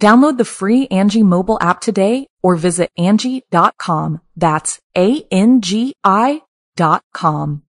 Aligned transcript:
Download 0.00 0.38
the 0.38 0.44
free 0.44 0.86
Angi 0.88 1.24
mobile 1.24 1.58
app 1.60 1.80
today 1.80 2.28
or 2.42 2.54
visit 2.54 2.90
Angi.com. 2.98 4.20
That's 4.36 4.80
A-N-G-I 4.96 6.42
dot 6.76 7.02
com. 7.12 7.62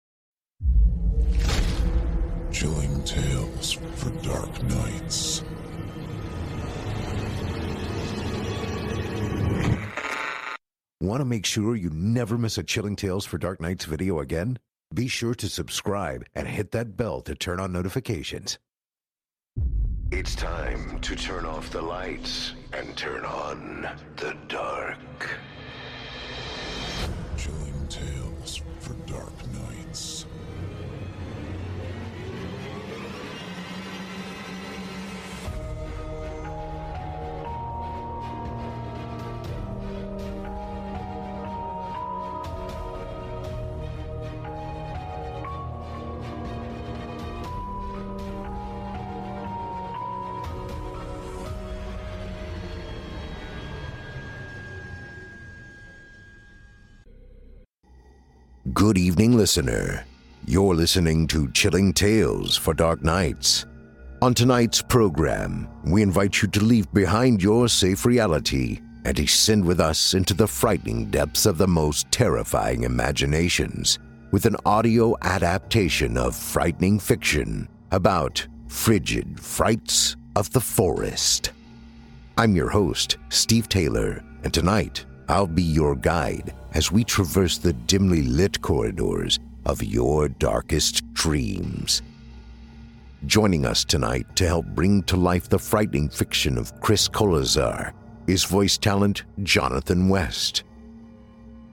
Chilling 2.52 3.04
tales 3.04 3.72
for 3.72 4.10
dark 4.22 4.64
nights. 4.64 5.44
Want 11.02 11.22
to 11.22 11.26
make 11.26 11.46
sure 11.46 11.76
you 11.76 11.90
never 11.90 12.38
miss 12.38 12.58
a 12.58 12.64
Chilling 12.64 12.98
Tales 12.98 13.26
for 13.26 13.38
Dark 13.38 13.62
Nights 13.62 13.86
video 13.86 14.20
again? 14.20 14.60
Be 14.94 15.08
sure 15.08 15.34
to 15.34 15.48
subscribe 15.48 16.26
and 16.36 16.48
hit 16.48 16.72
that 16.72 16.98
bell 16.98 17.22
to 17.22 17.36
turn 17.36 17.60
on 17.60 17.72
notifications. 17.72 18.60
It's 20.12 20.34
time 20.34 21.00
to 21.02 21.16
turn 21.16 21.46
off 21.46 21.70
the 21.70 21.84
lights 21.84 22.54
and 22.74 22.98
turn 22.98 23.24
on 23.26 23.88
the 24.16 24.36
dark. 24.48 25.30
Chilling 27.38 27.88
tales 27.88 28.64
for 28.80 28.94
dark 29.06 29.29
Good 58.74 58.98
evening, 58.98 59.38
listener. 59.38 60.06
You're 60.46 60.76
listening 60.76 61.28
to 61.28 61.50
Chilling 61.54 61.94
Tales 61.94 62.58
for 62.58 62.74
Dark 62.74 63.02
Nights. 63.02 63.66
On 64.22 64.34
tonight's 64.34 64.82
program, 64.82 65.70
we 65.86 66.02
invite 66.02 66.42
you 66.42 66.50
to 66.50 66.60
leave 66.60 66.92
behind 66.92 67.42
your 67.42 67.70
safe 67.70 68.06
reality 68.06 68.82
and 69.06 69.16
descend 69.16 69.64
with 69.64 69.80
us 69.80 70.14
into 70.14 70.34
the 70.34 70.46
frightening 70.46 71.10
depths 71.10 71.46
of 71.46 71.58
the 71.58 71.68
most 71.68 72.12
terrifying 72.12 72.84
imaginations 72.84 73.98
with 74.32 74.46
an 74.46 74.58
audio 74.66 75.16
adaptation 75.22 76.18
of 76.18 76.36
frightening 76.36 77.00
fiction 77.00 77.66
about 77.92 78.46
frigid 78.68 79.40
frights 79.40 80.18
of 80.36 80.52
the 80.52 80.62
forest. 80.62 81.54
I'm 82.38 82.56
your 82.56 82.70
host, 82.70 83.18
Steve 83.30 83.70
Taylor, 83.70 84.22
and 84.44 84.54
tonight 84.54 85.06
I'll 85.30 85.46
be 85.46 85.62
your 85.62 85.96
guide 85.96 86.56
as 86.74 86.92
we 86.92 87.04
traverse 87.04 87.60
the 87.60 87.74
dimly 87.74 88.24
lit 88.24 88.60
corridors 88.64 89.40
of 89.64 89.84
your 89.84 90.28
darkest 90.28 91.14
dreams. 91.14 92.02
Joining 93.28 93.64
us 93.64 93.86
tonight 93.86 94.26
to 94.38 94.48
help 94.48 94.66
bring 94.66 95.04
to 95.04 95.18
life 95.18 95.48
the 95.48 95.60
frightening 95.60 96.10
fiction 96.10 96.58
of 96.58 96.82
Chris 96.82 97.08
Kolazar 97.08 97.94
is 98.26 98.44
voice 98.44 98.76
talent 98.80 99.24
Jonathan 99.44 100.10
West. 100.10 100.64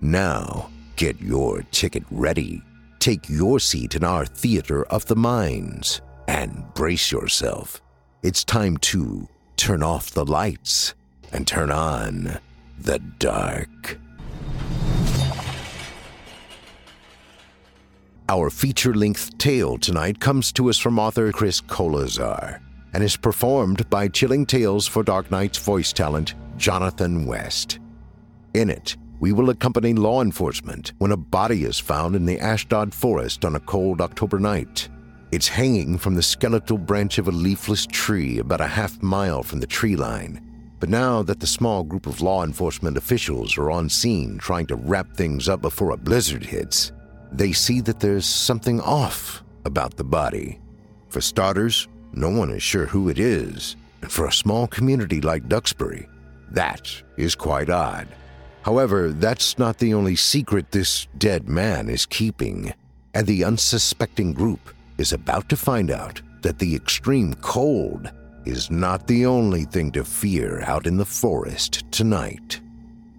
Now, 0.02 0.68
get 0.96 1.18
your 1.18 1.62
ticket 1.70 2.04
ready, 2.10 2.62
take 2.98 3.26
your 3.26 3.58
seat 3.58 3.94
in 3.94 4.04
our 4.04 4.26
theater 4.26 4.84
of 4.88 5.06
the 5.06 5.16
minds, 5.16 6.02
and 6.28 6.62
brace 6.74 7.10
yourself. 7.10 7.80
It's 8.22 8.44
time 8.44 8.76
to 8.78 9.26
turn 9.56 9.82
off 9.82 10.10
the 10.10 10.26
lights 10.26 10.92
and 11.32 11.46
turn 11.46 11.70
on 11.70 12.38
the 12.78 12.98
dark. 13.18 13.98
Our 18.28 18.50
feature 18.50 18.94
length 18.94 19.38
tale 19.38 19.78
tonight 19.78 20.18
comes 20.20 20.52
to 20.52 20.68
us 20.68 20.78
from 20.78 20.98
author 20.98 21.30
Chris 21.32 21.60
Kolazar 21.60 22.60
and 22.92 23.04
is 23.04 23.16
performed 23.16 23.88
by 23.88 24.08
Chilling 24.08 24.46
Tales 24.46 24.86
for 24.86 25.02
Dark 25.02 25.30
Nights 25.30 25.58
voice 25.58 25.92
talent 25.92 26.34
Jonathan 26.56 27.26
West. 27.26 27.78
In 28.54 28.70
it, 28.70 28.96
we 29.20 29.32
will 29.32 29.50
accompany 29.50 29.94
law 29.94 30.22
enforcement 30.22 30.92
when 30.98 31.12
a 31.12 31.16
body 31.16 31.64
is 31.64 31.78
found 31.78 32.16
in 32.16 32.26
the 32.26 32.40
Ashdod 32.40 32.92
forest 32.92 33.44
on 33.44 33.56
a 33.56 33.60
cold 33.60 34.00
October 34.00 34.38
night. 34.38 34.88
It's 35.32 35.48
hanging 35.48 35.98
from 35.98 36.14
the 36.14 36.22
skeletal 36.22 36.78
branch 36.78 37.18
of 37.18 37.28
a 37.28 37.32
leafless 37.32 37.86
tree 37.86 38.38
about 38.38 38.60
a 38.60 38.66
half 38.66 39.02
mile 39.02 39.42
from 39.42 39.60
the 39.60 39.66
tree 39.66 39.96
line. 39.96 40.45
But 40.78 40.90
now 40.90 41.22
that 41.22 41.40
the 41.40 41.46
small 41.46 41.82
group 41.82 42.06
of 42.06 42.20
law 42.20 42.44
enforcement 42.44 42.96
officials 42.96 43.56
are 43.56 43.70
on 43.70 43.88
scene 43.88 44.38
trying 44.38 44.66
to 44.66 44.76
wrap 44.76 45.16
things 45.16 45.48
up 45.48 45.62
before 45.62 45.90
a 45.90 45.96
blizzard 45.96 46.44
hits, 46.44 46.92
they 47.32 47.52
see 47.52 47.80
that 47.82 48.00
there's 48.00 48.26
something 48.26 48.80
off 48.80 49.42
about 49.64 49.96
the 49.96 50.04
body. 50.04 50.60
For 51.08 51.20
starters, 51.20 51.88
no 52.12 52.30
one 52.30 52.50
is 52.50 52.62
sure 52.62 52.86
who 52.86 53.08
it 53.08 53.18
is, 53.18 53.76
and 54.02 54.10
for 54.10 54.26
a 54.26 54.32
small 54.32 54.66
community 54.66 55.20
like 55.20 55.48
Duxbury, 55.48 56.08
that 56.50 57.02
is 57.16 57.34
quite 57.34 57.70
odd. 57.70 58.08
However, 58.62 59.10
that's 59.10 59.58
not 59.58 59.78
the 59.78 59.94
only 59.94 60.16
secret 60.16 60.70
this 60.70 61.06
dead 61.18 61.48
man 61.48 61.88
is 61.88 62.04
keeping, 62.06 62.74
and 63.14 63.26
the 63.26 63.44
unsuspecting 63.44 64.32
group 64.32 64.74
is 64.98 65.12
about 65.12 65.48
to 65.48 65.56
find 65.56 65.90
out 65.90 66.20
that 66.42 66.58
the 66.58 66.74
extreme 66.74 67.34
cold 67.34 68.10
is 68.46 68.70
not 68.70 69.06
the 69.06 69.26
only 69.26 69.64
thing 69.64 69.90
to 69.92 70.04
fear 70.04 70.62
out 70.62 70.86
in 70.86 70.96
the 70.96 71.04
forest 71.04 71.84
tonight. 71.90 72.60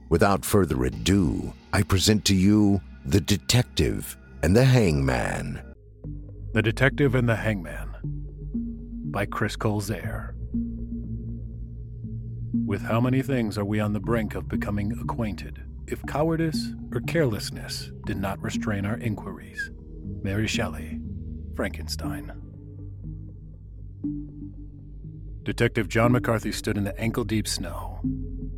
Without 0.09 0.45
further 0.45 0.85
ado, 0.85 1.53
I 1.73 1.83
present 1.83 2.23
to 2.25 2.35
you 2.35 2.81
The 3.05 3.19
Detective 3.19 4.17
and 4.41 4.55
the 4.55 4.63
Hangman. 4.63 5.61
The 6.53 6.61
Detective 6.61 7.13
and 7.13 7.27
the 7.27 7.35
Hangman 7.35 7.95
by 9.11 9.25
Chris 9.25 9.57
Colzaire. 9.57 10.33
With 12.65 12.81
how 12.81 13.01
many 13.01 13.21
things 13.21 13.57
are 13.57 13.65
we 13.65 13.79
on 13.79 13.93
the 13.93 13.99
brink 13.99 14.33
of 14.35 14.47
becoming 14.47 14.93
acquainted 15.01 15.61
if 15.87 16.05
cowardice 16.05 16.73
or 16.93 17.01
carelessness 17.01 17.91
did 18.05 18.17
not 18.17 18.41
restrain 18.41 18.85
our 18.85 18.97
inquiries? 18.97 19.71
Mary 20.23 20.47
Shelley, 20.47 20.99
Frankenstein. 21.55 22.46
Detective 25.47 25.87
John 25.87 26.11
McCarthy 26.11 26.51
stood 26.51 26.75
in 26.75 26.83
the 26.83 26.99
ankle 26.99 27.23
deep 27.23 27.47
snow. 27.47 28.01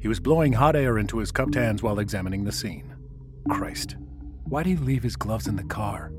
He 0.02 0.08
was 0.08 0.20
blowing 0.20 0.54
hot 0.54 0.76
air 0.76 0.98
into 0.98 1.20
his 1.20 1.32
cupped 1.32 1.54
hands 1.54 1.84
while 1.84 2.00
examining 2.00 2.46
the 2.46 2.52
scene. 2.52 2.96
Christ, 3.48 3.96
why'd 4.46 4.66
he 4.66 4.76
leave 4.76 5.04
his 5.04 5.16
gloves 5.16 5.46
in 5.46 5.56
the 5.56 5.64
car? 5.66 6.12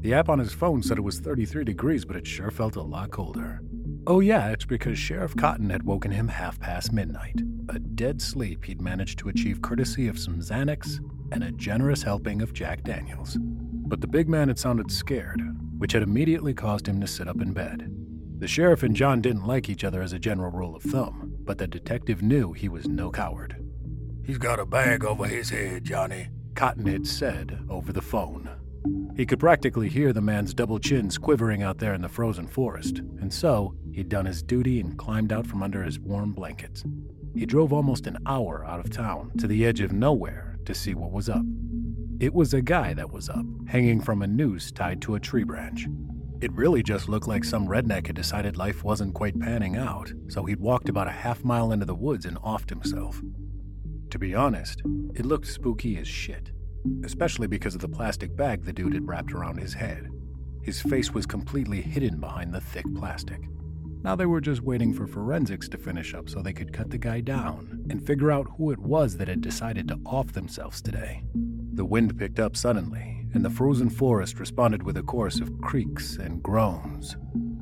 The 0.00 0.12
app 0.12 0.28
on 0.28 0.38
his 0.38 0.52
phone 0.52 0.82
said 0.82 0.98
it 0.98 1.00
was 1.00 1.18
33 1.18 1.64
degrees, 1.64 2.04
but 2.04 2.14
it 2.14 2.26
sure 2.26 2.50
felt 2.50 2.76
a 2.76 2.82
lot 2.82 3.10
colder. 3.10 3.62
Oh, 4.06 4.20
yeah, 4.20 4.50
it's 4.50 4.66
because 4.66 4.98
Sheriff 4.98 5.34
Cotton 5.34 5.70
had 5.70 5.84
woken 5.84 6.10
him 6.10 6.28
half 6.28 6.60
past 6.60 6.92
midnight. 6.92 7.40
A 7.70 7.78
dead 7.78 8.20
sleep 8.20 8.66
he'd 8.66 8.82
managed 8.82 9.18
to 9.20 9.30
achieve 9.30 9.62
courtesy 9.62 10.08
of 10.08 10.18
some 10.18 10.40
Xanax 10.40 11.00
and 11.32 11.42
a 11.42 11.52
generous 11.52 12.02
helping 12.02 12.42
of 12.42 12.52
Jack 12.52 12.82
Daniels. 12.82 13.38
But 13.40 14.02
the 14.02 14.06
big 14.06 14.28
man 14.28 14.48
had 14.48 14.58
sounded 14.58 14.90
scared, 14.90 15.40
which 15.78 15.92
had 15.92 16.02
immediately 16.02 16.52
caused 16.52 16.86
him 16.86 17.00
to 17.00 17.06
sit 17.06 17.28
up 17.28 17.40
in 17.40 17.54
bed. 17.54 17.97
The 18.38 18.46
sheriff 18.46 18.84
and 18.84 18.94
John 18.94 19.20
didn't 19.20 19.46
like 19.48 19.68
each 19.68 19.82
other 19.82 20.00
as 20.00 20.12
a 20.12 20.18
general 20.18 20.52
rule 20.52 20.76
of 20.76 20.84
thumb, 20.84 21.34
but 21.40 21.58
the 21.58 21.66
detective 21.66 22.22
knew 22.22 22.52
he 22.52 22.68
was 22.68 22.86
no 22.86 23.10
coward. 23.10 23.56
He's 24.24 24.38
got 24.38 24.60
a 24.60 24.64
bag 24.64 25.04
over 25.04 25.26
his 25.26 25.50
head, 25.50 25.84
Johnny. 25.84 26.28
Cotton 26.54 26.86
had 26.86 27.04
said 27.04 27.58
over 27.68 27.92
the 27.92 28.00
phone. 28.00 28.48
He 29.16 29.26
could 29.26 29.40
practically 29.40 29.88
hear 29.88 30.12
the 30.12 30.20
man's 30.20 30.54
double 30.54 30.78
chins 30.78 31.18
quivering 31.18 31.64
out 31.64 31.78
there 31.78 31.94
in 31.94 32.00
the 32.00 32.08
frozen 32.08 32.46
forest, 32.46 32.98
and 32.98 33.34
so 33.34 33.74
he'd 33.92 34.08
done 34.08 34.26
his 34.26 34.40
duty 34.40 34.78
and 34.78 34.96
climbed 34.96 35.32
out 35.32 35.44
from 35.44 35.60
under 35.60 35.82
his 35.82 35.98
warm 35.98 36.32
blankets. 36.32 36.84
He 37.34 37.44
drove 37.44 37.72
almost 37.72 38.06
an 38.06 38.18
hour 38.24 38.64
out 38.64 38.78
of 38.78 38.90
town 38.90 39.32
to 39.38 39.48
the 39.48 39.66
edge 39.66 39.80
of 39.80 39.90
nowhere 39.90 40.58
to 40.64 40.74
see 40.76 40.94
what 40.94 41.10
was 41.10 41.28
up. 41.28 41.42
It 42.20 42.32
was 42.32 42.54
a 42.54 42.62
guy 42.62 42.94
that 42.94 43.12
was 43.12 43.28
up, 43.28 43.46
hanging 43.66 44.00
from 44.00 44.22
a 44.22 44.28
noose 44.28 44.70
tied 44.70 45.02
to 45.02 45.16
a 45.16 45.20
tree 45.20 45.44
branch. 45.44 45.88
It 46.40 46.52
really 46.52 46.84
just 46.84 47.08
looked 47.08 47.26
like 47.26 47.42
some 47.42 47.66
redneck 47.66 48.06
had 48.06 48.14
decided 48.14 48.56
life 48.56 48.84
wasn't 48.84 49.14
quite 49.14 49.40
panning 49.40 49.76
out, 49.76 50.12
so 50.28 50.44
he'd 50.44 50.60
walked 50.60 50.88
about 50.88 51.08
a 51.08 51.12
half 51.12 51.42
mile 51.42 51.72
into 51.72 51.84
the 51.84 51.96
woods 51.96 52.26
and 52.26 52.36
offed 52.38 52.70
himself. 52.70 53.20
To 54.10 54.20
be 54.20 54.36
honest, 54.36 54.80
it 55.16 55.26
looked 55.26 55.48
spooky 55.48 55.98
as 55.98 56.06
shit, 56.06 56.52
especially 57.04 57.48
because 57.48 57.74
of 57.74 57.80
the 57.80 57.88
plastic 57.88 58.36
bag 58.36 58.64
the 58.64 58.72
dude 58.72 58.94
had 58.94 59.08
wrapped 59.08 59.32
around 59.32 59.58
his 59.58 59.74
head. 59.74 60.08
His 60.62 60.80
face 60.80 61.10
was 61.10 61.26
completely 61.26 61.80
hidden 61.80 62.20
behind 62.20 62.54
the 62.54 62.60
thick 62.60 62.86
plastic. 62.94 63.40
Now 64.04 64.14
they 64.14 64.26
were 64.26 64.40
just 64.40 64.62
waiting 64.62 64.94
for 64.94 65.08
forensics 65.08 65.68
to 65.70 65.76
finish 65.76 66.14
up 66.14 66.28
so 66.28 66.40
they 66.40 66.52
could 66.52 66.72
cut 66.72 66.90
the 66.90 66.98
guy 66.98 67.20
down 67.20 67.84
and 67.90 68.06
figure 68.06 68.30
out 68.30 68.46
who 68.56 68.70
it 68.70 68.78
was 68.78 69.16
that 69.16 69.26
had 69.26 69.40
decided 69.40 69.88
to 69.88 69.98
off 70.06 70.32
themselves 70.32 70.80
today. 70.80 71.24
The 71.74 71.84
wind 71.84 72.16
picked 72.16 72.38
up 72.38 72.56
suddenly, 72.56 73.26
and 73.34 73.44
the 73.44 73.50
frozen 73.50 73.90
forest 73.90 74.40
responded 74.40 74.82
with 74.82 74.96
a 74.96 75.02
chorus 75.02 75.40
of 75.40 75.60
creaks 75.60 76.16
and 76.16 76.42
groans. 76.42 77.16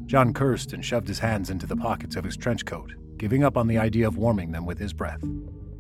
John 0.06 0.32
cursed 0.32 0.72
and 0.72 0.84
shoved 0.84 1.08
his 1.08 1.18
hands 1.18 1.50
into 1.50 1.66
the 1.66 1.76
pockets 1.76 2.16
of 2.16 2.24
his 2.24 2.36
trench 2.36 2.64
coat, 2.64 2.94
giving 3.16 3.42
up 3.42 3.56
on 3.56 3.66
the 3.66 3.78
idea 3.78 4.06
of 4.06 4.16
warming 4.16 4.52
them 4.52 4.66
with 4.66 4.78
his 4.78 4.92
breath. 4.92 5.22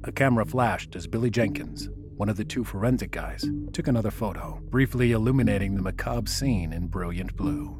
A 0.04 0.12
camera 0.12 0.44
flashed 0.44 0.96
as 0.96 1.06
Billy 1.06 1.30
Jenkins, 1.30 1.88
one 2.16 2.28
of 2.28 2.36
the 2.36 2.44
two 2.44 2.64
forensic 2.64 3.10
guys, 3.10 3.44
took 3.72 3.88
another 3.88 4.10
photo, 4.10 4.60
briefly 4.70 5.12
illuminating 5.12 5.74
the 5.74 5.82
macabre 5.82 6.30
scene 6.30 6.72
in 6.72 6.86
brilliant 6.86 7.36
blue. 7.36 7.76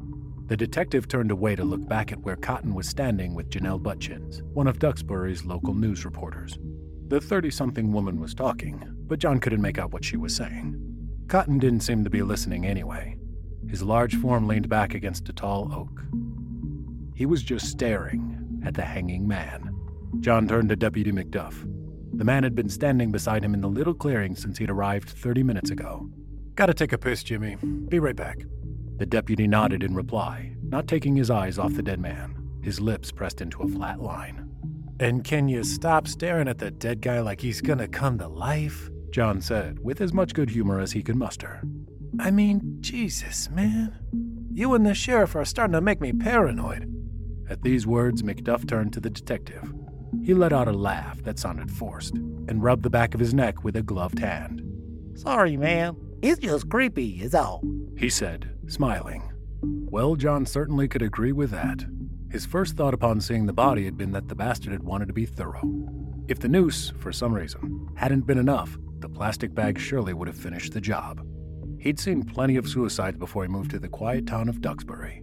The 0.46 0.56
detective 0.56 1.08
turned 1.08 1.32
away 1.32 1.56
to 1.56 1.64
look 1.64 1.88
back 1.88 2.12
at 2.12 2.20
where 2.20 2.36
Cotton 2.36 2.74
was 2.74 2.88
standing 2.88 3.34
with 3.34 3.50
Janelle 3.50 3.82
Butchins, 3.82 4.42
one 4.52 4.68
of 4.68 4.78
Duxbury's 4.78 5.44
local 5.44 5.74
news 5.74 6.04
reporters. 6.04 6.56
The 7.08 7.20
30 7.20 7.50
something 7.50 7.92
woman 7.92 8.20
was 8.20 8.34
talking, 8.34 8.80
but 9.08 9.18
John 9.18 9.40
couldn't 9.40 9.60
make 9.60 9.78
out 9.78 9.92
what 9.92 10.04
she 10.04 10.16
was 10.16 10.36
saying. 10.36 10.85
Cotton 11.28 11.58
didn't 11.58 11.80
seem 11.80 12.04
to 12.04 12.10
be 12.10 12.22
listening 12.22 12.64
anyway. 12.64 13.16
His 13.68 13.82
large 13.82 14.14
form 14.16 14.46
leaned 14.46 14.68
back 14.68 14.94
against 14.94 15.28
a 15.28 15.32
tall 15.32 15.72
oak. 15.72 16.02
He 17.14 17.26
was 17.26 17.42
just 17.42 17.66
staring 17.66 18.60
at 18.64 18.74
the 18.74 18.84
hanging 18.84 19.26
man. 19.26 19.74
John 20.20 20.46
turned 20.46 20.68
to 20.68 20.76
Deputy 20.76 21.10
McDuff. 21.10 21.54
The 22.16 22.24
man 22.24 22.44
had 22.44 22.54
been 22.54 22.68
standing 22.68 23.10
beside 23.10 23.44
him 23.44 23.54
in 23.54 23.60
the 23.60 23.68
little 23.68 23.92
clearing 23.92 24.36
since 24.36 24.58
he'd 24.58 24.70
arrived 24.70 25.10
30 25.10 25.42
minutes 25.42 25.70
ago. 25.70 26.08
Gotta 26.54 26.72
take 26.72 26.92
a 26.92 26.98
piss, 26.98 27.24
Jimmy. 27.24 27.56
Be 27.56 27.98
right 27.98 28.16
back. 28.16 28.38
The 28.96 29.06
deputy 29.06 29.46
nodded 29.46 29.82
in 29.82 29.94
reply, 29.94 30.54
not 30.62 30.86
taking 30.86 31.16
his 31.16 31.30
eyes 31.30 31.58
off 31.58 31.74
the 31.74 31.82
dead 31.82 32.00
man, 32.00 32.36
his 32.62 32.80
lips 32.80 33.12
pressed 33.12 33.40
into 33.40 33.62
a 33.62 33.68
flat 33.68 34.00
line. 34.00 34.48
And 35.00 35.24
can 35.24 35.48
you 35.48 35.64
stop 35.64 36.08
staring 36.08 36.48
at 36.48 36.58
the 36.58 36.70
dead 36.70 37.02
guy 37.02 37.20
like 37.20 37.40
he's 37.40 37.60
gonna 37.60 37.88
come 37.88 38.18
to 38.18 38.28
life? 38.28 38.88
John 39.10 39.40
said, 39.40 39.78
with 39.80 40.00
as 40.00 40.12
much 40.12 40.34
good 40.34 40.50
humor 40.50 40.80
as 40.80 40.92
he 40.92 41.02
could 41.02 41.16
muster. 41.16 41.62
I 42.18 42.30
mean, 42.30 42.78
Jesus, 42.80 43.50
man. 43.50 43.98
You 44.52 44.74
and 44.74 44.86
the 44.86 44.94
sheriff 44.94 45.36
are 45.36 45.44
starting 45.44 45.74
to 45.74 45.80
make 45.80 46.00
me 46.00 46.12
paranoid. 46.12 46.92
At 47.48 47.62
these 47.62 47.86
words, 47.86 48.22
McDuff 48.22 48.66
turned 48.66 48.92
to 48.94 49.00
the 49.00 49.10
detective. 49.10 49.72
He 50.22 50.34
let 50.34 50.52
out 50.52 50.68
a 50.68 50.72
laugh 50.72 51.22
that 51.22 51.38
sounded 51.38 51.70
forced 51.70 52.14
and 52.14 52.62
rubbed 52.62 52.82
the 52.82 52.90
back 52.90 53.14
of 53.14 53.20
his 53.20 53.34
neck 53.34 53.64
with 53.64 53.76
a 53.76 53.82
gloved 53.82 54.18
hand. 54.18 54.62
Sorry, 55.14 55.56
man. 55.56 55.96
It's 56.22 56.40
just 56.40 56.68
creepy, 56.68 57.22
is 57.22 57.34
all. 57.34 57.62
He 57.96 58.08
said, 58.08 58.50
smiling. 58.66 59.30
Well, 59.62 60.16
John 60.16 60.46
certainly 60.46 60.88
could 60.88 61.02
agree 61.02 61.32
with 61.32 61.50
that. 61.50 61.84
His 62.30 62.46
first 62.46 62.76
thought 62.76 62.94
upon 62.94 63.20
seeing 63.20 63.46
the 63.46 63.52
body 63.52 63.84
had 63.84 63.96
been 63.96 64.12
that 64.12 64.28
the 64.28 64.34
bastard 64.34 64.72
had 64.72 64.82
wanted 64.82 65.06
to 65.06 65.14
be 65.14 65.26
thorough. 65.26 65.62
If 66.28 66.40
the 66.40 66.48
noose, 66.48 66.92
for 66.98 67.12
some 67.12 67.32
reason, 67.32 67.88
hadn't 67.94 68.26
been 68.26 68.38
enough, 68.38 68.76
the 69.00 69.08
plastic 69.08 69.54
bag 69.54 69.78
surely 69.78 70.14
would 70.14 70.28
have 70.28 70.36
finished 70.36 70.72
the 70.72 70.80
job. 70.80 71.26
He'd 71.78 72.00
seen 72.00 72.24
plenty 72.24 72.56
of 72.56 72.68
suicides 72.68 73.18
before 73.18 73.44
he 73.44 73.48
moved 73.48 73.70
to 73.72 73.78
the 73.78 73.88
quiet 73.88 74.26
town 74.26 74.48
of 74.48 74.60
Duxbury. 74.60 75.22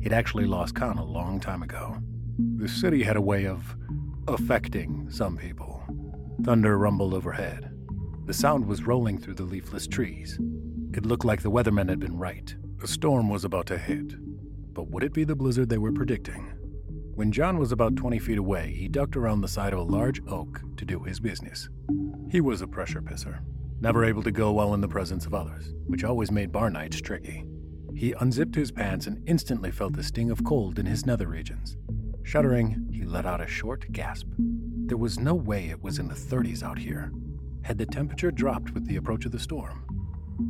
He'd 0.00 0.12
actually 0.12 0.46
lost 0.46 0.74
count 0.74 0.98
a 0.98 1.04
long 1.04 1.40
time 1.40 1.62
ago. 1.62 1.96
The 2.56 2.68
city 2.68 3.02
had 3.02 3.16
a 3.16 3.20
way 3.20 3.46
of 3.46 3.76
affecting 4.26 5.10
some 5.10 5.36
people. 5.36 5.82
Thunder 6.42 6.76
rumbled 6.78 7.14
overhead. 7.14 7.70
The 8.26 8.34
sound 8.34 8.66
was 8.66 8.86
rolling 8.86 9.18
through 9.18 9.34
the 9.34 9.44
leafless 9.44 9.86
trees. 9.86 10.38
It 10.92 11.06
looked 11.06 11.24
like 11.24 11.42
the 11.42 11.50
weathermen 11.50 11.88
had 11.88 12.00
been 12.00 12.18
right. 12.18 12.54
A 12.82 12.86
storm 12.86 13.28
was 13.28 13.44
about 13.44 13.66
to 13.66 13.78
hit. 13.78 14.14
But 14.74 14.90
would 14.90 15.04
it 15.04 15.12
be 15.12 15.24
the 15.24 15.36
blizzard 15.36 15.68
they 15.68 15.78
were 15.78 15.92
predicting? 15.92 16.52
When 17.14 17.30
John 17.30 17.58
was 17.58 17.72
about 17.72 17.94
20 17.94 18.18
feet 18.20 18.38
away, 18.38 18.72
he 18.72 18.88
ducked 18.88 19.16
around 19.16 19.42
the 19.42 19.48
side 19.48 19.74
of 19.74 19.80
a 19.80 19.82
large 19.82 20.22
oak 20.26 20.62
to 20.78 20.86
do 20.86 21.00
his 21.00 21.20
business. 21.20 21.68
He 22.30 22.40
was 22.40 22.62
a 22.62 22.66
pressure 22.66 23.02
pisser, 23.02 23.40
never 23.82 24.02
able 24.02 24.22
to 24.22 24.32
go 24.32 24.50
well 24.50 24.72
in 24.72 24.80
the 24.80 24.88
presence 24.88 25.26
of 25.26 25.34
others, 25.34 25.74
which 25.86 26.04
always 26.04 26.30
made 26.30 26.50
bar 26.50 26.70
nights 26.70 27.02
tricky. 27.02 27.44
He 27.94 28.14
unzipped 28.18 28.54
his 28.54 28.72
pants 28.72 29.06
and 29.06 29.22
instantly 29.28 29.70
felt 29.70 29.92
the 29.92 30.02
sting 30.02 30.30
of 30.30 30.42
cold 30.42 30.78
in 30.78 30.86
his 30.86 31.04
nether 31.04 31.26
regions. 31.28 31.76
Shuddering, 32.22 32.88
he 32.90 33.04
let 33.04 33.26
out 33.26 33.42
a 33.42 33.46
short 33.46 33.92
gasp. 33.92 34.28
There 34.38 34.96
was 34.96 35.18
no 35.18 35.34
way 35.34 35.68
it 35.68 35.82
was 35.82 35.98
in 35.98 36.08
the 36.08 36.14
30s 36.14 36.62
out 36.62 36.78
here. 36.78 37.12
Had 37.60 37.76
the 37.76 37.84
temperature 37.84 38.30
dropped 38.30 38.72
with 38.72 38.86
the 38.86 38.96
approach 38.96 39.26
of 39.26 39.32
the 39.32 39.38
storm? 39.38 39.84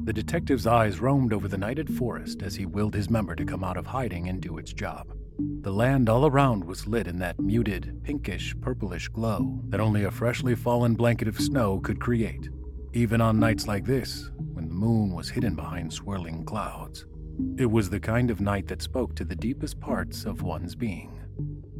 The 0.05 0.13
detective's 0.13 0.69
eyes 0.69 1.01
roamed 1.01 1.33
over 1.33 1.49
the 1.49 1.59
nighted 1.59 1.93
forest 1.93 2.41
as 2.41 2.55
he 2.55 2.67
willed 2.67 2.95
his 2.95 3.11
member 3.11 3.35
to 3.35 3.45
come 3.45 3.65
out 3.65 3.77
of 3.77 3.87
hiding 3.87 4.29
and 4.29 4.41
do 4.41 4.59
its 4.59 4.73
job. 4.73 5.13
The 5.39 5.73
land 5.73 6.09
all 6.09 6.27
around 6.27 6.65
was 6.65 6.87
lit 6.87 7.07
in 7.07 7.19
that 7.21 7.41
muted, 7.41 8.03
pinkish, 8.03 8.55
purplish 8.61 9.09
glow 9.09 9.61
that 9.69 9.81
only 9.81 10.05
a 10.05 10.11
freshly 10.11 10.55
fallen 10.55 10.95
blanket 10.95 11.29
of 11.29 11.41
snow 11.41 11.81
could 11.81 12.01
create, 12.01 12.49
even 12.93 13.21
on 13.21 13.41
nights 13.41 13.67
like 13.67 13.85
this, 13.85 14.31
when 14.53 14.69
the 14.69 14.75
moon 14.75 15.15
was 15.15 15.31
hidden 15.31 15.55
behind 15.55 15.93
swirling 15.93 16.45
clouds. 16.45 17.07
It 17.57 17.71
was 17.71 17.89
the 17.89 18.01
kind 18.01 18.31
of 18.31 18.41
night 18.41 18.67
that 18.69 18.83
spoke 18.83 19.15
to 19.15 19.25
the 19.25 19.37
deepest 19.37 19.81
parts 19.81 20.25
of 20.25 20.43
one's 20.43 20.75
being, 20.75 21.19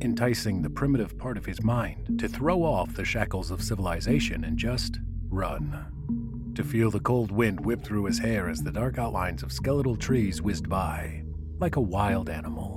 enticing 0.01 0.63
the 0.63 0.71
primitive 0.71 1.19
part 1.19 1.37
of 1.37 1.45
his 1.45 1.63
mind 1.63 2.19
to 2.21 2.29
throw 2.29 2.63
off 2.63 2.95
the 2.95 3.05
shackles 3.05 3.51
of 3.51 3.63
civilization 3.63 4.45
and 4.45 4.57
just 4.57 4.99
run. 5.29 6.53
To 6.55 6.65
feel 6.65 6.91
the 6.91 7.01
cold 7.01 7.31
wind 7.31 7.61
whip 7.61 7.83
through 7.85 8.05
his 8.05 8.19
hair 8.19 8.49
as 8.49 8.63
the 8.63 8.73
dark 8.73 8.99
outlines 8.99 9.43
of 9.43 9.53
skeletal 9.53 9.97
trees 9.97 10.41
whizzed 10.41 10.69
by, 10.69 11.25
like 11.59 11.77
a 11.77 11.81
wild 11.81 12.31
animal 12.31 12.72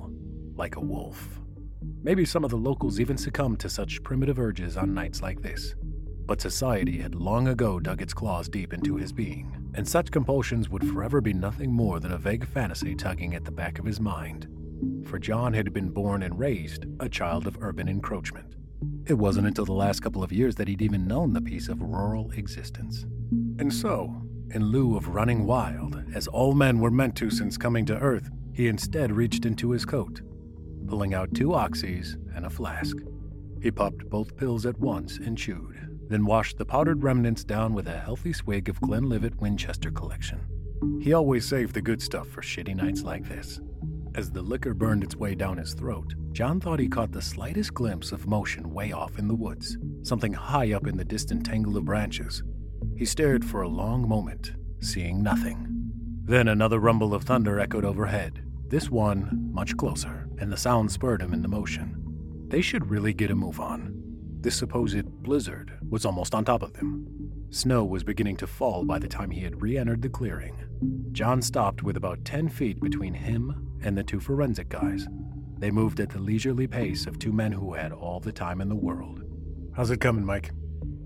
like 0.55 0.75
a 0.75 0.81
wolf. 0.81 1.39
Maybe 2.03 2.25
some 2.25 2.43
of 2.43 2.51
the 2.51 2.57
locals 2.57 2.99
even 2.99 3.17
succumbed 3.17 3.59
to 3.61 3.69
such 3.69 4.03
primitive 4.03 4.39
urges 4.39 4.77
on 4.77 4.93
nights 4.93 5.21
like 5.21 5.41
this. 5.41 5.75
But 6.25 6.41
society 6.41 6.97
had 6.97 7.15
long 7.15 7.47
ago 7.47 7.79
dug 7.79 8.01
its 8.01 8.13
claws 8.13 8.49
deep 8.49 8.73
into 8.73 8.95
his 8.95 9.11
being, 9.11 9.71
and 9.75 9.87
such 9.87 10.11
compulsions 10.11 10.69
would 10.69 10.87
forever 10.87 11.21
be 11.21 11.33
nothing 11.33 11.71
more 11.71 11.99
than 11.99 12.11
a 12.11 12.17
vague 12.17 12.47
fantasy 12.47 12.95
tugging 12.95 13.35
at 13.35 13.45
the 13.45 13.51
back 13.51 13.77
of 13.77 13.85
his 13.85 13.99
mind. 13.99 14.47
For 15.05 15.19
John 15.19 15.53
had 15.53 15.73
been 15.73 15.89
born 15.89 16.23
and 16.23 16.37
raised 16.39 16.85
a 16.99 17.09
child 17.09 17.47
of 17.47 17.57
urban 17.61 17.87
encroachment. 17.87 18.55
It 19.05 19.13
wasn't 19.13 19.47
until 19.47 19.65
the 19.65 19.73
last 19.73 20.01
couple 20.01 20.23
of 20.23 20.31
years 20.31 20.55
that 20.55 20.67
he'd 20.67 20.81
even 20.81 21.07
known 21.07 21.33
the 21.33 21.41
peace 21.41 21.69
of 21.69 21.81
rural 21.81 22.31
existence. 22.31 23.03
And 23.59 23.71
so, 23.71 24.21
in 24.51 24.65
lieu 24.65 24.97
of 24.97 25.09
running 25.09 25.45
wild, 25.45 26.03
as 26.13 26.27
all 26.27 26.53
men 26.53 26.79
were 26.79 26.91
meant 26.91 27.15
to 27.17 27.29
since 27.29 27.57
coming 27.57 27.85
to 27.85 27.97
Earth, 27.97 28.29
he 28.53 28.67
instead 28.67 29.11
reached 29.11 29.45
into 29.45 29.71
his 29.71 29.85
coat 29.85 30.21
pulling 30.87 31.13
out 31.13 31.33
two 31.33 31.49
oxys 31.49 32.15
and 32.35 32.45
a 32.45 32.49
flask. 32.49 32.97
He 33.61 33.71
popped 33.71 34.09
both 34.09 34.37
pills 34.37 34.65
at 34.65 34.79
once 34.79 35.17
and 35.17 35.37
chewed, 35.37 35.99
then 36.09 36.25
washed 36.25 36.57
the 36.57 36.65
powdered 36.65 37.03
remnants 37.03 37.43
down 37.43 37.73
with 37.73 37.87
a 37.87 37.99
healthy 37.99 38.33
swig 38.33 38.69
of 38.69 38.81
Glenlivet 38.81 39.39
Winchester 39.41 39.91
collection. 39.91 40.39
He 41.01 41.13
always 41.13 41.47
saved 41.47 41.73
the 41.73 41.81
good 41.81 42.01
stuff 42.01 42.27
for 42.27 42.41
shitty 42.41 42.75
nights 42.75 43.01
like 43.01 43.27
this. 43.27 43.59
As 44.15 44.31
the 44.31 44.41
liquor 44.41 44.73
burned 44.73 45.03
its 45.03 45.15
way 45.15 45.35
down 45.35 45.57
his 45.57 45.73
throat, 45.73 46.13
John 46.31 46.59
thought 46.59 46.79
he 46.79 46.87
caught 46.87 47.11
the 47.11 47.21
slightest 47.21 47.73
glimpse 47.73 48.11
of 48.11 48.27
motion 48.27 48.73
way 48.73 48.91
off 48.91 49.19
in 49.19 49.27
the 49.27 49.35
woods, 49.35 49.77
something 50.03 50.31
high 50.31 50.73
up 50.73 50.87
in 50.87 50.95
the 50.95 51.03
distant 51.03 51.45
tangle 51.45 51.75
of 51.75 51.85
branches. 51.85 52.43
He 52.95 53.05
stared 53.05 53.43
for 53.43 53.61
a 53.61 53.67
long 53.67 54.07
moment, 54.07 54.53
seeing 54.79 55.21
nothing. 55.21 55.67
Then 56.23 56.47
another 56.47 56.79
rumble 56.79 57.13
of 57.13 57.23
thunder 57.23 57.59
echoed 57.59 57.83
overhead, 57.83 58.41
this 58.67 58.89
one 58.89 59.49
much 59.51 59.75
closer, 59.75 60.24
and 60.39 60.51
the 60.51 60.57
sound 60.57 60.91
spurred 60.91 61.21
him 61.21 61.33
into 61.33 61.47
motion. 61.47 62.01
They 62.47 62.61
should 62.61 62.89
really 62.89 63.13
get 63.13 63.31
a 63.31 63.35
move 63.35 63.59
on. 63.59 63.93
This 64.41 64.55
supposed 64.55 65.05
blizzard 65.23 65.77
was 65.89 66.05
almost 66.05 66.35
on 66.35 66.45
top 66.45 66.61
of 66.61 66.73
them. 66.73 67.07
Snow 67.49 67.83
was 67.83 68.03
beginning 68.03 68.37
to 68.37 68.47
fall 68.47 68.85
by 68.85 68.99
the 68.99 69.07
time 69.07 69.31
he 69.31 69.41
had 69.41 69.61
re 69.61 69.77
entered 69.77 70.01
the 70.01 70.09
clearing. 70.09 70.55
John 71.11 71.41
stopped 71.41 71.83
with 71.83 71.97
about 71.97 72.25
10 72.25 72.49
feet 72.49 72.79
between 72.79 73.13
him 73.13 73.77
and 73.81 73.97
the 73.97 74.03
two 74.03 74.19
forensic 74.19 74.69
guys. 74.69 75.07
They 75.57 75.71
moved 75.71 75.99
at 75.99 76.09
the 76.09 76.19
leisurely 76.19 76.67
pace 76.67 77.07
of 77.07 77.17
two 77.17 77.31
men 77.31 77.53
who 77.53 77.73
had 77.73 77.91
all 77.91 78.19
the 78.19 78.31
time 78.31 78.61
in 78.61 78.69
the 78.69 78.75
world. 78.75 79.23
How's 79.75 79.89
it 79.89 80.01
coming, 80.01 80.25
Mike? 80.25 80.51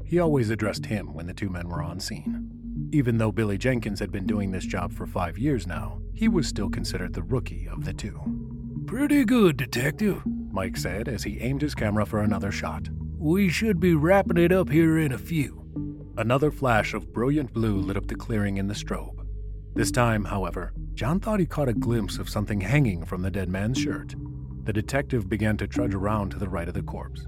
He 0.06 0.20
always 0.20 0.50
addressed 0.50 0.88
him 0.88 1.14
when 1.14 1.28
the 1.28 1.34
two 1.34 1.50
men 1.50 1.70
were 1.70 1.84
on 1.84 2.00
scene. 2.00 2.50
Even 2.92 3.20
though 3.20 3.32
Billy 3.32 3.58
Jenkins 3.58 4.00
had 4.00 4.12
been 4.12 4.26
doing 4.26 4.52
this 4.52 4.66
job 4.66 4.92
for 4.92 5.06
five 5.06 5.38
years 5.38 5.68
now, 5.68 6.02
he 6.14 6.28
was 6.28 6.48
still 6.48 6.70
considered 6.70 7.14
the 7.14 7.22
rookie 7.22 7.68
of 7.68 7.86
the 7.86 7.94
two. 7.94 8.49
Pretty 8.90 9.24
good, 9.24 9.56
Detective, 9.56 10.24
Mike 10.52 10.76
said 10.76 11.08
as 11.08 11.22
he 11.24 11.40
aimed 11.42 11.62
his 11.62 11.76
camera 11.76 12.08
for 12.08 12.22
another 12.22 12.52
shot. 12.52 12.90
We 13.20 13.48
should 13.48 13.80
be 13.80 13.94
wrapping 13.94 14.38
it 14.38 14.52
up 14.52 14.68
here 14.68 14.98
in 14.98 15.12
a 15.12 15.18
few. 15.20 16.12
Another 16.18 16.50
flash 16.50 16.96
of 16.96 17.14
brilliant 17.14 17.54
blue 17.54 17.76
lit 17.76 17.98
up 17.98 18.08
the 18.08 18.16
clearing 18.16 18.58
in 18.58 18.66
the 18.66 18.74
strobe. 18.74 19.28
This 19.76 19.92
time, 19.92 20.26
however, 20.26 20.74
John 20.96 21.20
thought 21.20 21.40
he 21.40 21.46
caught 21.46 21.70
a 21.70 21.74
glimpse 21.74 22.18
of 22.18 22.30
something 22.30 22.62
hanging 22.62 23.06
from 23.06 23.22
the 23.22 23.30
dead 23.30 23.48
man's 23.48 23.78
shirt. 23.78 24.16
The 24.64 24.74
detective 24.74 25.30
began 25.30 25.56
to 25.58 25.68
trudge 25.68 25.94
around 25.94 26.32
to 26.32 26.40
the 26.40 26.50
right 26.50 26.68
of 26.68 26.74
the 26.74 26.82
corpse. 26.82 27.28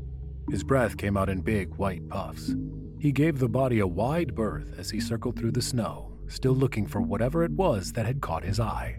His 0.49 0.63
breath 0.63 0.97
came 0.97 1.15
out 1.15 1.29
in 1.29 1.41
big 1.41 1.75
white 1.75 2.09
puffs. 2.09 2.55
He 2.99 3.11
gave 3.11 3.37
the 3.37 3.47
body 3.47 3.81
a 3.81 3.87
wide 3.87 4.33
berth 4.33 4.73
as 4.79 4.89
he 4.89 4.99
circled 4.99 5.37
through 5.37 5.51
the 5.51 5.61
snow, 5.61 6.17
still 6.25 6.55
looking 6.55 6.87
for 6.87 7.03
whatever 7.03 7.43
it 7.43 7.51
was 7.51 7.91
that 7.91 8.07
had 8.07 8.19
caught 8.19 8.43
his 8.43 8.59
eye. 8.59 8.95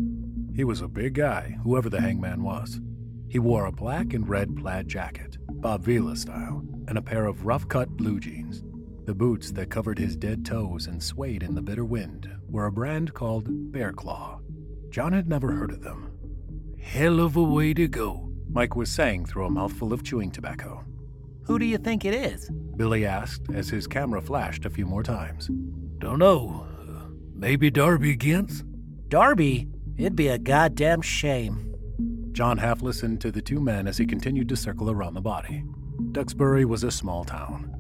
He 0.54 0.64
was 0.64 0.80
a 0.80 0.88
big 0.88 1.14
guy, 1.14 1.56
whoever 1.62 1.88
the 1.88 2.00
hangman 2.00 2.42
was. 2.42 2.80
He 3.28 3.38
wore 3.38 3.66
a 3.66 3.73
black 3.73 4.12
and 4.12 4.28
red 4.28 4.54
plaid 4.56 4.88
jacket, 4.88 5.38
Bob 5.49 5.85
Vila 5.85 6.16
style, 6.16 6.62
and 6.88 6.99
a 6.99 7.02
pair 7.02 7.26
of 7.26 7.47
rough 7.47 7.66
cut 7.68 7.88
blue 7.97 8.21
jeans. 8.21 8.62
The 9.06 9.14
boots 9.14 9.50
that 9.52 9.71
covered 9.71 9.99
his 9.99 10.16
dead 10.16 10.44
toes 10.44 10.87
and 10.87 11.02
swayed 11.02 11.42
in 11.42 11.54
the 11.54 11.62
bitter 11.62 11.85
wind 11.85 12.30
were 12.49 12.66
a 12.66 12.73
brand 12.73 13.14
called 13.14 13.73
Bear 13.73 13.92
Claw. 13.92 14.40
John 14.90 15.12
had 15.12 15.28
never 15.28 15.52
heard 15.52 15.71
of 15.73 15.82
them. 15.82 16.12
Hell 16.78 17.21
of 17.21 17.37
a 17.37 17.42
way 17.42 17.73
to 17.75 17.88
go, 17.88 18.30
Mike 18.50 18.76
was 18.76 18.90
saying 18.90 19.26
through 19.26 19.47
a 19.47 19.50
mouthful 19.50 19.92
of 19.92 20.02
chewing 20.02 20.30
tobacco. 20.30 20.85
Who 21.44 21.59
do 21.59 21.64
you 21.64 21.78
think 21.78 22.04
it 22.04 22.14
is? 22.14 22.50
Billy 22.76 23.06
asked 23.06 23.47
as 23.54 23.71
his 23.71 23.87
camera 23.87 24.21
flashed 24.21 24.66
a 24.66 24.71
few 24.71 24.85
more 24.85 25.02
times. 25.02 25.49
Dunno. 25.99 26.66
Uh, 26.66 27.09
maybe 27.35 27.71
Darby 27.71 28.16
Gintz? 28.16 28.62
Darby? 29.09 29.68
It'd 30.02 30.16
be 30.16 30.26
a 30.26 30.38
goddamn 30.38 31.00
shame. 31.00 31.76
John 32.32 32.59
half 32.59 32.82
listened 32.82 33.21
to 33.21 33.30
the 33.30 33.40
two 33.40 33.61
men 33.61 33.87
as 33.87 33.99
he 33.99 34.04
continued 34.04 34.49
to 34.49 34.56
circle 34.56 34.90
around 34.90 35.14
the 35.14 35.21
body. 35.21 35.62
Duxbury 36.11 36.64
was 36.64 36.82
a 36.82 36.90
small 36.90 37.23
town. 37.23 37.73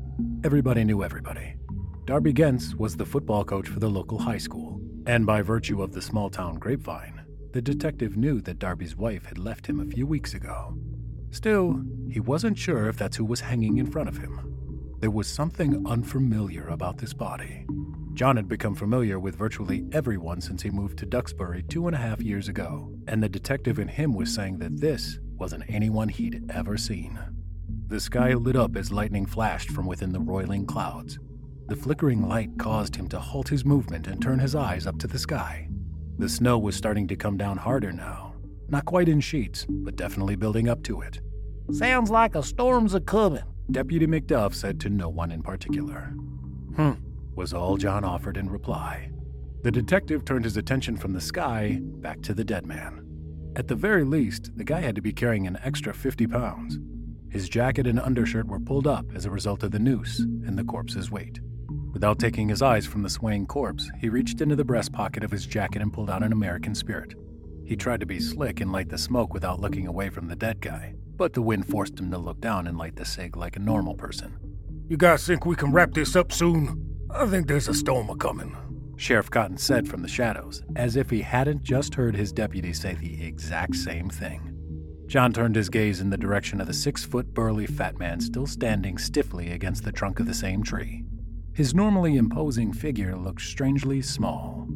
Everybody 0.44 0.84
knew 0.84 1.02
everybody. 1.02 1.56
Darby 2.04 2.32
Gentz 2.32 2.76
was 2.76 2.96
the 2.96 3.04
football 3.04 3.44
coach 3.44 3.66
for 3.66 3.80
the 3.80 3.90
local 3.90 4.20
high 4.20 4.38
school, 4.38 4.80
and 5.04 5.26
by 5.26 5.42
virtue 5.42 5.82
of 5.82 5.92
the 5.92 6.00
small 6.00 6.30
town 6.30 6.60
grapevine, 6.60 7.22
the 7.54 7.60
detective 7.60 8.16
knew 8.16 8.40
that 8.42 8.60
Darby's 8.60 8.94
wife 8.94 9.24
had 9.24 9.38
left 9.38 9.66
him 9.66 9.80
a 9.80 9.92
few 9.92 10.06
weeks 10.06 10.32
ago. 10.32 10.78
Still, 11.32 11.82
he 12.08 12.20
wasn't 12.20 12.56
sure 12.56 12.88
if 12.88 12.96
that's 12.96 13.16
who 13.16 13.24
was 13.24 13.40
hanging 13.40 13.78
in 13.78 13.90
front 13.90 14.08
of 14.08 14.18
him. 14.18 14.94
There 15.00 15.10
was 15.10 15.26
something 15.26 15.84
unfamiliar 15.88 16.68
about 16.68 16.98
this 16.98 17.14
body. 17.14 17.66
John 18.14 18.36
had 18.36 18.46
become 18.46 18.74
familiar 18.74 19.18
with 19.18 19.36
virtually 19.36 19.86
everyone 19.92 20.40
since 20.42 20.62
he 20.62 20.70
moved 20.70 20.98
to 20.98 21.06
Duxbury 21.06 21.62
two 21.62 21.86
and 21.86 21.96
a 21.96 21.98
half 21.98 22.20
years 22.20 22.46
ago, 22.48 22.92
and 23.08 23.22
the 23.22 23.28
detective 23.28 23.78
in 23.78 23.88
him 23.88 24.12
was 24.12 24.32
saying 24.32 24.58
that 24.58 24.80
this 24.80 25.18
wasn't 25.38 25.64
anyone 25.68 26.08
he'd 26.08 26.44
ever 26.50 26.76
seen. 26.76 27.18
The 27.88 28.00
sky 28.00 28.34
lit 28.34 28.54
up 28.54 28.76
as 28.76 28.92
lightning 28.92 29.24
flashed 29.24 29.70
from 29.70 29.86
within 29.86 30.12
the 30.12 30.20
roiling 30.20 30.66
clouds. 30.66 31.18
The 31.68 31.76
flickering 31.76 32.28
light 32.28 32.50
caused 32.58 32.96
him 32.96 33.08
to 33.08 33.18
halt 33.18 33.48
his 33.48 33.64
movement 33.64 34.06
and 34.06 34.20
turn 34.20 34.38
his 34.38 34.54
eyes 34.54 34.86
up 34.86 34.98
to 34.98 35.06
the 35.06 35.18
sky. 35.18 35.68
The 36.18 36.28
snow 36.28 36.58
was 36.58 36.76
starting 36.76 37.08
to 37.08 37.16
come 37.16 37.38
down 37.38 37.56
harder 37.56 37.92
now. 37.92 38.34
Not 38.68 38.84
quite 38.84 39.08
in 39.08 39.20
sheets, 39.20 39.66
but 39.68 39.96
definitely 39.96 40.36
building 40.36 40.68
up 40.68 40.82
to 40.84 41.00
it. 41.00 41.20
Sounds 41.70 42.10
like 42.10 42.34
a 42.34 42.42
storm's 42.42 42.94
a 42.94 43.00
coming. 43.00 43.42
Deputy 43.70 44.06
McDuff 44.06 44.54
said 44.54 44.78
to 44.80 44.90
no 44.90 45.08
one 45.08 45.30
in 45.30 45.42
particular. 45.42 46.14
Hmm, 46.76 46.92
was 47.34 47.54
all 47.54 47.76
John 47.76 48.04
offered 48.04 48.36
in 48.36 48.50
reply. 48.50 49.10
The 49.62 49.70
detective 49.70 50.24
turned 50.24 50.44
his 50.44 50.56
attention 50.56 50.96
from 50.96 51.12
the 51.12 51.20
sky 51.20 51.78
back 51.80 52.20
to 52.22 52.34
the 52.34 52.44
dead 52.44 52.66
man. 52.66 53.06
At 53.54 53.68
the 53.68 53.76
very 53.76 54.04
least, 54.04 54.50
the 54.56 54.64
guy 54.64 54.80
had 54.80 54.96
to 54.96 55.02
be 55.02 55.12
carrying 55.12 55.46
an 55.46 55.58
extra 55.62 55.94
50 55.94 56.26
pounds. 56.26 56.78
His 57.30 57.48
jacket 57.48 57.86
and 57.86 58.00
undershirt 58.00 58.46
were 58.46 58.60
pulled 58.60 58.86
up 58.86 59.06
as 59.14 59.24
a 59.24 59.30
result 59.30 59.62
of 59.62 59.70
the 59.70 59.78
noose 59.78 60.20
and 60.20 60.58
the 60.58 60.64
corpse's 60.64 61.10
weight. 61.10 61.40
Without 61.92 62.18
taking 62.18 62.48
his 62.48 62.62
eyes 62.62 62.86
from 62.86 63.02
the 63.02 63.10
swaying 63.10 63.46
corpse, 63.46 63.90
he 64.00 64.08
reached 64.08 64.40
into 64.40 64.56
the 64.56 64.64
breast 64.64 64.92
pocket 64.92 65.22
of 65.22 65.30
his 65.30 65.46
jacket 65.46 65.82
and 65.82 65.92
pulled 65.92 66.10
out 66.10 66.22
an 66.22 66.32
American 66.32 66.74
Spirit. 66.74 67.14
He 67.64 67.76
tried 67.76 68.00
to 68.00 68.06
be 68.06 68.20
slick 68.20 68.60
and 68.60 68.72
light 68.72 68.88
the 68.88 68.98
smoke 68.98 69.32
without 69.32 69.60
looking 69.60 69.86
away 69.86 70.10
from 70.10 70.28
the 70.28 70.36
dead 70.36 70.60
guy, 70.60 70.94
but 71.16 71.32
the 71.34 71.42
wind 71.42 71.68
forced 71.68 72.00
him 72.00 72.10
to 72.10 72.18
look 72.18 72.40
down 72.40 72.66
and 72.66 72.76
light 72.76 72.96
the 72.96 73.04
cig 73.04 73.36
like 73.36 73.56
a 73.56 73.60
normal 73.60 73.94
person. 73.94 74.38
You 74.88 74.96
guys 74.96 75.26
think 75.26 75.46
we 75.46 75.56
can 75.56 75.72
wrap 75.72 75.92
this 75.92 76.16
up 76.16 76.32
soon? 76.32 76.91
I 77.14 77.26
think 77.26 77.46
there's 77.46 77.68
a 77.68 77.74
storm 77.74 78.08
a 78.08 78.16
coming. 78.16 78.56
Sheriff 78.96 79.30
Cotton 79.30 79.58
said 79.58 79.86
from 79.86 80.00
the 80.00 80.08
shadows, 80.08 80.62
as 80.76 80.96
if 80.96 81.10
he 81.10 81.20
hadn't 81.20 81.62
just 81.62 81.94
heard 81.94 82.16
his 82.16 82.32
deputy 82.32 82.72
say 82.72 82.94
the 82.94 83.24
exact 83.24 83.76
same 83.76 84.08
thing. 84.08 84.48
John 85.08 85.30
turned 85.30 85.54
his 85.54 85.68
gaze 85.68 86.00
in 86.00 86.08
the 86.08 86.16
direction 86.16 86.58
of 86.58 86.66
the 86.66 86.72
six 86.72 87.04
foot 87.04 87.34
burly 87.34 87.66
fat 87.66 87.98
man 87.98 88.18
still 88.18 88.46
standing 88.46 88.96
stiffly 88.96 89.52
against 89.52 89.84
the 89.84 89.92
trunk 89.92 90.20
of 90.20 90.26
the 90.26 90.32
same 90.32 90.62
tree. 90.62 91.04
His 91.52 91.74
normally 91.74 92.16
imposing 92.16 92.72
figure 92.72 93.14
looked 93.14 93.42
strangely 93.42 94.00
small. 94.00 94.66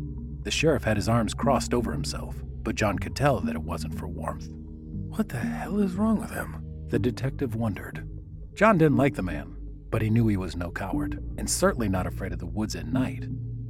The 0.42 0.50
sheriff 0.50 0.84
had 0.84 0.98
his 0.98 1.08
arms 1.08 1.32
crossed 1.32 1.72
over 1.72 1.90
himself, 1.90 2.36
but 2.62 2.74
John 2.74 2.98
could 2.98 3.16
tell 3.16 3.40
that 3.40 3.56
it 3.56 3.62
wasn't 3.62 3.98
for 3.98 4.08
warmth. 4.08 4.50
What 5.16 5.30
the 5.30 5.38
hell 5.38 5.80
is 5.80 5.94
wrong 5.94 6.20
with 6.20 6.32
him? 6.32 6.62
The 6.88 6.98
detective 6.98 7.54
wondered. 7.54 8.06
John 8.54 8.76
didn't 8.76 8.98
like 8.98 9.14
the 9.14 9.22
man, 9.22 9.55
but 9.96 10.02
he 10.02 10.10
knew 10.10 10.28
he 10.28 10.36
was 10.36 10.54
no 10.54 10.70
coward, 10.70 11.24
and 11.38 11.48
certainly 11.48 11.88
not 11.88 12.06
afraid 12.06 12.30
of 12.30 12.38
the 12.38 12.44
woods 12.44 12.76
at 12.76 12.86
night. 12.86 13.24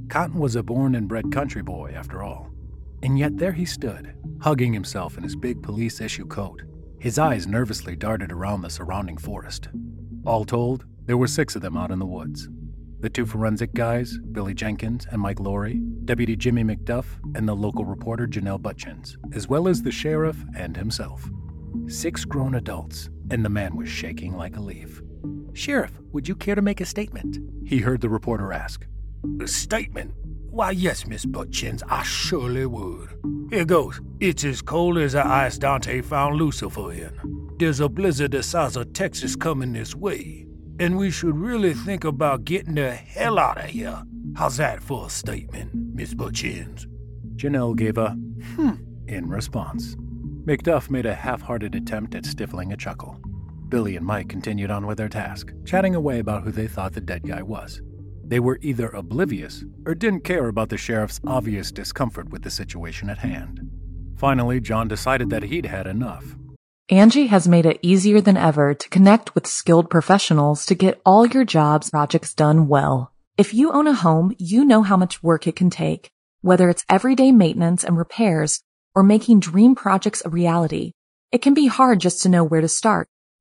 Cotton 0.09 0.41
was 0.41 0.57
a 0.57 0.61
born 0.61 0.93
and 0.93 1.07
bred 1.07 1.31
country 1.31 1.61
boy, 1.61 1.93
after 1.95 2.21
all. 2.21 2.49
And 3.01 3.17
yet 3.17 3.37
there 3.37 3.53
he 3.53 3.63
stood, 3.63 4.13
hugging 4.41 4.73
himself 4.73 5.15
in 5.15 5.23
his 5.23 5.37
big 5.37 5.63
police 5.63 6.01
issue 6.01 6.25
coat. 6.25 6.63
His 6.99 7.17
eyes 7.17 7.47
nervously 7.47 7.95
darted 7.95 8.33
around 8.33 8.59
the 8.59 8.69
surrounding 8.69 9.15
forest. 9.15 9.69
All 10.25 10.43
told, 10.43 10.83
there 11.05 11.15
were 11.15 11.27
six 11.27 11.55
of 11.55 11.61
them 11.61 11.77
out 11.77 11.91
in 11.91 11.99
the 11.99 12.05
woods. 12.05 12.49
The 12.99 13.09
two 13.09 13.25
forensic 13.25 13.73
guys, 13.73 14.17
Billy 14.33 14.53
Jenkins 14.53 15.07
and 15.09 15.21
Mike 15.21 15.39
Laurie, 15.39 15.79
Deputy 16.03 16.35
Jimmy 16.35 16.65
McDuff, 16.65 17.05
and 17.35 17.47
the 17.47 17.55
local 17.55 17.85
reporter 17.85 18.27
Janelle 18.27 18.61
Butchins, 18.61 19.15
as 19.31 19.47
well 19.47 19.69
as 19.69 19.81
the 19.81 19.91
sheriff 19.91 20.43
and 20.57 20.75
himself. 20.75 21.29
Six 21.87 22.25
grown 22.25 22.55
adults, 22.55 23.09
and 23.31 23.45
the 23.45 23.49
man 23.49 23.77
was 23.77 23.87
shaking 23.87 24.35
like 24.35 24.57
a 24.57 24.61
leaf. 24.61 25.01
Sheriff, 25.57 25.99
would 26.11 26.27
you 26.27 26.35
care 26.35 26.53
to 26.53 26.61
make 26.61 26.81
a 26.81 26.85
statement? 26.85 27.39
He 27.65 27.79
heard 27.79 28.01
the 28.01 28.09
reporter 28.09 28.53
ask. 28.53 28.85
A 29.41 29.47
statement? 29.47 30.13
Why, 30.51 30.69
yes, 30.69 31.07
Miss 31.07 31.25
Butchins, 31.25 31.81
I 31.89 32.03
surely 32.03 32.67
would. 32.67 33.09
Here 33.49 33.65
goes. 33.65 33.99
It's 34.19 34.43
as 34.43 34.61
cold 34.61 34.99
as 34.99 35.13
the 35.13 35.25
ice 35.25 35.57
Dante 35.57 36.01
found 36.01 36.35
Lucifer 36.35 36.91
in. 36.91 37.55
There's 37.57 37.79
a 37.79 37.89
blizzard 37.89 38.33
the 38.33 38.43
size 38.43 38.75
of 38.75 38.93
Texas 38.93 39.35
coming 39.35 39.73
this 39.73 39.95
way, 39.95 40.45
and 40.79 40.95
we 40.95 41.09
should 41.09 41.35
really 41.35 41.73
think 41.73 42.03
about 42.03 42.45
getting 42.45 42.75
the 42.75 42.91
hell 42.91 43.39
out 43.39 43.57
of 43.57 43.65
here. 43.65 44.03
How's 44.35 44.57
that 44.57 44.83
for 44.83 45.07
a 45.07 45.09
statement, 45.09 45.71
Miss 45.73 46.13
Butchins? 46.13 46.85
Janelle 47.35 47.75
gave 47.75 47.97
a 47.97 48.11
hmm 48.11 48.75
in 49.07 49.27
response. 49.27 49.95
McDuff 50.45 50.91
made 50.91 51.07
a 51.07 51.15
half 51.15 51.41
hearted 51.41 51.73
attempt 51.73 52.13
at 52.13 52.27
stifling 52.27 52.71
a 52.71 52.77
chuckle. 52.77 53.19
Billy 53.69 53.95
and 53.95 54.05
Mike 54.05 54.29
continued 54.29 54.71
on 54.71 54.85
with 54.85 54.97
their 54.97 55.09
task, 55.09 55.51
chatting 55.65 55.95
away 55.95 56.19
about 56.19 56.43
who 56.43 56.51
they 56.51 56.67
thought 56.67 56.93
the 56.93 57.01
dead 57.01 57.23
guy 57.27 57.41
was. 57.41 57.81
They 58.23 58.39
were 58.39 58.59
either 58.61 58.89
oblivious 58.89 59.63
or 59.85 59.95
didn't 59.95 60.23
care 60.25 60.47
about 60.47 60.69
the 60.69 60.77
sheriff's 60.77 61.19
obvious 61.25 61.71
discomfort 61.71 62.29
with 62.29 62.43
the 62.43 62.49
situation 62.49 63.09
at 63.09 63.17
hand. 63.17 63.61
Finally, 64.17 64.61
John 64.61 64.87
decided 64.87 65.29
that 65.29 65.43
he'd 65.43 65.65
had 65.65 65.87
enough. 65.87 66.35
Angi 66.89 67.27
has 67.27 67.47
made 67.47 67.65
it 67.65 67.79
easier 67.81 68.21
than 68.21 68.37
ever 68.37 68.73
to 68.73 68.89
connect 68.89 69.35
with 69.35 69.45
skilled 69.45 69.89
professionals 69.89 70.65
to 70.65 70.75
get 70.75 71.01
all 71.05 71.25
your 71.25 71.43
jobs 71.43 71.89
projects 71.89 72.33
done 72.33 72.67
well. 72.67 73.11
If 73.37 73.53
you 73.53 73.71
own 73.71 73.87
a 73.87 73.93
home, 73.93 74.33
you 74.39 74.63
know 74.63 74.83
how 74.83 74.97
much 74.97 75.21
work 75.21 75.47
it 75.47 75.55
can 75.55 75.69
take, 75.69 76.09
whether 76.41 76.69
it's 76.69 76.85
everyday 76.89 77.31
maintenance 77.31 77.83
and 77.83 77.97
repairs 77.97 78.61
or 78.95 79.03
making 79.03 79.41
dream 79.41 79.75
projects 79.75 80.23
a 80.25 80.29
reality. 80.29 80.93
It 81.31 81.41
can 81.41 81.53
be 81.53 81.67
hard 81.67 81.99
just 81.99 82.23
to 82.23 82.29
know 82.29 82.43
where 82.43 82.61
to 82.61 82.69
start, 82.69 83.07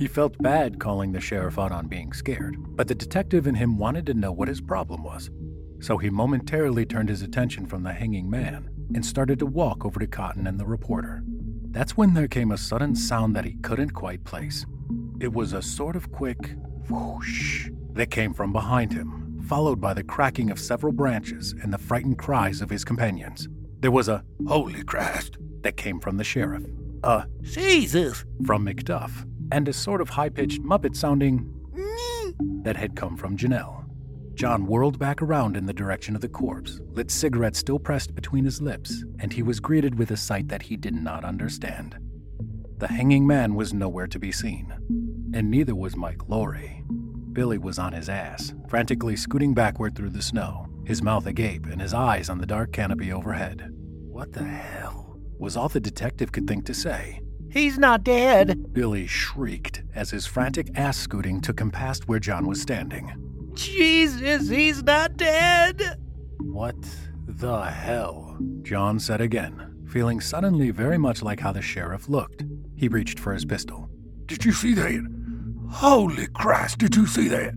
He 0.00 0.06
felt 0.06 0.42
bad 0.42 0.80
calling 0.80 1.12
the 1.12 1.20
sheriff 1.20 1.58
out 1.58 1.72
on 1.72 1.86
being 1.86 2.14
scared, 2.14 2.56
but 2.74 2.88
the 2.88 2.94
detective 2.94 3.46
in 3.46 3.54
him 3.54 3.76
wanted 3.76 4.06
to 4.06 4.14
know 4.14 4.32
what 4.32 4.48
his 4.48 4.62
problem 4.62 5.02
was. 5.02 5.28
So 5.80 5.98
he 5.98 6.08
momentarily 6.08 6.86
turned 6.86 7.10
his 7.10 7.20
attention 7.20 7.66
from 7.66 7.82
the 7.82 7.92
hanging 7.92 8.30
man 8.30 8.70
and 8.94 9.04
started 9.04 9.38
to 9.40 9.46
walk 9.46 9.84
over 9.84 10.00
to 10.00 10.06
Cotton 10.06 10.46
and 10.46 10.58
the 10.58 10.64
reporter. 10.64 11.22
That's 11.70 11.98
when 11.98 12.14
there 12.14 12.28
came 12.28 12.50
a 12.50 12.56
sudden 12.56 12.96
sound 12.96 13.36
that 13.36 13.44
he 13.44 13.56
couldn't 13.56 13.90
quite 13.90 14.24
place. 14.24 14.64
It 15.20 15.34
was 15.34 15.52
a 15.52 15.60
sort 15.60 15.96
of 15.96 16.10
quick 16.10 16.56
whoosh 16.88 17.68
that 17.92 18.10
came 18.10 18.32
from 18.32 18.54
behind 18.54 18.94
him, 18.94 19.44
followed 19.46 19.82
by 19.82 19.92
the 19.92 20.02
cracking 20.02 20.50
of 20.50 20.58
several 20.58 20.94
branches 20.94 21.54
and 21.62 21.74
the 21.74 21.78
frightened 21.78 22.16
cries 22.16 22.62
of 22.62 22.70
his 22.70 22.86
companions. 22.86 23.48
There 23.80 23.90
was 23.90 24.08
a 24.08 24.24
Holy 24.48 24.82
Christ. 24.82 25.36
that 25.60 25.76
came 25.76 26.00
from 26.00 26.16
the 26.16 26.24
sheriff, 26.24 26.64
a 27.02 27.26
Jesus. 27.42 28.24
from 28.46 28.64
McDuff, 28.64 29.26
and 29.52 29.68
a 29.68 29.72
sort 29.72 30.00
of 30.00 30.10
high 30.10 30.28
pitched 30.28 30.62
Muppet 30.62 30.96
sounding 30.96 31.52
that 32.62 32.76
had 32.76 32.96
come 32.96 33.16
from 33.16 33.36
Janelle. 33.36 33.84
John 34.34 34.66
whirled 34.66 34.98
back 34.98 35.20
around 35.20 35.56
in 35.56 35.66
the 35.66 35.72
direction 35.72 36.14
of 36.14 36.22
the 36.22 36.28
corpse, 36.28 36.80
lit 36.92 37.10
cigarette 37.10 37.56
still 37.56 37.78
pressed 37.78 38.14
between 38.14 38.44
his 38.44 38.62
lips, 38.62 39.04
and 39.18 39.32
he 39.32 39.42
was 39.42 39.60
greeted 39.60 39.98
with 39.98 40.10
a 40.10 40.16
sight 40.16 40.48
that 40.48 40.62
he 40.62 40.76
did 40.76 40.94
not 40.94 41.24
understand. 41.24 41.98
The 42.78 42.88
hanging 42.88 43.26
man 43.26 43.54
was 43.54 43.74
nowhere 43.74 44.06
to 44.06 44.18
be 44.18 44.32
seen, 44.32 44.72
and 45.34 45.50
neither 45.50 45.74
was 45.74 45.96
Mike 45.96 46.28
Laurie. 46.28 46.84
Billy 47.32 47.58
was 47.58 47.78
on 47.78 47.92
his 47.92 48.08
ass, 48.08 48.54
frantically 48.68 49.16
scooting 49.16 49.52
backward 49.52 49.94
through 49.94 50.10
the 50.10 50.22
snow, 50.22 50.66
his 50.86 51.02
mouth 51.02 51.26
agape 51.26 51.66
and 51.66 51.80
his 51.80 51.92
eyes 51.92 52.30
on 52.30 52.38
the 52.38 52.46
dark 52.46 52.72
canopy 52.72 53.12
overhead. 53.12 53.68
What 53.72 54.32
the 54.32 54.44
hell 54.44 55.18
was 55.38 55.56
all 55.56 55.68
the 55.68 55.80
detective 55.80 56.32
could 56.32 56.46
think 56.46 56.64
to 56.66 56.74
say? 56.74 57.20
He's 57.50 57.78
not 57.78 58.04
dead. 58.04 58.72
Billy 58.72 59.06
shrieked 59.06 59.82
as 59.94 60.10
his 60.10 60.26
frantic 60.26 60.70
ass 60.76 60.96
scooting 60.96 61.40
took 61.40 61.60
him 61.60 61.70
past 61.70 62.08
where 62.08 62.20
John 62.20 62.46
was 62.46 62.60
standing. 62.60 63.12
Jesus, 63.54 64.48
he's 64.48 64.82
not 64.84 65.16
dead. 65.16 65.96
What 66.38 66.76
the 67.26 67.62
hell? 67.62 68.38
John 68.62 69.00
said 69.00 69.20
again, 69.20 69.84
feeling 69.88 70.20
suddenly 70.20 70.70
very 70.70 70.96
much 70.96 71.22
like 71.22 71.40
how 71.40 71.50
the 71.52 71.60
sheriff 71.60 72.08
looked. 72.08 72.44
He 72.76 72.88
reached 72.88 73.18
for 73.18 73.32
his 73.32 73.44
pistol. 73.44 73.90
Did 74.26 74.44
you 74.44 74.52
see 74.52 74.74
that? 74.74 75.06
Holy 75.70 76.28
Christ, 76.28 76.78
did 76.78 76.94
you 76.94 77.06
see 77.06 77.28
that? 77.28 77.54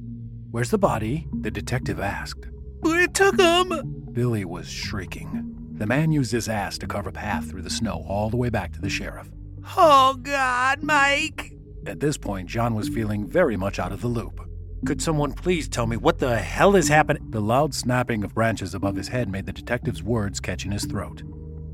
Where's 0.50 0.72
the 0.72 0.78
body? 0.78 1.28
The 1.42 1.52
detective 1.52 2.00
asked. 2.00 2.48
We 2.82 3.08
took 3.08 3.40
him. 3.40 4.10
Billy 4.12 4.46
was 4.46 4.70
shrieking. 4.70 5.56
The 5.78 5.88
man 5.88 6.12
used 6.12 6.32
his 6.32 6.50
ass 6.50 6.78
to 6.80 6.88
carve 6.88 7.08
a 7.08 7.12
path 7.12 7.50
through 7.50 7.64
the 7.64 7.70
snow 7.70 8.06
all 8.08 8.30
the 8.30 8.38
way 8.38 8.50
back 8.50 8.74
to 8.74 8.82
the 8.82 8.90
sheriff. 8.90 9.30
Oh, 9.76 10.18
God, 10.22 10.84
Mike. 10.84 11.54
At 11.86 12.00
this 12.00 12.18
point, 12.18 12.50
John 12.50 12.76
was 12.76 12.90
feeling 12.90 13.28
very 13.28 13.58
much 13.58 13.80
out 13.80 13.92
of 13.92 14.02
the 14.02 14.08
loop. 14.08 14.40
Could 14.86 15.02
someone 15.02 15.32
please 15.32 15.68
tell 15.68 15.88
me 15.88 15.96
what 15.96 16.20
the 16.20 16.38
hell 16.38 16.76
is 16.76 16.90
happening? 16.90 17.30
The 17.30 17.40
loud 17.40 17.74
snapping 17.74 18.24
of 18.24 18.36
branches 18.36 18.74
above 18.74 18.96
his 18.96 19.08
head 19.08 19.30
made 19.30 19.46
the 19.46 19.54
detective's 19.54 20.04
words 20.04 20.40
catch 20.40 20.66
in 20.66 20.72
his 20.72 20.86
throat. 20.86 21.24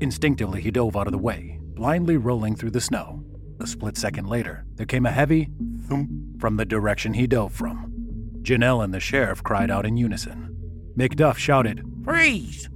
Instinctively, 0.00 0.60
he 0.60 0.70
dove 0.70 0.96
out 0.96 1.08
of 1.08 1.12
the 1.12 1.18
way, 1.18 1.58
blindly 1.74 2.16
rolling 2.16 2.54
through 2.54 2.70
the 2.70 2.80
snow. 2.80 3.24
A 3.60 3.66
split 3.66 3.96
second 3.96 4.28
later, 4.28 4.64
there 4.76 4.86
came 4.86 5.06
a 5.06 5.10
heavy 5.10 5.50
thump 5.88 6.40
from 6.40 6.56
the 6.56 6.64
direction 6.64 7.14
he 7.14 7.26
dove 7.26 7.52
from. 7.52 7.92
Janelle 8.42 8.82
and 8.82 8.94
the 8.94 9.00
sheriff 9.00 9.42
cried 9.42 9.70
out 9.70 9.84
in 9.84 9.96
unison. 9.96 10.56
McDuff 10.96 11.36
shouted, 11.36 11.84
Freeze. 12.04 12.68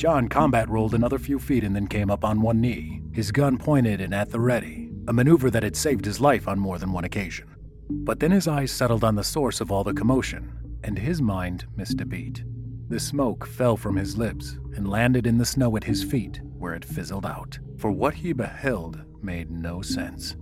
John 0.00 0.28
combat 0.28 0.70
rolled 0.70 0.94
another 0.94 1.18
few 1.18 1.38
feet 1.38 1.62
and 1.62 1.76
then 1.76 1.86
came 1.86 2.10
up 2.10 2.24
on 2.24 2.40
one 2.40 2.58
knee, 2.58 3.02
his 3.12 3.30
gun 3.30 3.58
pointed 3.58 4.00
and 4.00 4.14
at 4.14 4.30
the 4.30 4.40
ready, 4.40 4.90
a 5.06 5.12
maneuver 5.12 5.50
that 5.50 5.62
had 5.62 5.76
saved 5.76 6.06
his 6.06 6.22
life 6.22 6.48
on 6.48 6.58
more 6.58 6.78
than 6.78 6.90
one 6.90 7.04
occasion. 7.04 7.54
But 7.90 8.18
then 8.18 8.30
his 8.30 8.48
eyes 8.48 8.72
settled 8.72 9.04
on 9.04 9.14
the 9.14 9.22
source 9.22 9.60
of 9.60 9.70
all 9.70 9.84
the 9.84 9.92
commotion, 9.92 10.52
and 10.82 10.98
his 10.98 11.20
mind 11.20 11.66
missed 11.76 12.00
a 12.00 12.06
beat. 12.06 12.42
The 12.88 12.98
smoke 12.98 13.46
fell 13.46 13.76
from 13.76 13.94
his 13.94 14.16
lips 14.16 14.56
and 14.74 14.88
landed 14.88 15.26
in 15.26 15.36
the 15.36 15.44
snow 15.44 15.76
at 15.76 15.84
his 15.84 16.02
feet, 16.02 16.40
where 16.56 16.72
it 16.72 16.82
fizzled 16.82 17.26
out. 17.26 17.58
For 17.76 17.90
what 17.90 18.14
he 18.14 18.32
beheld 18.32 19.02
made 19.22 19.50
no 19.50 19.82
sense. 19.82 20.34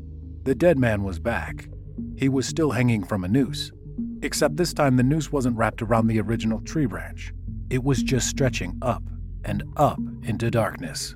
The 0.44 0.54
dead 0.54 0.78
man 0.78 1.02
was 1.02 1.18
back. 1.18 1.68
He 2.16 2.28
was 2.28 2.46
still 2.46 2.70
hanging 2.70 3.02
from 3.02 3.24
a 3.24 3.28
noose, 3.28 3.72
except 4.22 4.56
this 4.56 4.72
time 4.72 4.96
the 4.96 5.02
noose 5.02 5.32
wasn't 5.32 5.56
wrapped 5.56 5.82
around 5.82 6.06
the 6.06 6.20
original 6.20 6.60
tree 6.60 6.86
branch. 6.86 7.32
It 7.70 7.82
was 7.82 8.04
just 8.04 8.28
stretching 8.28 8.78
up 8.82 9.02
and 9.44 9.62
up 9.76 10.00
into 10.22 10.50
darkness. 10.50 11.14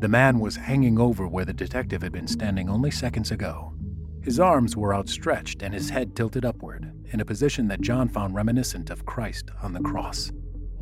The 0.00 0.08
man 0.08 0.40
was 0.40 0.56
hanging 0.56 0.98
over 0.98 1.26
where 1.26 1.44
the 1.44 1.52
detective 1.52 2.02
had 2.02 2.12
been 2.12 2.26
standing 2.26 2.68
only 2.68 2.90
seconds 2.90 3.30
ago. 3.30 3.74
His 4.22 4.38
arms 4.38 4.76
were 4.76 4.94
outstretched 4.94 5.62
and 5.62 5.72
his 5.72 5.90
head 5.90 6.14
tilted 6.14 6.44
upward, 6.44 6.92
in 7.06 7.20
a 7.20 7.24
position 7.24 7.68
that 7.68 7.80
John 7.80 8.08
found 8.08 8.34
reminiscent 8.34 8.90
of 8.90 9.06
Christ 9.06 9.50
on 9.62 9.72
the 9.72 9.80
cross. 9.80 10.30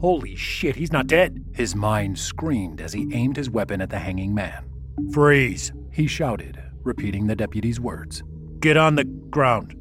Holy 0.01 0.37
shit, 0.37 0.77
he's 0.77 0.93
not 0.93 1.07
dead. 1.07 1.45
His 1.53 1.75
mind 1.75 2.19
screamed 2.19 2.81
as 2.81 2.93
he 2.93 3.09
aimed 3.13 3.37
his 3.37 3.51
weapon 3.51 3.81
at 3.81 3.91
the 3.91 3.99
hanging 3.99 4.35
man. 4.35 4.69
Freeze. 5.13 5.73
He 5.91 6.07
shouted, 6.07 6.63
repeating 6.83 7.27
the 7.27 7.35
deputy's 7.35 7.81
words. 7.81 8.23
Get 8.61 8.77
on 8.77 8.95
the 8.95 9.05
ground. 9.05 9.75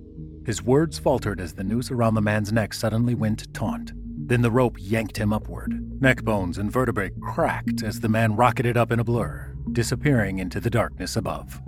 His 0.45 0.63
words 0.63 0.97
faltered 0.97 1.39
as 1.39 1.53
the 1.53 1.63
noose 1.63 1.91
around 1.91 2.15
the 2.15 2.21
man's 2.21 2.51
neck 2.51 2.73
suddenly 2.73 3.13
went 3.13 3.53
taut. 3.53 3.91
Then 4.27 4.41
the 4.41 4.51
rope 4.51 4.75
yanked 4.77 5.17
him 5.17 5.31
upward. 5.31 6.01
Neck 6.01 6.21
bones 6.23 6.57
and 6.57 6.69
vertebrae 6.69 7.11
cracked 7.21 7.81
as 7.81 8.01
the 8.01 8.09
man 8.09 8.35
rocketed 8.35 8.75
up 8.75 8.91
in 8.91 8.99
a 8.99 9.03
blur, 9.03 9.55
disappearing 9.71 10.39
into 10.39 10.59
the 10.59 10.69
darkness 10.69 11.15
above. 11.15 11.61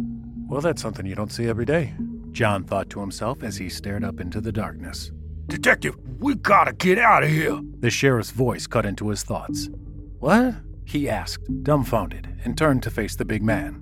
Well, 0.48 0.60
that's 0.60 0.82
something 0.82 1.06
you 1.06 1.16
don't 1.16 1.32
see 1.32 1.48
every 1.48 1.64
day, 1.64 1.94
John 2.32 2.66
thought 2.66 2.90
to 2.90 3.00
himself 3.00 3.44
as 3.44 3.56
he 3.56 3.70
stared 3.70 4.04
up 4.04 4.20
into 4.20 4.42
the 4.42 4.52
darkness. 4.52 5.12
Detective, 5.48 5.96
we 6.20 6.36
gotta 6.36 6.74
get 6.74 7.00
out 7.00 7.24
of 7.24 7.30
here. 7.30 7.62
The 7.80 7.90
sheriff's 7.90 8.32
voice 8.32 8.68
cut 8.68 8.86
into 8.86 9.08
his 9.08 9.24
thoughts. 9.24 9.70
What? 10.20 10.56
He 10.84 11.08
asked, 11.08 11.64
dumbfounded, 11.64 12.28
and 12.44 12.58
turned 12.58 12.84
to 12.84 12.90
face 12.90 13.16
the 13.16 13.24
big 13.24 13.42
man. 13.42 13.82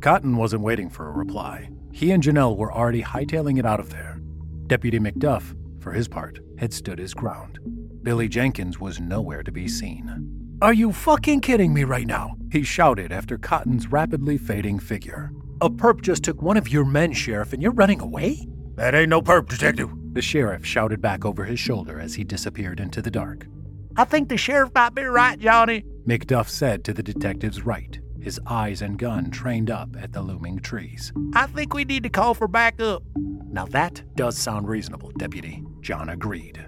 Cotton 0.00 0.36
wasn't 0.36 0.62
waiting 0.62 0.90
for 0.90 1.06
a 1.06 1.12
reply. 1.12 1.70
He 1.92 2.10
and 2.10 2.22
Janelle 2.22 2.56
were 2.56 2.72
already 2.72 3.02
hightailing 3.02 3.58
it 3.58 3.66
out 3.66 3.78
of 3.78 3.90
there. 3.90 4.20
Deputy 4.66 4.98
McDuff, 4.98 5.54
for 5.80 5.92
his 5.92 6.08
part, 6.08 6.40
had 6.58 6.72
stood 6.72 6.98
his 6.98 7.14
ground. 7.14 7.60
Billy 8.06 8.28
Jenkins 8.28 8.78
was 8.78 9.00
nowhere 9.00 9.42
to 9.42 9.50
be 9.50 9.66
seen. 9.66 10.58
Are 10.62 10.72
you 10.72 10.92
fucking 10.92 11.40
kidding 11.40 11.74
me 11.74 11.82
right 11.82 12.06
now? 12.06 12.36
He 12.52 12.62
shouted 12.62 13.10
after 13.10 13.36
Cotton's 13.36 13.88
rapidly 13.88 14.38
fading 14.38 14.78
figure. 14.78 15.32
A 15.60 15.68
perp 15.68 16.02
just 16.02 16.22
took 16.22 16.40
one 16.40 16.56
of 16.56 16.68
your 16.68 16.84
men, 16.84 17.12
Sheriff, 17.12 17.52
and 17.52 17.60
you're 17.60 17.72
running 17.72 18.00
away? 18.00 18.46
That 18.76 18.94
ain't 18.94 19.08
no 19.08 19.20
perp, 19.20 19.48
Detective. 19.48 19.90
The 20.12 20.22
sheriff 20.22 20.64
shouted 20.64 21.02
back 21.02 21.24
over 21.24 21.44
his 21.46 21.58
shoulder 21.58 21.98
as 21.98 22.14
he 22.14 22.22
disappeared 22.22 22.78
into 22.78 23.02
the 23.02 23.10
dark. 23.10 23.48
I 23.96 24.04
think 24.04 24.28
the 24.28 24.36
sheriff 24.36 24.70
might 24.72 24.94
be 24.94 25.02
right, 25.02 25.36
Johnny. 25.36 25.84
McDuff 26.06 26.48
said 26.48 26.84
to 26.84 26.92
the 26.92 27.02
detective's 27.02 27.66
right, 27.66 27.98
his 28.20 28.38
eyes 28.46 28.82
and 28.82 29.00
gun 29.00 29.32
trained 29.32 29.68
up 29.68 29.96
at 30.00 30.12
the 30.12 30.22
looming 30.22 30.60
trees. 30.60 31.12
I 31.34 31.48
think 31.48 31.74
we 31.74 31.84
need 31.84 32.04
to 32.04 32.08
call 32.08 32.34
for 32.34 32.46
backup. 32.46 33.02
Now 33.16 33.66
that 33.66 34.04
does 34.14 34.38
sound 34.38 34.68
reasonable, 34.68 35.10
Deputy, 35.18 35.64
John 35.80 36.10
agreed. 36.10 36.64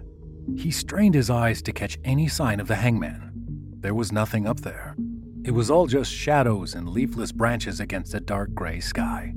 He 0.56 0.70
strained 0.70 1.14
his 1.14 1.30
eyes 1.30 1.62
to 1.62 1.72
catch 1.72 1.98
any 2.04 2.28
sign 2.28 2.60
of 2.60 2.68
the 2.68 2.76
hangman. 2.76 3.32
There 3.80 3.94
was 3.94 4.12
nothing 4.12 4.46
up 4.46 4.60
there. 4.60 4.96
It 5.44 5.52
was 5.52 5.70
all 5.70 5.86
just 5.86 6.12
shadows 6.12 6.74
and 6.74 6.88
leafless 6.88 7.32
branches 7.32 7.80
against 7.80 8.14
a 8.14 8.20
dark 8.20 8.54
gray 8.54 8.80
sky. 8.80 9.32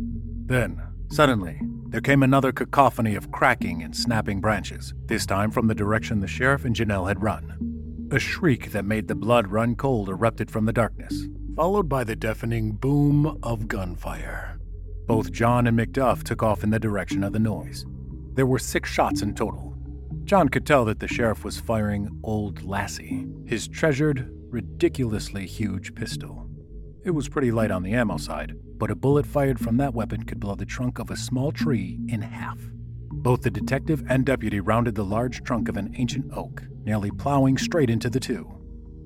Then, 0.46 0.82
suddenly, 1.12 1.62
there 1.90 2.02
came 2.02 2.24
another 2.24 2.52
cacophony 2.52 3.16
of 3.16 3.32
cracking 3.32 3.84
and 3.84 3.96
snapping 3.96 4.42
branches, 4.42 4.94
this 5.06 5.26
time 5.26 5.52
from 5.52 5.68
the 5.68 5.76
direction 5.76 6.20
the 6.20 6.28
sheriff 6.28 6.66
and 6.66 6.76
Janelle 6.76 7.08
had 7.08 7.22
run. 7.22 8.10
A 8.12 8.20
shriek 8.20 8.72
that 8.72 8.86
made 8.86 9.08
the 9.08 9.16
blood 9.16 9.48
run 9.48 9.76
cold 9.76 10.10
erupted 10.10 10.50
from 10.50 10.66
the 10.66 10.74
darkness, 10.74 11.28
followed 11.56 11.88
by 11.88 12.04
the 12.04 12.16
deafening 12.16 12.72
boom 12.72 13.38
of 13.44 13.68
gunfire. 13.68 14.60
Both 15.06 15.32
John 15.32 15.68
and 15.68 15.78
McDuff 15.78 16.24
took 16.24 16.42
off 16.42 16.64
in 16.64 16.70
the 16.70 16.80
direction 16.80 17.24
of 17.24 17.34
the 17.34 17.40
noise. 17.40 17.86
There 18.34 18.46
were 18.46 18.60
six 18.60 18.90
shots 18.90 19.22
in 19.22 19.36
total. 19.36 19.71
John 20.24 20.50
could 20.50 20.66
tell 20.66 20.86
that 20.86 21.00
the 21.00 21.08
sheriff 21.08 21.44
was 21.44 21.60
firing 21.60 22.10
Old 22.24 22.64
Lassie, 22.64 23.28
his 23.46 23.68
treasured, 23.68 24.30
ridiculously 24.50 25.46
huge 25.46 25.94
pistol. 25.96 26.50
It 27.04 27.12
was 27.12 27.30
pretty 27.30 27.52
light 27.52 27.72
on 27.72 27.84
the 27.84 27.94
ammo 27.94 28.18
side, 28.18 28.54
but 28.78 28.92
a 28.92 28.96
bullet 28.96 29.26
fired 29.26 29.60
from 29.60 29.78
that 29.78 29.94
weapon 29.94 30.24
could 30.24 30.40
blow 30.40 30.56
the 30.56 30.66
trunk 30.66 31.00
of 31.00 31.10
a 31.10 31.18
small 31.18 31.52
tree 31.52 32.00
in 32.08 32.22
half. 32.22 32.60
Both 33.12 33.42
the 33.42 33.50
detective 33.50 34.04
and 34.08 34.26
deputy 34.26 34.60
rounded 34.60 34.96
the 34.96 35.04
large 35.04 35.44
trunk 35.44 35.68
of 35.68 35.78
an 35.78 35.94
ancient 35.98 36.32
oak, 36.34 36.64
nearly 36.84 37.12
plowing 37.12 37.58
straight 37.58 37.90
into 37.90 38.10
the 38.10 38.20
two. 38.20 38.50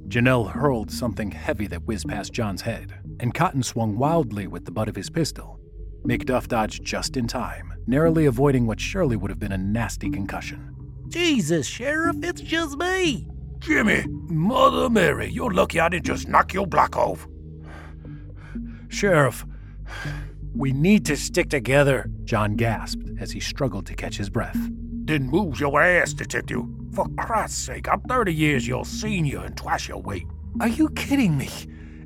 Janelle 0.07 0.51
hurled 0.51 0.91
something 0.91 1.31
heavy 1.31 1.67
that 1.67 1.83
whizzed 1.83 2.07
past 2.07 2.33
John's 2.33 2.61
head, 2.61 2.93
and 3.19 3.33
Cotton 3.33 3.63
swung 3.63 3.97
wildly 3.97 4.47
with 4.47 4.65
the 4.65 4.71
butt 4.71 4.89
of 4.89 4.95
his 4.95 5.09
pistol. 5.09 5.59
McDuff 6.05 6.47
dodged 6.47 6.83
just 6.83 7.17
in 7.17 7.27
time, 7.27 7.73
narrowly 7.87 8.25
avoiding 8.25 8.67
what 8.67 8.79
surely 8.79 9.15
would 9.15 9.31
have 9.31 9.39
been 9.39 9.51
a 9.51 9.57
nasty 9.57 10.09
concussion. 10.09 10.74
Jesus, 11.09 11.67
Sheriff, 11.67 12.17
it's 12.21 12.41
just 12.41 12.77
me. 12.77 13.27
Jimmy, 13.59 14.05
Mother 14.27 14.89
Mary, 14.89 15.29
you're 15.29 15.51
lucky 15.51 15.79
I 15.79 15.89
didn't 15.89 16.05
just 16.05 16.27
knock 16.27 16.53
your 16.53 16.67
block 16.67 16.95
off. 16.95 17.27
Sheriff, 18.89 19.45
we 20.55 20.71
need 20.71 21.05
to 21.05 21.17
stick 21.17 21.49
together, 21.49 22.09
John 22.23 22.55
gasped 22.55 23.09
as 23.19 23.31
he 23.31 23.39
struggled 23.39 23.85
to 23.87 23.95
catch 23.95 24.17
his 24.17 24.29
breath. 24.29 24.57
Then 25.05 25.27
move 25.27 25.59
your 25.59 25.81
ass, 25.81 26.13
detective. 26.13 26.63
For 26.93 27.07
Christ's 27.17 27.57
sake, 27.57 27.89
I'm 27.89 28.01
30 28.01 28.33
years 28.33 28.67
your 28.67 28.85
senior 28.85 29.39
and 29.43 29.55
twice 29.57 29.87
your 29.87 30.01
weight. 30.01 30.25
Are 30.59 30.67
you 30.67 30.89
kidding 30.89 31.37
me? 31.37 31.49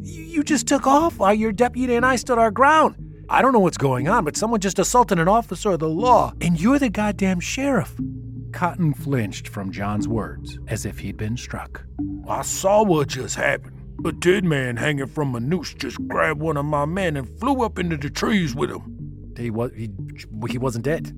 You, 0.01 0.23
you 0.23 0.43
just 0.43 0.67
took 0.67 0.87
off 0.87 1.19
while 1.19 1.33
your 1.33 1.51
deputy 1.51 1.95
and 1.95 2.05
I 2.05 2.15
stood 2.15 2.37
our 2.37 2.51
ground. 2.51 2.95
I 3.29 3.41
don't 3.43 3.53
know 3.53 3.59
what's 3.59 3.77
going 3.77 4.07
on, 4.07 4.25
but 4.25 4.35
someone 4.35 4.59
just 4.59 4.79
assaulted 4.79 5.19
an 5.19 5.27
officer 5.27 5.71
of 5.71 5.79
the 5.79 5.89
law, 5.89 6.33
and 6.41 6.59
you're 6.59 6.79
the 6.79 6.89
goddamn 6.89 7.39
sheriff. 7.39 7.95
Cotton 8.51 8.93
flinched 8.93 9.47
from 9.47 9.71
John's 9.71 10.07
words 10.07 10.57
as 10.67 10.85
if 10.85 10.99
he'd 10.99 11.17
been 11.17 11.37
struck. 11.37 11.85
I 12.27 12.41
saw 12.41 12.83
what 12.83 13.09
just 13.09 13.35
happened. 13.35 13.75
A 14.05 14.11
dead 14.11 14.45
man 14.45 14.77
hanging 14.77 15.07
from 15.07 15.35
a 15.35 15.39
noose 15.39 15.73
just 15.73 15.97
grabbed 16.07 16.39
one 16.39 16.57
of 16.57 16.65
my 16.65 16.85
men 16.85 17.17
and 17.17 17.27
flew 17.39 17.63
up 17.63 17.77
into 17.77 17.97
the 17.97 18.09
trees 18.09 18.55
with 18.55 18.71
him. 18.71 19.33
He 19.37 19.49
was 19.49 19.71
he, 19.75 19.89
he 20.49 20.57
wasn't 20.57 20.85
dead. 20.85 21.11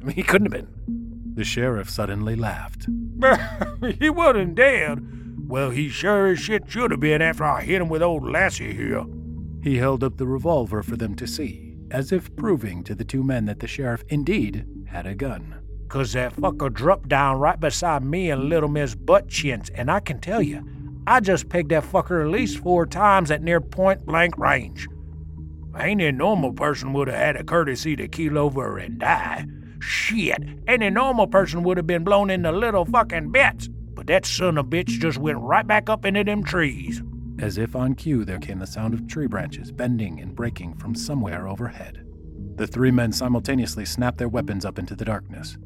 I 0.00 0.04
mean, 0.04 0.16
he 0.16 0.22
couldn't 0.22 0.52
have 0.52 0.66
been. 0.66 1.34
The 1.34 1.44
sheriff 1.44 1.90
suddenly 1.90 2.36
laughed. 2.36 2.86
he 4.00 4.10
wasn't 4.10 4.54
dead. 4.54 5.00
Well, 5.48 5.70
he 5.70 5.88
sure 5.88 6.28
as 6.28 6.38
shit 6.38 6.70
should 6.70 6.90
have 6.90 7.00
been 7.00 7.22
after 7.22 7.44
I 7.44 7.62
hit 7.62 7.80
him 7.80 7.88
with 7.88 8.02
old 8.02 8.24
Lassie 8.28 8.74
here. 8.74 9.04
He 9.62 9.78
held 9.78 10.04
up 10.04 10.16
the 10.16 10.26
revolver 10.26 10.82
for 10.82 10.96
them 10.96 11.16
to 11.16 11.26
see, 11.26 11.76
as 11.90 12.12
if 12.12 12.34
proving 12.36 12.84
to 12.84 12.94
the 12.94 13.04
two 13.04 13.24
men 13.24 13.46
that 13.46 13.60
the 13.60 13.66
sheriff 13.66 14.04
indeed 14.08 14.66
had 14.86 15.06
a 15.06 15.14
gun. 15.14 15.57
Cause 15.88 16.12
that 16.12 16.36
fucker 16.36 16.72
dropped 16.72 17.08
down 17.08 17.38
right 17.38 17.58
beside 17.58 18.04
me 18.04 18.30
and 18.30 18.44
little 18.44 18.68
Miss 18.68 18.94
Butchins, 18.94 19.70
and 19.70 19.90
I 19.90 20.00
can 20.00 20.20
tell 20.20 20.42
you, 20.42 20.62
I 21.06 21.20
just 21.20 21.48
pegged 21.48 21.70
that 21.70 21.84
fucker 21.84 22.22
at 22.22 22.30
least 22.30 22.58
four 22.58 22.84
times 22.84 23.30
at 23.30 23.42
near 23.42 23.60
point 23.60 24.04
blank 24.04 24.36
range. 24.36 24.86
Ain't 25.78 26.02
a 26.02 26.12
normal 26.12 26.52
person 26.52 26.92
would 26.92 27.08
have 27.08 27.16
had 27.16 27.36
a 27.36 27.44
courtesy 27.44 27.96
to 27.96 28.08
keel 28.08 28.36
over 28.36 28.76
and 28.76 28.98
die. 28.98 29.46
Shit, 29.80 30.38
any 30.66 30.90
normal 30.90 31.26
person 31.26 31.62
would 31.62 31.76
have 31.76 31.86
been 31.86 32.04
blown 32.04 32.30
into 32.30 32.52
little 32.52 32.84
fucking 32.84 33.32
bits. 33.32 33.68
But 33.68 34.08
that 34.08 34.26
son 34.26 34.58
of 34.58 34.66
a 34.66 34.68
bitch 34.68 35.00
just 35.00 35.18
went 35.18 35.38
right 35.38 35.66
back 35.66 35.88
up 35.88 36.04
into 36.04 36.22
them 36.24 36.44
trees. 36.44 37.02
As 37.38 37.58
if 37.58 37.74
on 37.74 37.94
cue, 37.94 38.24
there 38.24 38.38
came 38.38 38.58
the 38.58 38.66
sound 38.66 38.92
of 38.92 39.06
tree 39.06 39.26
branches 39.26 39.72
bending 39.72 40.20
and 40.20 40.34
breaking 40.34 40.74
from 40.74 40.94
somewhere 40.94 41.48
overhead. 41.48 42.04
The 42.56 42.66
three 42.66 42.90
men 42.90 43.12
simultaneously 43.12 43.84
snapped 43.84 44.18
their 44.18 44.28
weapons 44.28 44.64
up 44.64 44.78
into 44.78 44.96
the 44.96 45.04
darkness. 45.04 45.56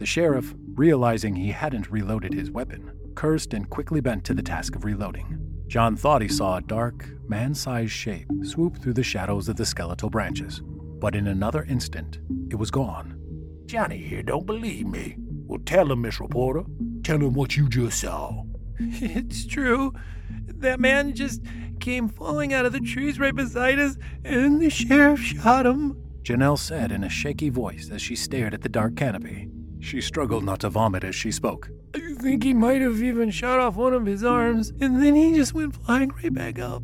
The 0.00 0.06
sheriff, 0.06 0.54
realizing 0.76 1.36
he 1.36 1.50
hadn't 1.50 1.90
reloaded 1.90 2.32
his 2.32 2.50
weapon, 2.50 2.90
cursed 3.14 3.52
and 3.52 3.68
quickly 3.68 4.00
bent 4.00 4.24
to 4.24 4.32
the 4.32 4.42
task 4.42 4.74
of 4.74 4.86
reloading. 4.86 5.38
John 5.66 5.94
thought 5.94 6.22
he 6.22 6.28
saw 6.28 6.56
a 6.56 6.62
dark, 6.62 7.06
man 7.28 7.54
sized 7.54 7.92
shape 7.92 8.26
swoop 8.42 8.78
through 8.78 8.94
the 8.94 9.02
shadows 9.02 9.46
of 9.50 9.56
the 9.56 9.66
skeletal 9.66 10.08
branches, 10.08 10.62
but 10.64 11.14
in 11.14 11.26
another 11.26 11.64
instant, 11.64 12.18
it 12.50 12.56
was 12.56 12.70
gone. 12.70 13.20
Johnny 13.66 13.98
here 13.98 14.22
don't 14.22 14.46
believe 14.46 14.86
me. 14.86 15.16
Well, 15.18 15.60
tell 15.66 15.92
him, 15.92 16.00
Miss 16.00 16.18
Reporter. 16.18 16.64
Tell 17.02 17.18
him 17.18 17.34
what 17.34 17.58
you 17.58 17.68
just 17.68 18.00
saw. 18.00 18.44
It's 18.78 19.44
true. 19.44 19.92
That 20.30 20.80
man 20.80 21.14
just 21.14 21.42
came 21.78 22.08
falling 22.08 22.54
out 22.54 22.64
of 22.64 22.72
the 22.72 22.80
trees 22.80 23.20
right 23.20 23.34
beside 23.34 23.78
us, 23.78 23.98
and 24.24 24.62
the 24.62 24.70
sheriff 24.70 25.20
shot 25.20 25.66
him. 25.66 26.02
Janelle 26.22 26.58
said 26.58 26.90
in 26.90 27.04
a 27.04 27.10
shaky 27.10 27.50
voice 27.50 27.90
as 27.90 28.00
she 28.00 28.16
stared 28.16 28.54
at 28.54 28.62
the 28.62 28.68
dark 28.70 28.96
canopy. 28.96 29.50
She 29.80 30.00
struggled 30.00 30.44
not 30.44 30.60
to 30.60 30.70
vomit 30.70 31.04
as 31.04 31.14
she 31.14 31.32
spoke. 31.32 31.70
I 31.94 32.14
think 32.14 32.44
he 32.44 32.54
might 32.54 32.82
have 32.82 33.02
even 33.02 33.30
shot 33.30 33.58
off 33.58 33.76
one 33.76 33.94
of 33.94 34.06
his 34.06 34.22
arms, 34.22 34.70
and 34.80 35.02
then 35.02 35.14
he 35.14 35.34
just 35.34 35.54
went 35.54 35.74
flying 35.74 36.10
right 36.22 36.32
back 36.32 36.58
up. 36.58 36.82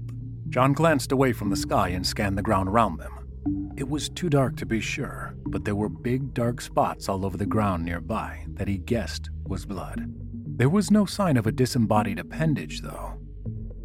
John 0.49 0.73
glanced 0.73 1.13
away 1.13 1.33
from 1.33 1.51
the 1.51 1.57
sky 1.57 1.89
and 1.89 2.07
scanned 2.07 2.39
the 2.39 2.43
ground 2.43 2.69
around 2.69 2.99
them. 2.99 3.73
It 3.77 3.89
was 3.89 4.09
too 4.09 4.31
dark 4.31 4.57
to 4.57 4.67
be 4.67 4.81
sure, 4.81 5.35
but 5.47 5.65
there 5.65 5.75
were 5.77 5.91
big 5.91 6.33
dark 6.33 6.61
spots 6.61 7.09
all 7.09 7.27
over 7.27 7.37
the 7.37 7.47
ground 7.47 7.85
nearby 7.85 8.45
that 8.55 8.69
he 8.69 8.79
guessed 8.79 9.29
was 9.47 9.67
blood. 9.67 10.13
There 10.57 10.71
was 10.71 10.91
no 10.91 11.05
sign 11.05 11.37
of 11.37 11.47
a 11.47 11.53
disembodied 11.53 12.19
appendage, 12.19 12.81
though. 12.81 13.21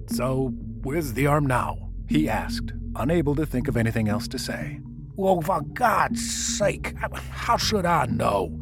So, 0.08 0.54
where's 0.84 1.14
the 1.14 1.28
arm 1.28 1.46
now? 1.46 1.90
He 2.08 2.30
asked, 2.30 2.72
unable 2.96 3.36
to 3.36 3.46
think 3.46 3.68
of 3.68 3.76
anything 3.76 4.08
else 4.08 4.28
to 4.30 4.40
say. 4.40 4.80
Well, 5.16 5.42
for 5.42 5.62
God's 5.62 6.58
sake, 6.58 6.96
how 7.30 7.58
should 7.58 7.86
I 7.86 8.06
know? 8.06 8.61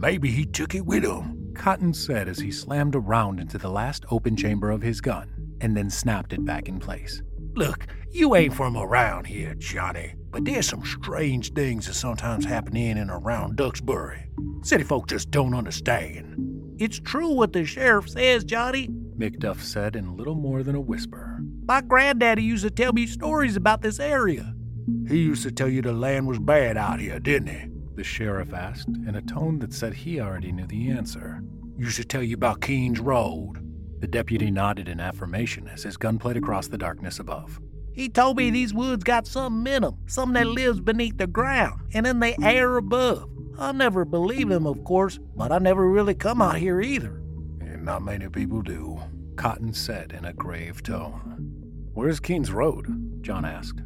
Maybe 0.00 0.30
he 0.30 0.46
took 0.46 0.76
it 0.76 0.86
with 0.86 1.02
him. 1.02 1.52
Cotton 1.56 1.92
said 1.92 2.28
as 2.28 2.38
he 2.38 2.52
slammed 2.52 2.94
around 2.94 3.40
into 3.40 3.58
the 3.58 3.68
last 3.68 4.04
open 4.12 4.36
chamber 4.36 4.70
of 4.70 4.80
his 4.80 5.00
gun 5.00 5.28
and 5.60 5.76
then 5.76 5.90
snapped 5.90 6.32
it 6.32 6.44
back 6.44 6.68
in 6.68 6.78
place. 6.78 7.20
Look, 7.56 7.84
you 8.12 8.36
ain't 8.36 8.54
from 8.54 8.76
around 8.76 9.26
here, 9.26 9.56
Johnny, 9.56 10.14
but 10.30 10.44
there's 10.44 10.68
some 10.68 10.84
strange 10.84 11.52
things 11.52 11.88
that 11.88 11.94
sometimes 11.94 12.44
happen 12.44 12.76
in 12.76 12.96
and 12.96 13.10
around 13.10 13.56
Duxbury. 13.56 14.30
City 14.62 14.84
folk 14.84 15.08
just 15.08 15.32
don't 15.32 15.52
understand. 15.52 16.36
It's 16.78 17.00
true 17.00 17.32
what 17.32 17.52
the 17.52 17.64
sheriff 17.64 18.08
says, 18.08 18.44
Johnny, 18.44 18.86
McDuff 19.18 19.60
said 19.60 19.96
in 19.96 20.16
little 20.16 20.36
more 20.36 20.62
than 20.62 20.76
a 20.76 20.80
whisper. 20.80 21.40
My 21.66 21.80
granddaddy 21.80 22.44
used 22.44 22.62
to 22.62 22.70
tell 22.70 22.92
me 22.92 23.08
stories 23.08 23.56
about 23.56 23.82
this 23.82 23.98
area. 23.98 24.54
He 25.08 25.18
used 25.18 25.42
to 25.42 25.50
tell 25.50 25.68
you 25.68 25.82
the 25.82 25.92
land 25.92 26.28
was 26.28 26.38
bad 26.38 26.76
out 26.76 27.00
here, 27.00 27.18
didn't 27.18 27.48
he? 27.48 27.77
The 27.98 28.04
sheriff 28.04 28.54
asked 28.54 28.96
in 29.08 29.16
a 29.16 29.20
tone 29.20 29.58
that 29.58 29.74
said 29.74 29.92
he 29.92 30.20
already 30.20 30.52
knew 30.52 30.68
the 30.68 30.88
answer. 30.88 31.42
You 31.76 31.90
should 31.90 32.08
tell 32.08 32.22
you 32.22 32.36
about 32.36 32.60
Keene's 32.60 33.00
Road. 33.00 33.58
The 33.98 34.06
deputy 34.06 34.52
nodded 34.52 34.88
in 34.88 35.00
affirmation 35.00 35.66
as 35.66 35.82
his 35.82 35.96
gun 35.96 36.20
played 36.20 36.36
across 36.36 36.68
the 36.68 36.78
darkness 36.78 37.18
above. 37.18 37.58
He 37.92 38.08
told 38.08 38.36
me 38.36 38.50
these 38.50 38.72
woods 38.72 39.02
got 39.02 39.26
something 39.26 39.74
in 39.74 39.82
'em, 39.82 39.96
something 40.06 40.34
that 40.34 40.46
lives 40.46 40.78
beneath 40.78 41.18
the 41.18 41.26
ground 41.26 41.80
and 41.92 42.06
in 42.06 42.20
the 42.20 42.40
air 42.40 42.76
above. 42.76 43.28
I 43.58 43.72
never 43.72 44.04
believed 44.04 44.52
him, 44.52 44.64
of 44.64 44.84
course, 44.84 45.18
but 45.34 45.50
I 45.50 45.58
never 45.58 45.90
really 45.90 46.14
come 46.14 46.40
out 46.40 46.58
here 46.58 46.80
either. 46.80 47.20
And 47.60 47.84
not 47.84 48.04
many 48.04 48.28
people 48.28 48.62
do. 48.62 49.00
Cotton 49.34 49.72
said 49.72 50.12
in 50.12 50.24
a 50.24 50.32
grave 50.32 50.84
tone. 50.84 51.90
Where's 51.94 52.20
Keene's 52.20 52.52
Road? 52.52 53.22
John 53.22 53.44
asked. 53.44 53.80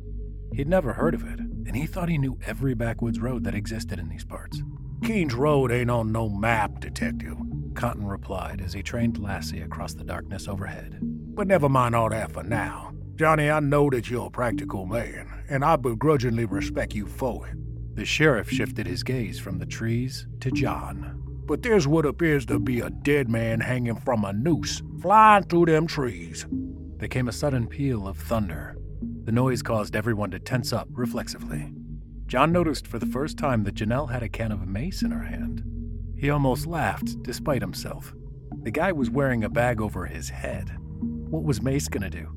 He'd 0.52 0.68
never 0.68 0.92
heard 0.92 1.14
of 1.14 1.24
it, 1.24 1.40
and 1.66 1.76
he 1.76 1.86
thought 1.86 2.08
he 2.08 2.18
knew 2.18 2.38
every 2.46 2.74
backwoods 2.74 3.20
road 3.20 3.44
that 3.44 3.54
existed 3.54 3.98
in 3.98 4.08
these 4.08 4.24
parts. 4.24 4.62
Keene's 5.04 5.34
Road 5.34 5.72
ain't 5.72 5.90
on 5.90 6.12
no 6.12 6.28
map, 6.28 6.80
detective, 6.80 7.36
Cotton 7.74 8.06
replied 8.06 8.60
as 8.60 8.72
he 8.72 8.82
trained 8.82 9.18
Lassie 9.18 9.62
across 9.62 9.94
the 9.94 10.04
darkness 10.04 10.46
overhead. 10.46 10.98
But 11.02 11.46
never 11.46 11.68
mind 11.68 11.94
all 11.94 12.10
that 12.10 12.32
for 12.32 12.42
now. 12.42 12.92
Johnny, 13.16 13.50
I 13.50 13.60
know 13.60 13.90
that 13.90 14.10
you're 14.10 14.26
a 14.26 14.30
practical 14.30 14.86
man, 14.86 15.44
and 15.48 15.64
I 15.64 15.76
begrudgingly 15.76 16.44
respect 16.44 16.94
you 16.94 17.06
for 17.06 17.48
it. 17.48 17.56
The 17.94 18.04
sheriff 18.04 18.50
shifted 18.50 18.86
his 18.86 19.02
gaze 19.02 19.38
from 19.38 19.58
the 19.58 19.66
trees 19.66 20.26
to 20.40 20.50
John. 20.50 21.18
But 21.46 21.62
there's 21.62 21.88
what 21.88 22.06
appears 22.06 22.46
to 22.46 22.58
be 22.58 22.80
a 22.80 22.90
dead 22.90 23.28
man 23.28 23.60
hanging 23.60 23.96
from 23.96 24.24
a 24.24 24.32
noose, 24.32 24.82
flying 25.00 25.44
through 25.44 25.66
them 25.66 25.86
trees. 25.86 26.46
There 26.96 27.08
came 27.08 27.28
a 27.28 27.32
sudden 27.32 27.66
peal 27.66 28.06
of 28.06 28.16
thunder. 28.16 28.76
The 29.24 29.32
noise 29.32 29.62
caused 29.62 29.94
everyone 29.94 30.30
to 30.32 30.38
tense 30.38 30.72
up 30.72 30.88
reflexively. 30.90 31.72
John 32.26 32.50
noticed 32.50 32.86
for 32.86 32.98
the 32.98 33.06
first 33.06 33.38
time 33.38 33.62
that 33.64 33.74
Janelle 33.76 34.10
had 34.10 34.22
a 34.22 34.28
can 34.28 34.50
of 34.50 34.66
mace 34.66 35.02
in 35.02 35.10
her 35.10 35.22
hand. 35.22 35.62
He 36.16 36.30
almost 36.30 36.66
laughed, 36.66 37.22
despite 37.22 37.62
himself. 37.62 38.14
The 38.62 38.70
guy 38.70 38.92
was 38.92 39.10
wearing 39.10 39.44
a 39.44 39.48
bag 39.48 39.80
over 39.80 40.06
his 40.06 40.28
head. 40.28 40.70
What 41.00 41.42
was 41.44 41.62
Mace 41.62 41.88
gonna 41.88 42.10
do? 42.10 42.28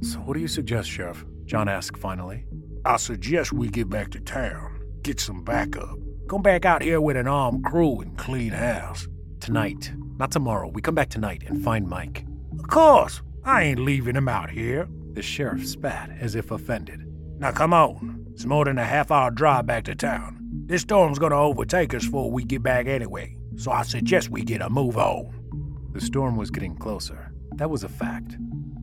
So, 0.00 0.18
what 0.20 0.34
do 0.34 0.40
you 0.40 0.48
suggest, 0.48 0.88
Sheriff? 0.88 1.24
John 1.44 1.68
asked 1.68 1.96
finally. 1.96 2.46
I 2.84 2.96
suggest 2.96 3.52
we 3.52 3.68
get 3.68 3.88
back 3.88 4.10
to 4.10 4.20
town, 4.20 4.80
get 5.02 5.20
some 5.20 5.44
backup. 5.44 5.96
Come 6.28 6.42
back 6.42 6.64
out 6.64 6.82
here 6.82 7.00
with 7.00 7.16
an 7.16 7.28
armed 7.28 7.64
crew 7.64 8.00
and 8.00 8.16
clean 8.16 8.50
house. 8.50 9.06
Tonight, 9.38 9.92
not 10.18 10.30
tomorrow. 10.30 10.68
We 10.68 10.82
come 10.82 10.94
back 10.94 11.10
tonight 11.10 11.44
and 11.46 11.62
find 11.62 11.86
Mike. 11.86 12.24
Of 12.58 12.68
course, 12.68 13.22
I 13.44 13.62
ain't 13.62 13.80
leaving 13.80 14.16
him 14.16 14.28
out 14.28 14.50
here. 14.50 14.88
The 15.14 15.22
sheriff 15.22 15.66
spat 15.66 16.10
as 16.18 16.34
if 16.34 16.50
offended. 16.50 17.00
Now 17.38 17.52
come 17.52 17.72
on. 17.72 18.26
It's 18.32 18.46
more 18.46 18.64
than 18.64 18.78
a 18.78 18.84
half 18.84 19.10
hour 19.10 19.30
drive 19.30 19.66
back 19.66 19.84
to 19.84 19.94
town. 19.94 20.38
This 20.66 20.82
storm's 20.82 21.18
gonna 21.18 21.36
overtake 21.36 21.92
us 21.94 22.04
before 22.04 22.30
we 22.30 22.44
get 22.44 22.62
back 22.62 22.86
anyway. 22.86 23.36
so 23.56 23.70
I 23.70 23.82
suggest 23.82 24.30
we 24.30 24.42
get 24.42 24.62
a 24.62 24.70
move 24.70 24.96
on. 24.96 25.90
The 25.92 26.00
storm 26.00 26.36
was 26.36 26.50
getting 26.50 26.74
closer. 26.76 27.32
That 27.56 27.68
was 27.68 27.84
a 27.84 27.88
fact. 27.88 28.36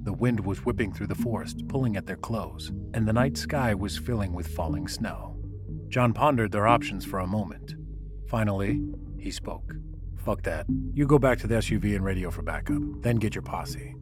The 0.03 0.13
wind 0.13 0.39
was 0.45 0.63
whipping 0.63 0.93
through 0.93 1.07
the 1.07 1.15
forest, 1.15 1.67
pulling 1.67 1.97
at 1.97 2.05
their 2.05 2.15
clothes, 2.15 2.71
and 2.93 3.07
the 3.07 3.13
night 3.13 3.35
sky 3.37 3.73
was 3.73 3.97
filling 3.97 4.33
with 4.33 4.47
falling 4.47 4.87
snow. 4.87 5.37
John 5.87 6.13
pondered 6.13 6.51
their 6.51 6.67
options 6.67 7.03
for 7.03 7.19
a 7.19 7.27
moment. 7.27 7.73
Finally, 8.27 8.79
he 9.17 9.31
spoke. 9.31 9.73
Fuck 10.17 10.43
that. 10.43 10.67
You 10.93 11.07
go 11.07 11.17
back 11.17 11.39
to 11.39 11.47
the 11.47 11.55
SUV 11.55 11.95
and 11.95 12.05
radio 12.05 12.29
for 12.29 12.43
backup, 12.43 12.81
then 13.01 13.15
get 13.15 13.33
your 13.33 13.41
posse. 13.41 13.95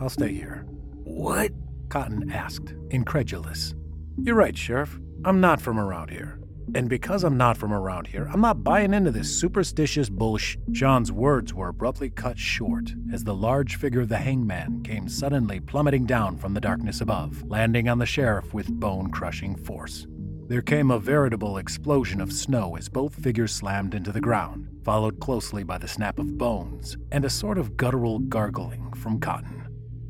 I'll 0.00 0.08
stay 0.08 0.32
here. 0.34 0.64
What? 1.04 1.52
Cotton 1.88 2.30
asked, 2.30 2.74
incredulous. 2.90 3.74
You're 4.22 4.34
right, 4.34 4.56
Sheriff. 4.56 4.98
I'm 5.24 5.40
not 5.40 5.60
from 5.60 5.78
around 5.78 6.10
here. 6.10 6.38
And 6.74 6.88
because 6.88 7.24
I'm 7.24 7.38
not 7.38 7.56
from 7.56 7.72
around 7.72 8.08
here, 8.08 8.28
I'm 8.30 8.42
not 8.42 8.62
buying 8.62 8.92
into 8.92 9.10
this 9.10 9.40
superstitious 9.40 10.10
bullshit. 10.10 10.60
John's 10.70 11.10
words 11.10 11.54
were 11.54 11.68
abruptly 11.68 12.10
cut 12.10 12.38
short 12.38 12.92
as 13.12 13.24
the 13.24 13.34
large 13.34 13.76
figure 13.76 14.02
of 14.02 14.10
the 14.10 14.18
hangman 14.18 14.82
came 14.82 15.08
suddenly 15.08 15.60
plummeting 15.60 16.04
down 16.04 16.36
from 16.36 16.52
the 16.52 16.60
darkness 16.60 17.00
above, 17.00 17.42
landing 17.44 17.88
on 17.88 17.98
the 17.98 18.06
sheriff 18.06 18.52
with 18.52 18.68
bone 18.68 19.10
crushing 19.10 19.56
force. 19.56 20.06
There 20.48 20.62
came 20.62 20.90
a 20.90 20.98
veritable 20.98 21.58
explosion 21.58 22.20
of 22.20 22.32
snow 22.32 22.76
as 22.76 22.88
both 22.88 23.14
figures 23.14 23.52
slammed 23.52 23.94
into 23.94 24.12
the 24.12 24.20
ground, 24.20 24.68
followed 24.84 25.20
closely 25.20 25.62
by 25.62 25.78
the 25.78 25.88
snap 25.88 26.18
of 26.18 26.36
bones 26.36 26.98
and 27.12 27.24
a 27.24 27.30
sort 27.30 27.56
of 27.56 27.76
guttural 27.76 28.18
gargling 28.18 28.92
from 28.94 29.20
Cotton. 29.20 29.57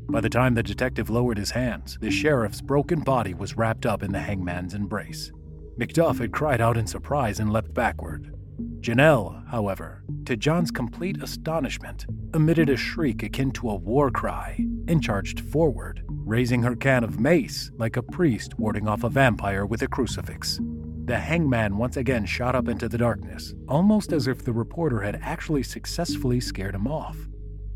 By 0.09 0.21
the 0.21 0.29
time 0.29 0.55
the 0.55 0.63
detective 0.63 1.11
lowered 1.11 1.37
his 1.37 1.51
hands, 1.51 1.99
the 2.01 2.09
sheriff's 2.09 2.61
broken 2.61 3.01
body 3.01 3.35
was 3.35 3.55
wrapped 3.55 3.85
up 3.85 4.01
in 4.01 4.11
the 4.11 4.19
hangman's 4.19 4.73
embrace. 4.73 5.31
McDuff 5.79 6.17
had 6.17 6.33
cried 6.33 6.59
out 6.59 6.77
in 6.77 6.87
surprise 6.87 7.39
and 7.39 7.53
leapt 7.53 7.75
backward. 7.75 8.35
Janelle, 8.81 9.47
however, 9.49 10.03
to 10.25 10.35
John's 10.35 10.71
complete 10.71 11.21
astonishment, 11.21 12.07
emitted 12.33 12.69
a 12.69 12.75
shriek 12.75 13.21
akin 13.21 13.51
to 13.51 13.69
a 13.69 13.75
war 13.75 14.09
cry 14.09 14.65
and 14.87 15.03
charged 15.03 15.41
forward, 15.41 16.03
raising 16.09 16.63
her 16.63 16.75
can 16.75 17.03
of 17.03 17.19
mace 17.19 17.69
like 17.77 17.95
a 17.95 18.01
priest 18.01 18.57
warding 18.57 18.87
off 18.87 19.03
a 19.03 19.09
vampire 19.09 19.65
with 19.65 19.83
a 19.83 19.87
crucifix. 19.87 20.59
The 21.05 21.19
hangman 21.19 21.77
once 21.77 21.97
again 21.97 22.25
shot 22.25 22.55
up 22.55 22.67
into 22.67 22.89
the 22.89 22.97
darkness, 22.97 23.53
almost 23.67 24.11
as 24.11 24.27
if 24.27 24.43
the 24.43 24.53
reporter 24.53 25.01
had 25.01 25.19
actually 25.21 25.63
successfully 25.63 26.39
scared 26.39 26.73
him 26.73 26.87
off. 26.87 27.15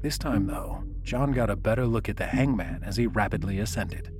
This 0.01 0.17
time, 0.17 0.47
though, 0.47 0.83
John 1.03 1.33
got 1.33 1.49
a 1.49 1.55
better 1.55 1.85
look 1.85 2.07
at 2.07 2.17
the 2.17 2.25
hangman 2.25 2.81
as 2.83 2.95
he 2.95 3.07
rapidly 3.07 3.59
ascended. 3.59 4.11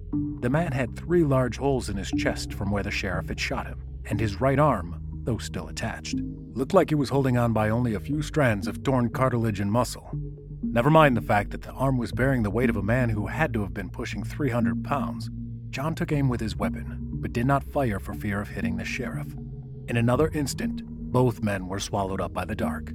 The 0.42 0.50
man 0.50 0.74
had 0.74 0.96
three 0.96 1.24
large 1.24 1.58
holes 1.58 1.88
in 1.90 1.96
his 1.96 2.12
chest 2.12 2.54
from 2.54 2.70
where 2.72 2.84
the 2.84 2.92
sheriff 2.92 3.30
had 3.30 3.40
shot 3.40 3.68
him, 3.68 3.82
and 4.06 4.20
his 4.20 4.42
right 4.42 4.60
arm, 4.60 5.02
though 5.24 5.38
still 5.38 5.70
attached, 5.70 6.18
looked 6.54 6.74
like 6.74 6.90
he 6.90 6.96
was 6.96 7.10
holding 7.10 7.38
on 7.38 7.54
by 7.54 7.70
only 7.70 7.94
a 7.94 8.00
few 8.00 8.22
strands 8.22 8.68
of 8.68 8.84
torn 8.84 9.10
cartilage 9.10 9.62
and 9.62 9.72
muscle. 9.72 10.12
Never 10.62 10.90
mind 10.90 11.16
the 11.16 11.22
fact 11.22 11.52
that 11.52 11.62
the 11.62 11.72
arm 11.72 11.98
was 11.98 12.12
bearing 12.12 12.44
the 12.44 12.52
weight 12.52 12.70
of 12.70 12.76
a 12.76 12.84
man 12.84 13.10
who 13.10 13.28
had 13.28 13.54
to 13.54 13.62
have 13.62 13.74
been 13.74 13.90
pushing 13.90 14.24
300 14.24 14.84
pounds. 14.84 15.30
John 15.70 15.96
took 15.96 16.12
aim 16.12 16.28
with 16.28 16.42
his 16.42 16.58
weapon, 16.58 17.00
but 17.14 17.32
did 17.32 17.46
not 17.46 17.64
fire 17.64 18.00
for 18.00 18.14
fear 18.14 18.42
of 18.42 18.50
hitting 18.50 18.76
the 18.76 18.86
sheriff. 18.86 19.34
In 19.88 19.98
another 19.98 20.30
instant, 20.34 20.84
both 20.86 21.42
men 21.42 21.68
were 21.68 21.80
swallowed 21.80 22.20
up 22.20 22.34
by 22.34 22.44
the 22.44 22.56
dark. 22.56 22.92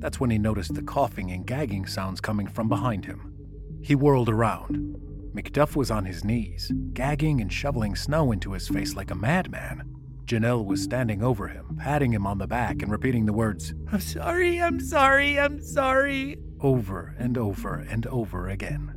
That's 0.00 0.18
when 0.18 0.30
he 0.30 0.38
noticed 0.38 0.74
the 0.74 0.82
coughing 0.82 1.30
and 1.30 1.46
gagging 1.46 1.86
sounds 1.86 2.20
coming 2.20 2.46
from 2.46 2.68
behind 2.68 3.04
him. 3.04 3.34
He 3.82 3.94
whirled 3.94 4.28
around. 4.28 4.96
McDuff 5.34 5.76
was 5.76 5.90
on 5.90 6.06
his 6.06 6.24
knees, 6.24 6.72
gagging 6.92 7.40
and 7.40 7.52
shoveling 7.52 7.94
snow 7.94 8.32
into 8.32 8.52
his 8.52 8.66
face 8.66 8.96
like 8.96 9.10
a 9.10 9.14
madman. 9.14 9.84
Janelle 10.24 10.64
was 10.64 10.82
standing 10.82 11.22
over 11.22 11.48
him, 11.48 11.76
patting 11.78 12.12
him 12.12 12.26
on 12.26 12.38
the 12.38 12.46
back 12.46 12.82
and 12.82 12.90
repeating 12.90 13.26
the 13.26 13.32
words, 13.32 13.74
I'm 13.92 14.00
sorry, 14.00 14.60
I'm 14.60 14.80
sorry, 14.80 15.38
I'm 15.38 15.62
sorry, 15.62 16.38
over 16.60 17.14
and 17.18 17.36
over 17.36 17.74
and 17.74 18.06
over 18.06 18.48
again. 18.48 18.94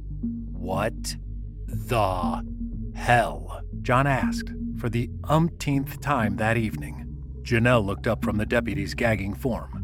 What 0.52 1.16
the 1.68 2.44
hell? 2.96 3.62
John 3.82 4.08
asked 4.08 4.52
for 4.78 4.89
the 4.89 5.10
umpteenth 5.26 6.00
time 6.02 6.38
that 6.38 6.58
evening. 6.58 7.00
Janelle 7.42 7.86
looked 7.86 8.08
up 8.08 8.24
from 8.24 8.38
the 8.38 8.46
deputy's 8.46 8.94
gagging 8.94 9.34
form. 9.34 9.83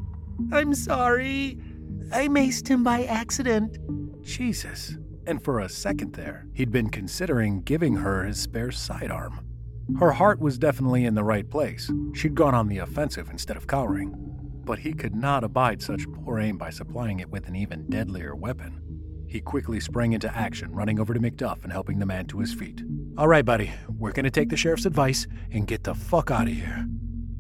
I'm 0.52 0.74
sorry. 0.74 1.60
I 2.12 2.28
maced 2.28 2.68
him 2.68 2.84
by 2.84 3.04
accident. 3.06 3.78
Jesus. 4.24 4.98
And 5.28 5.44
for 5.44 5.60
a 5.60 5.70
second 5.70 6.14
there, 6.14 6.48
he'd 6.54 6.72
been 6.72 6.90
considering 6.90 7.62
giving 7.62 7.98
her 7.98 8.24
his 8.24 8.40
spare 8.40 8.72
sidearm. 8.72 9.46
Her 10.00 10.12
heart 10.12 10.40
was 10.40 10.58
definitely 10.58 11.06
in 11.06 11.16
the 11.16 11.24
right 11.24 11.50
place. 11.50 11.92
She'd 12.14 12.36
gone 12.36 12.56
on 12.56 12.68
the 12.68 12.80
offensive 12.80 13.30
instead 13.30 13.58
of 13.58 13.68
cowering. 13.68 14.14
But 14.64 14.80
he 14.80 14.94
could 14.94 15.16
not 15.16 15.44
abide 15.44 15.82
such 15.82 16.12
poor 16.12 16.40
aim 16.40 16.58
by 16.58 16.70
supplying 16.70 17.20
it 17.20 17.30
with 17.30 17.48
an 17.48 17.56
even 17.56 17.90
deadlier 17.90 18.36
weapon. 18.36 18.82
He 19.28 19.42
quickly 19.42 19.80
sprang 19.80 20.14
into 20.14 20.36
action, 20.36 20.72
running 20.72 21.00
over 21.00 21.14
to 21.14 21.20
McDuff 21.20 21.64
and 21.64 21.72
helping 21.72 22.00
the 22.00 22.06
man 22.06 22.26
to 22.28 22.40
his 22.40 22.54
feet. 22.54 22.84
All 23.18 23.28
right, 23.28 23.46
buddy, 23.46 23.72
we're 23.88 24.12
gonna 24.12 24.32
take 24.32 24.50
the 24.50 24.58
sheriff's 24.58 24.86
advice 24.86 25.28
and 25.52 25.68
get 25.68 25.84
the 25.84 25.94
fuck 25.94 26.32
out 26.32 26.48
of 26.48 26.54
here. 26.54 26.88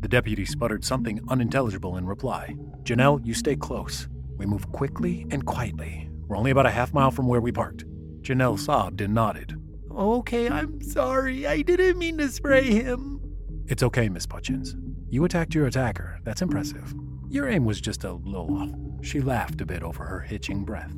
The 0.02 0.08
deputy 0.08 0.46
sputtered 0.46 0.86
something 0.86 1.20
unintelligible 1.30 1.98
in 1.98 2.06
reply. 2.06 2.56
Janelle, 2.84 3.26
you 3.26 3.34
stay 3.34 3.56
close. 3.56 4.08
We 4.38 4.46
move 4.46 4.72
quickly 4.72 5.26
and 5.32 5.46
quietly. 5.46 6.10
We're 6.28 6.38
only 6.38 6.52
about 6.52 6.66
a 6.66 6.72
half 6.72 6.94
mile 6.94 7.12
from 7.12 7.28
where 7.28 7.42
we 7.42 7.52
parked. 7.52 7.86
Janelle 8.22 8.58
sobbed 8.58 9.02
and 9.02 9.14
nodded. 9.14 9.56
Okay, 9.92 10.48
I'm 10.48 10.82
sorry. 10.82 11.46
I 11.46 11.62
didn't 11.62 11.98
mean 11.98 12.18
to 12.20 12.30
spray 12.30 12.64
him. 12.64 13.20
It's 13.68 13.84
okay, 13.84 14.08
Miss 14.10 14.26
Butchins. 14.26 14.76
You 15.10 15.26
attacked 15.26 15.54
your 15.54 15.68
attacker. 15.68 16.20
That's 16.24 16.42
impressive. 16.42 16.94
Your 17.30 17.50
aim 17.50 17.66
was 17.66 17.82
just 17.82 18.04
a 18.04 18.14
little 18.14 18.56
off. 18.58 19.06
She 19.06 19.22
laughed 19.22 19.62
a 19.62 19.66
bit 19.66 19.84
over 19.84 20.06
her 20.06 20.20
hitching 20.22 20.64
breath. 20.64 20.94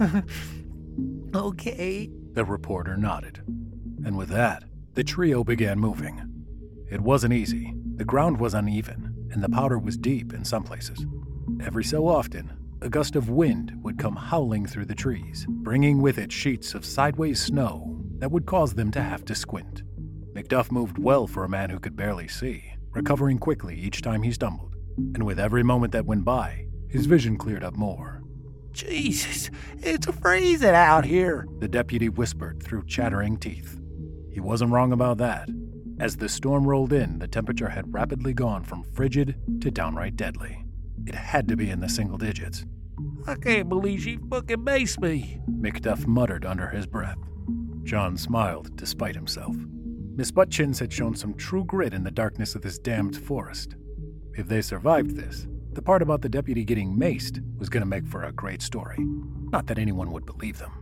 okay. 1.34 2.10
The 2.32 2.44
reporter 2.44 2.96
nodded. 2.96 3.42
And 4.04 4.16
with 4.16 4.28
that, 4.30 4.64
the 4.94 5.04
trio 5.04 5.44
began 5.44 5.78
moving. 5.78 6.22
It 6.90 7.00
wasn't 7.00 7.34
easy. 7.34 7.74
The 7.98 8.04
ground 8.04 8.38
was 8.38 8.54
uneven, 8.54 9.28
and 9.32 9.42
the 9.42 9.48
powder 9.48 9.76
was 9.76 9.96
deep 9.96 10.32
in 10.32 10.44
some 10.44 10.62
places. 10.62 11.04
Every 11.60 11.82
so 11.82 12.06
often, 12.06 12.52
a 12.80 12.88
gust 12.88 13.16
of 13.16 13.28
wind 13.28 13.72
would 13.82 13.98
come 13.98 14.14
howling 14.14 14.66
through 14.66 14.84
the 14.84 14.94
trees, 14.94 15.44
bringing 15.48 16.00
with 16.00 16.16
it 16.16 16.30
sheets 16.30 16.74
of 16.74 16.84
sideways 16.84 17.42
snow 17.42 18.00
that 18.18 18.30
would 18.30 18.46
cause 18.46 18.74
them 18.74 18.92
to 18.92 19.02
have 19.02 19.24
to 19.24 19.34
squint. 19.34 19.82
McDuff 20.32 20.70
moved 20.70 20.96
well 20.96 21.26
for 21.26 21.42
a 21.42 21.48
man 21.48 21.70
who 21.70 21.80
could 21.80 21.96
barely 21.96 22.28
see, 22.28 22.72
recovering 22.92 23.36
quickly 23.36 23.74
each 23.74 24.00
time 24.00 24.22
he 24.22 24.30
stumbled, 24.30 24.76
and 24.96 25.24
with 25.24 25.40
every 25.40 25.64
moment 25.64 25.92
that 25.92 26.06
went 26.06 26.24
by, 26.24 26.68
his 26.88 27.06
vision 27.06 27.36
cleared 27.36 27.64
up 27.64 27.74
more. 27.74 28.22
Jesus, 28.70 29.50
it's 29.78 30.06
freezing 30.20 30.68
out 30.68 31.04
here, 31.04 31.48
the 31.58 31.66
deputy 31.66 32.08
whispered 32.08 32.62
through 32.62 32.86
chattering 32.86 33.38
teeth. 33.38 33.80
He 34.30 34.38
wasn't 34.38 34.70
wrong 34.70 34.92
about 34.92 35.18
that. 35.18 35.48
As 36.00 36.16
the 36.16 36.28
storm 36.28 36.64
rolled 36.64 36.92
in, 36.92 37.18
the 37.18 37.26
temperature 37.26 37.68
had 37.68 37.92
rapidly 37.92 38.32
gone 38.32 38.62
from 38.62 38.84
frigid 38.84 39.34
to 39.60 39.70
downright 39.70 40.14
deadly. 40.14 40.64
It 41.06 41.14
had 41.14 41.48
to 41.48 41.56
be 41.56 41.70
in 41.70 41.80
the 41.80 41.88
single 41.88 42.18
digits. 42.18 42.64
I 43.26 43.34
can't 43.34 43.68
believe 43.68 44.02
she 44.02 44.18
fucking 44.30 44.58
maced 44.58 45.00
me, 45.00 45.40
McDuff 45.50 46.06
muttered 46.06 46.44
under 46.44 46.68
his 46.68 46.86
breath. 46.86 47.18
John 47.82 48.16
smiled 48.16 48.76
despite 48.76 49.16
himself. 49.16 49.56
Miss 50.14 50.30
Butchins 50.30 50.78
had 50.78 50.92
shown 50.92 51.16
some 51.16 51.34
true 51.34 51.64
grit 51.64 51.94
in 51.94 52.04
the 52.04 52.10
darkness 52.10 52.54
of 52.54 52.62
this 52.62 52.78
damned 52.78 53.16
forest. 53.16 53.74
If 54.34 54.46
they 54.46 54.62
survived 54.62 55.16
this, 55.16 55.48
the 55.72 55.82
part 55.82 56.02
about 56.02 56.22
the 56.22 56.28
deputy 56.28 56.64
getting 56.64 56.96
maced 56.96 57.42
was 57.58 57.68
going 57.68 57.82
to 57.82 57.86
make 57.86 58.06
for 58.06 58.24
a 58.24 58.32
great 58.32 58.62
story. 58.62 58.98
Not 59.50 59.66
that 59.66 59.78
anyone 59.78 60.12
would 60.12 60.26
believe 60.26 60.58
them. 60.58 60.72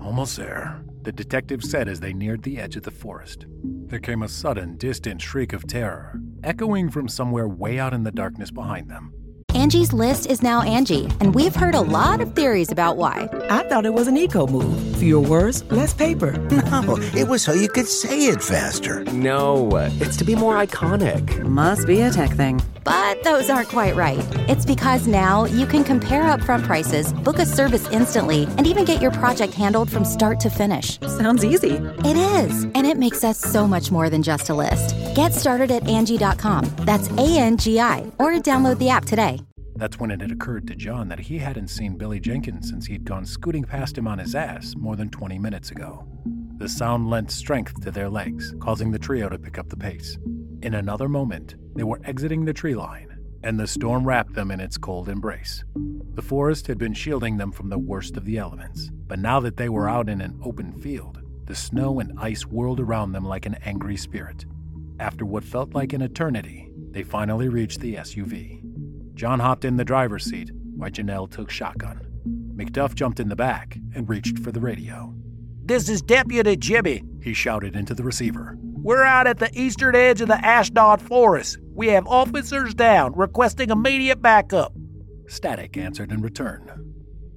Almost 0.00 0.36
there, 0.36 0.84
the 1.04 1.12
detective 1.12 1.62
said 1.62 1.86
as 1.86 2.00
they 2.00 2.14
neared 2.14 2.42
the 2.42 2.58
edge 2.58 2.76
of 2.76 2.82
the 2.82 2.90
forest. 2.90 3.46
There 3.62 3.98
came 3.98 4.22
a 4.22 4.28
sudden, 4.28 4.76
distant 4.76 5.20
shriek 5.20 5.52
of 5.52 5.66
terror, 5.66 6.18
echoing 6.42 6.90
from 6.90 7.08
somewhere 7.08 7.46
way 7.46 7.78
out 7.78 7.92
in 7.92 8.04
the 8.04 8.10
darkness 8.10 8.50
behind 8.50 8.90
them. 8.90 9.12
Angie's 9.54 9.92
list 9.92 10.26
is 10.26 10.42
now 10.42 10.62
Angi, 10.62 11.14
and 11.20 11.34
we've 11.34 11.54
heard 11.54 11.74
a 11.76 11.80
lot 11.80 12.20
of 12.20 12.34
theories 12.34 12.72
about 12.72 12.96
why. 12.96 13.28
I 13.48 13.62
thought 13.68 13.86
it 13.86 13.94
was 13.94 14.08
an 14.08 14.16
eco 14.16 14.46
move. 14.48 14.96
Fewer 14.96 15.20
words, 15.20 15.62
less 15.70 15.94
paper. 15.94 16.32
No, 16.74 16.96
it 17.14 17.28
was 17.28 17.42
so 17.42 17.52
you 17.52 17.68
could 17.68 17.86
say 17.86 18.26
it 18.26 18.42
faster. 18.42 19.04
No, 19.04 19.70
it's 20.00 20.16
to 20.16 20.24
be 20.24 20.34
more 20.34 20.56
iconic. 20.56 21.40
Must 21.44 21.86
be 21.86 22.00
a 22.00 22.10
tech 22.10 22.30
thing. 22.30 22.60
But 22.84 23.22
those 23.22 23.50
aren't 23.50 23.68
quite 23.68 23.96
right. 23.96 24.24
It's 24.48 24.66
because 24.66 25.06
now 25.06 25.44
you 25.44 25.66
can 25.66 25.84
compare 25.84 26.22
upfront 26.24 26.64
prices, 26.64 27.12
book 27.12 27.38
a 27.38 27.46
service 27.46 27.88
instantly, 27.90 28.44
and 28.56 28.66
even 28.66 28.84
get 28.84 29.00
your 29.00 29.10
project 29.10 29.54
handled 29.54 29.90
from 29.90 30.04
start 30.04 30.38
to 30.40 30.50
finish. 30.50 31.00
Sounds 31.00 31.44
easy. 31.44 31.76
It 32.04 32.16
is, 32.16 32.64
and 32.64 32.86
it 32.86 32.98
makes 32.98 33.24
us 33.24 33.38
so 33.38 33.66
much 33.66 33.90
more 33.90 34.10
than 34.10 34.22
just 34.22 34.50
a 34.50 34.54
list. 34.54 34.94
Get 35.14 35.32
started 35.32 35.70
at 35.70 35.84
Angi.com. 35.84 36.64
That's 36.80 37.10
A 37.12 37.38
N 37.38 37.56
G 37.56 37.80
I, 37.80 38.10
or 38.18 38.32
download 38.32 38.78
the 38.78 38.90
app 38.90 39.04
today. 39.04 39.40
That's 39.76 39.98
when 39.98 40.12
it 40.12 40.20
had 40.20 40.30
occurred 40.30 40.68
to 40.68 40.76
John 40.76 41.08
that 41.08 41.18
he 41.18 41.38
hadn't 41.38 41.68
seen 41.68 41.96
Billy 41.96 42.20
Jenkins 42.20 42.68
since 42.68 42.86
he'd 42.86 43.04
gone 43.04 43.26
scooting 43.26 43.64
past 43.64 43.98
him 43.98 44.06
on 44.06 44.18
his 44.18 44.34
ass 44.34 44.74
more 44.76 44.94
than 44.94 45.10
20 45.10 45.38
minutes 45.38 45.72
ago. 45.72 46.06
The 46.58 46.68
sound 46.68 47.10
lent 47.10 47.32
strength 47.32 47.80
to 47.82 47.90
their 47.90 48.08
legs, 48.08 48.54
causing 48.60 48.92
the 48.92 48.98
trio 49.00 49.28
to 49.28 49.38
pick 49.38 49.58
up 49.58 49.68
the 49.68 49.76
pace. 49.76 50.16
In 50.64 50.74
another 50.74 51.08
moment, 51.08 51.54
they 51.76 51.84
were 51.84 52.00
exiting 52.04 52.44
the 52.44 52.52
tree 52.52 52.74
line 52.74 53.14
and 53.44 53.60
the 53.60 53.66
storm 53.66 54.06
wrapped 54.06 54.32
them 54.32 54.50
in 54.50 54.58
its 54.58 54.78
cold 54.78 55.10
embrace. 55.10 55.62
The 56.14 56.22
forest 56.22 56.66
had 56.66 56.78
been 56.78 56.94
shielding 56.94 57.36
them 57.36 57.52
from 57.52 57.68
the 57.68 57.78
worst 57.78 58.16
of 58.16 58.24
the 58.24 58.38
elements, 58.38 58.90
but 59.06 59.18
now 59.18 59.38
that 59.40 59.58
they 59.58 59.68
were 59.68 59.88
out 59.88 60.08
in 60.08 60.22
an 60.22 60.40
open 60.42 60.72
field, 60.80 61.20
the 61.44 61.54
snow 61.54 62.00
and 62.00 62.18
ice 62.18 62.46
whirled 62.46 62.80
around 62.80 63.12
them 63.12 63.26
like 63.26 63.44
an 63.44 63.58
angry 63.66 63.98
spirit. 63.98 64.46
After 64.98 65.26
what 65.26 65.44
felt 65.44 65.74
like 65.74 65.92
an 65.92 66.00
eternity, 66.00 66.70
they 66.90 67.02
finally 67.02 67.50
reached 67.50 67.80
the 67.80 67.96
SUV. 67.96 68.62
John 69.12 69.40
hopped 69.40 69.66
in 69.66 69.76
the 69.76 69.84
driver's 69.84 70.24
seat, 70.24 70.50
while 70.76 70.90
Janelle 70.90 71.30
took 71.30 71.50
shotgun. 71.50 72.00
McDuff 72.56 72.94
jumped 72.94 73.20
in 73.20 73.28
the 73.28 73.36
back 73.36 73.76
and 73.94 74.08
reached 74.08 74.38
for 74.38 74.52
the 74.52 74.60
radio. 74.60 75.14
This 75.66 75.90
is 75.90 76.00
Deputy 76.00 76.56
Jimmy, 76.56 77.04
he 77.22 77.34
shouted 77.34 77.76
into 77.76 77.94
the 77.94 78.04
receiver. 78.04 78.56
We're 78.84 79.02
out 79.02 79.26
at 79.26 79.38
the 79.38 79.48
eastern 79.58 79.96
edge 79.96 80.20
of 80.20 80.28
the 80.28 80.44
Ashdod 80.44 81.00
Forest. 81.00 81.56
We 81.74 81.86
have 81.88 82.06
officers 82.06 82.74
down, 82.74 83.14
requesting 83.16 83.70
immediate 83.70 84.20
backup. 84.20 84.74
Static 85.26 85.78
answered 85.78 86.12
in 86.12 86.20
return. 86.20 86.70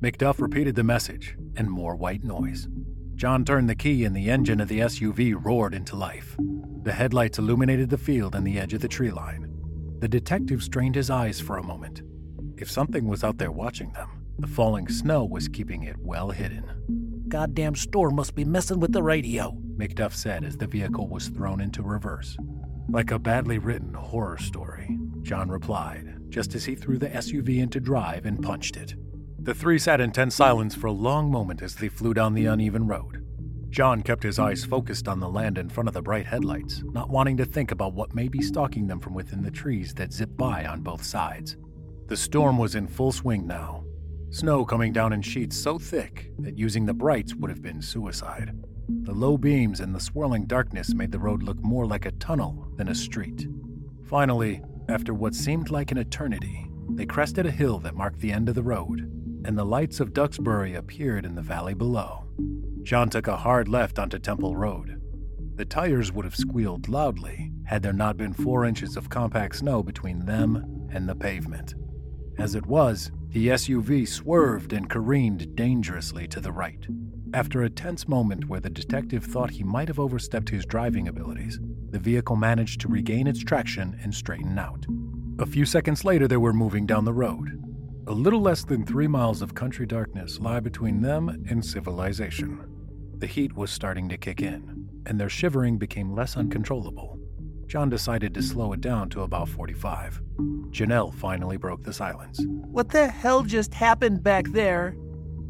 McDuff 0.03 0.41
repeated 0.41 0.75
the 0.75 0.83
message, 0.83 1.38
and 1.55 1.71
more 1.71 1.95
white 1.95 2.25
noise. 2.25 2.67
John 3.15 3.45
turned 3.45 3.69
the 3.69 3.75
key, 3.75 4.03
and 4.03 4.13
the 4.13 4.29
engine 4.29 4.60
of 4.60 4.67
the 4.67 4.79
SUV 4.79 5.41
roared 5.41 5.73
into 5.73 5.95
life. 5.95 6.36
The 6.83 6.91
headlights 6.91 7.39
illuminated 7.39 7.91
the 7.91 7.97
field 7.97 8.36
and 8.36 8.45
the 8.45 8.60
edge 8.60 8.73
of 8.73 8.81
the 8.81 8.89
tree 8.89 9.12
line. 9.12 9.49
The 9.99 10.10
detective 10.10 10.62
strained 10.62 10.95
his 10.95 11.10
eyes 11.10 11.39
for 11.39 11.57
a 11.57 11.63
moment. 11.63 12.01
If 12.57 12.69
something 12.69 13.07
was 13.07 13.23
out 13.23 13.38
there 13.38 13.53
watching 13.53 13.93
them, 13.93 14.25
the 14.38 14.47
falling 14.47 14.89
snow 14.89 15.23
was 15.23 15.47
keeping 15.47 15.83
it 15.83 15.95
well 15.97 16.31
hidden. 16.31 17.07
Goddamn 17.28 17.76
storm 17.76 18.16
must 18.16 18.36
be 18.36 18.46
messing 18.46 18.80
with 18.80 18.94
the 18.94 19.04
radio, 19.04 19.52
McDuff 19.76 20.13
said 20.13 20.46
as 20.46 20.56
the 20.56 20.66
vehicle 20.66 21.10
was 21.10 21.28
thrown 21.28 21.60
into 21.60 21.84
reverse. 21.84 22.38
Like 22.88 23.12
a 23.12 23.20
badly 23.20 23.58
written 23.58 23.94
horror 23.94 24.38
story, 24.38 24.98
John 25.24 25.50
replied, 25.50 26.16
just 26.30 26.56
as 26.56 26.63
he 26.63 26.76
threw 26.76 26.98
the 26.98 27.10
SUV 27.10 27.60
into 27.60 27.82
drive 27.82 28.26
and 28.26 28.42
punched 28.42 28.78
it. 28.78 28.96
The 29.40 29.54
three 29.54 29.78
sat 29.78 30.00
in 30.00 30.12
tense 30.12 30.36
silence 30.36 30.74
for 30.74 30.88
a 30.88 30.94
long 30.94 31.30
moment 31.30 31.62
as 31.62 31.76
they 31.76 31.90
flew 31.90 32.13
down 32.13 32.34
the 32.34 32.46
uneven 32.46 32.88
road. 32.88 33.26
John 33.70 34.04
kept 34.04 34.24
his 34.24 34.40
eyes 34.40 34.63
focused 34.63 35.10
on 35.10 35.20
the 35.20 35.28
land 35.28 35.58
in 35.58 35.68
front 35.68 35.90
of 35.90 35.94
the 35.94 36.02
bright 36.02 36.26
headlights, 36.26 36.82
not 36.94 37.10
wanting 37.10 37.36
to 37.38 37.46
think 37.46 37.72
about 37.72 37.94
what 37.94 38.16
may 38.16 38.30
be 38.30 38.42
stalking 38.42 38.88
them 38.88 39.02
from 39.02 39.13
within 39.13 39.42
the 39.42 39.52
trees 39.52 39.94
that 39.96 40.13
zip 40.13 40.30
by 40.38 40.66
on 40.66 40.82
both 40.82 41.04
sides. 41.04 41.58
The 42.08 42.16
storm 42.16 42.58
was 42.58 42.76
in 42.76 42.88
full 42.88 43.12
swing 43.12 43.46
now, 43.46 43.84
snow 44.30 44.66
coming 44.66 44.94
down 44.94 45.13
in 45.13 45.22
sheets 45.22 45.58
so 45.58 45.80
thick 45.80 46.32
that 46.40 46.58
using 46.58 46.86
the 46.86 46.94
brights 46.94 47.34
would 47.36 47.50
have 47.50 47.62
been 47.62 47.82
suicide. 47.82 48.52
The 49.04 49.13
low 49.13 49.38
beams 49.38 49.80
and 49.80 49.94
the 49.94 50.00
swirling 50.00 50.46
darkness 50.46 50.94
made 50.94 51.12
the 51.12 51.20
road 51.20 51.44
look 51.44 51.62
more 51.63 51.86
like 51.86 52.06
a 52.06 52.12
tunnel 52.12 52.68
than 52.76 52.90
a 52.90 52.96
street. 52.96 53.48
Finally, 54.06 54.62
after 54.90 55.13
what 55.13 55.36
seemed 55.36 55.70
like 55.70 55.92
an 55.92 55.98
eternity, 55.98 56.70
they 56.92 57.06
crested 57.06 57.46
a 57.46 57.52
hill 57.52 57.80
that 57.80 57.96
marked 57.96 58.20
the 58.20 58.32
end 58.32 58.48
of 58.48 58.56
the 58.56 58.63
road, 58.63 59.02
and 59.46 59.58
the 59.58 59.66
lights 59.66 60.00
of 60.00 60.13
Duxbury 60.13 60.76
appeared 60.76 61.26
in 61.26 61.36
the 61.36 61.42
valley 61.42 61.74
below. 61.74 62.26
John 62.84 63.10
took 63.10 63.28
a 63.28 63.38
hard 63.38 63.68
left 63.68 64.00
onto 64.00 64.20
Temple 64.20 64.56
Road. 64.56 65.02
The 65.56 65.66
tires 65.66 66.12
would 66.12 66.24
have 66.24 66.36
squealed 66.36 66.88
loudly 66.88 67.52
had 67.66 67.82
there 67.82 67.92
not 67.92 68.16
been 68.16 68.32
four 68.32 68.63
inches 68.63 68.96
of 68.96 69.10
compact 69.10 69.58
snow 69.58 69.84
between 69.84 70.26
them 70.26 70.88
and 70.92 71.10
the 71.10 71.16
pavement. 71.16 71.76
As 72.38 72.56
it 72.56 72.66
was, 72.66 73.12
the 73.38 73.50
SUV 73.50 74.08
swerved 74.08 74.73
and 74.73 74.89
careened 74.89 75.56
dangerously 75.56 76.28
to 76.28 76.39
the 76.39 76.52
right. 76.52 76.88
After 77.36 77.62
a 77.62 77.69
tense 77.69 78.08
moment 78.08 78.50
where 78.50 78.60
the 78.60 78.67
detective 78.67 79.23
thought 79.23 79.52
he 79.52 79.63
might 79.63 79.89
have 79.89 80.00
overstepped 80.00 80.50
his 80.50 80.65
driving 80.65 81.08
abilities, 81.08 81.60
the 81.91 82.00
vehicle 82.00 82.36
managed 82.36 82.82
to 82.82 82.88
regain 82.88 83.28
its 83.28 83.43
traction 83.43 83.95
and 84.02 84.12
straighten 84.12 84.58
out. 84.58 84.88
A 85.38 85.45
few 85.45 85.67
seconds 85.67 86.04
later, 86.04 86.28
they 86.28 86.36
were 86.36 86.52
moving 86.52 86.88
down 86.88 87.06
the 87.06 87.13
road. 87.13 87.63
A 88.08 88.12
little 88.12 88.41
less 88.41 88.65
than 88.65 88.84
three 88.84 89.08
miles 89.08 89.43
of 89.43 89.54
country 89.54 89.86
darkness 89.86 90.39
lie 90.39 90.60
between 90.60 91.04
them 91.04 91.30
and 91.47 91.63
civilization. 91.63 92.67
The 93.19 93.28
heat 93.28 93.56
was 93.56 93.69
starting 93.69 94.10
to 94.10 94.17
kick 94.17 94.41
in, 94.41 94.89
and 95.06 95.19
their 95.19 95.30
shivering 95.30 95.78
became 95.78 96.15
less 96.15 96.36
uncontrollable. 96.36 97.16
John 97.67 97.89
decided 97.89 98.34
to 98.34 98.41
slow 98.41 98.71
it 98.71 98.82
down 98.82 99.10
to 99.10 99.21
about 99.21 99.49
45. 99.49 100.21
Janelle 100.69 101.13
finally 101.13 101.58
broke 101.58 101.84
the 101.84 101.91
silence. 101.91 102.39
What 102.47 102.89
the 102.89 103.08
hell 103.08 103.43
just 103.43 103.73
happened 103.73 104.23
back 104.23 104.45
there? 104.51 104.95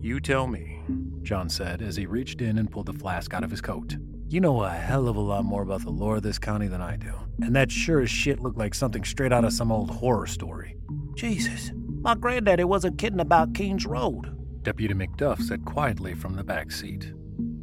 You 0.02 0.20
tell 0.20 0.48
me, 0.48 0.82
John 1.22 1.48
said 1.48 1.82
as 1.82 1.96
he 1.96 2.08
reached 2.08 2.42
in 2.42 2.58
and 2.58 2.72
pulled 2.72 2.88
the 2.88 2.94
flask 2.94 3.34
out 3.34 3.44
of 3.44 3.52
his 3.52 3.62
coat. 3.62 3.98
You 4.30 4.42
know 4.42 4.64
a 4.64 4.70
hell 4.70 5.08
of 5.08 5.16
a 5.16 5.22
lot 5.22 5.46
more 5.46 5.62
about 5.62 5.84
the 5.84 5.92
lore 5.92 6.18
of 6.18 6.24
this 6.24 6.40
county 6.40 6.68
than 6.68 6.82
I 6.82 6.98
do, 6.98 7.14
and 7.42 7.56
that 7.56 7.72
sure 7.72 8.02
as 8.02 8.10
shit 8.10 8.40
looked 8.40 8.58
like 8.58 8.74
something 8.74 9.04
straight 9.04 9.32
out 9.32 9.46
of 9.46 9.54
some 9.54 9.72
old 9.72 9.92
horror 9.92 10.28
story. 10.28 10.76
Jesus, 11.16 11.72
my 12.02 12.16
granddaddy 12.16 12.64
wasn't 12.64 12.98
kidding 12.98 13.20
about 13.20 13.54
Keene's 13.54 13.86
Road. 13.86 14.36
Deputy 14.64 14.94
McDuff 14.94 15.42
said 15.42 15.66
quietly 15.66 16.14
from 16.14 16.36
the 16.36 16.44
back 16.44 16.72
seat. 16.72 17.14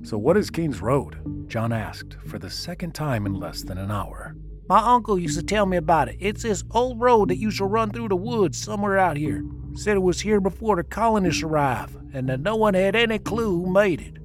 So, 0.05 0.17
what 0.17 0.37
is 0.37 0.49
Keene's 0.49 0.81
Road? 0.81 1.19
John 1.47 1.73
asked 1.73 2.17
for 2.27 2.39
the 2.39 2.51
second 2.51 2.95
time 2.95 3.27
in 3.27 3.35
less 3.35 3.63
than 3.63 3.79
an 3.79 3.91
hour. 3.91 4.35
My 4.69 4.79
uncle 4.79 5.19
used 5.19 5.39
to 5.39 5.45
tell 5.45 5.67
me 5.67 5.77
about 5.77 6.09
it. 6.09 6.17
It's 6.19 6.43
this 6.43 6.65
old 6.71 7.01
road 7.01 7.29
that 7.29 7.37
used 7.37 7.59
to 7.59 7.65
run 7.65 7.91
through 7.91 8.09
the 8.09 8.17
woods 8.17 8.57
somewhere 8.59 8.99
out 8.99 9.17
here. 9.17 9.45
Said 9.75 9.97
it 9.97 10.01
was 10.01 10.21
here 10.21 10.41
before 10.41 10.77
the 10.77 10.85
colonists 10.85 11.43
arrived, 11.43 11.97
and 12.15 12.29
that 12.29 12.41
no 12.41 12.57
one 12.57 12.75
had 12.75 12.97
any 12.97 13.19
clue 13.19 13.63
who 13.63 13.71
made 13.71 14.01
it. 14.01 14.17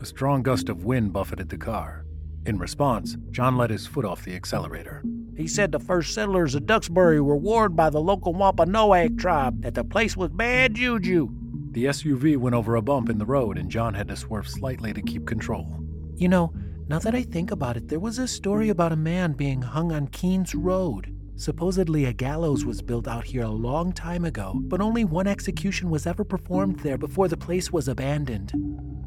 A 0.00 0.06
strong 0.06 0.42
gust 0.42 0.68
of 0.68 0.84
wind 0.84 1.12
buffeted 1.12 1.48
the 1.48 1.58
car. 1.58 2.04
In 2.46 2.58
response, 2.58 3.16
John 3.30 3.56
let 3.56 3.70
his 3.70 3.86
foot 3.86 4.04
off 4.04 4.24
the 4.24 4.34
accelerator. 4.34 5.02
He 5.36 5.46
said 5.46 5.72
the 5.72 5.78
first 5.78 6.14
settlers 6.14 6.54
of 6.54 6.66
Duxbury 6.66 7.20
were 7.20 7.36
warned 7.36 7.76
by 7.76 7.90
the 7.90 8.00
local 8.00 8.32
Wampanoag 8.32 9.18
tribe 9.18 9.62
that 9.62 9.74
the 9.74 9.84
place 9.84 10.16
was 10.16 10.30
bad 10.30 10.74
juju 10.74 11.30
the 11.72 11.86
SUV 11.86 12.36
went 12.36 12.54
over 12.54 12.76
a 12.76 12.82
bump 12.82 13.08
in 13.08 13.16
the 13.16 13.24
road, 13.24 13.56
and 13.56 13.70
John 13.70 13.94
had 13.94 14.08
to 14.08 14.16
swerve 14.16 14.46
slightly 14.46 14.92
to 14.92 15.00
keep 15.00 15.26
control. 15.26 15.81
You 16.22 16.28
know, 16.28 16.52
now 16.86 17.00
that 17.00 17.16
I 17.16 17.24
think 17.24 17.50
about 17.50 17.76
it, 17.76 17.88
there 17.88 17.98
was 17.98 18.16
a 18.20 18.28
story 18.28 18.68
about 18.68 18.92
a 18.92 18.96
man 18.96 19.32
being 19.32 19.60
hung 19.60 19.90
on 19.90 20.06
Keene's 20.06 20.54
Road. 20.54 21.12
Supposedly, 21.34 22.04
a 22.04 22.12
gallows 22.12 22.64
was 22.64 22.80
built 22.80 23.08
out 23.08 23.24
here 23.24 23.42
a 23.42 23.48
long 23.48 23.92
time 23.92 24.24
ago, 24.24 24.54
but 24.54 24.80
only 24.80 25.04
one 25.04 25.26
execution 25.26 25.90
was 25.90 26.06
ever 26.06 26.22
performed 26.22 26.78
there 26.78 26.96
before 26.96 27.26
the 27.26 27.36
place 27.36 27.72
was 27.72 27.88
abandoned. 27.88 28.52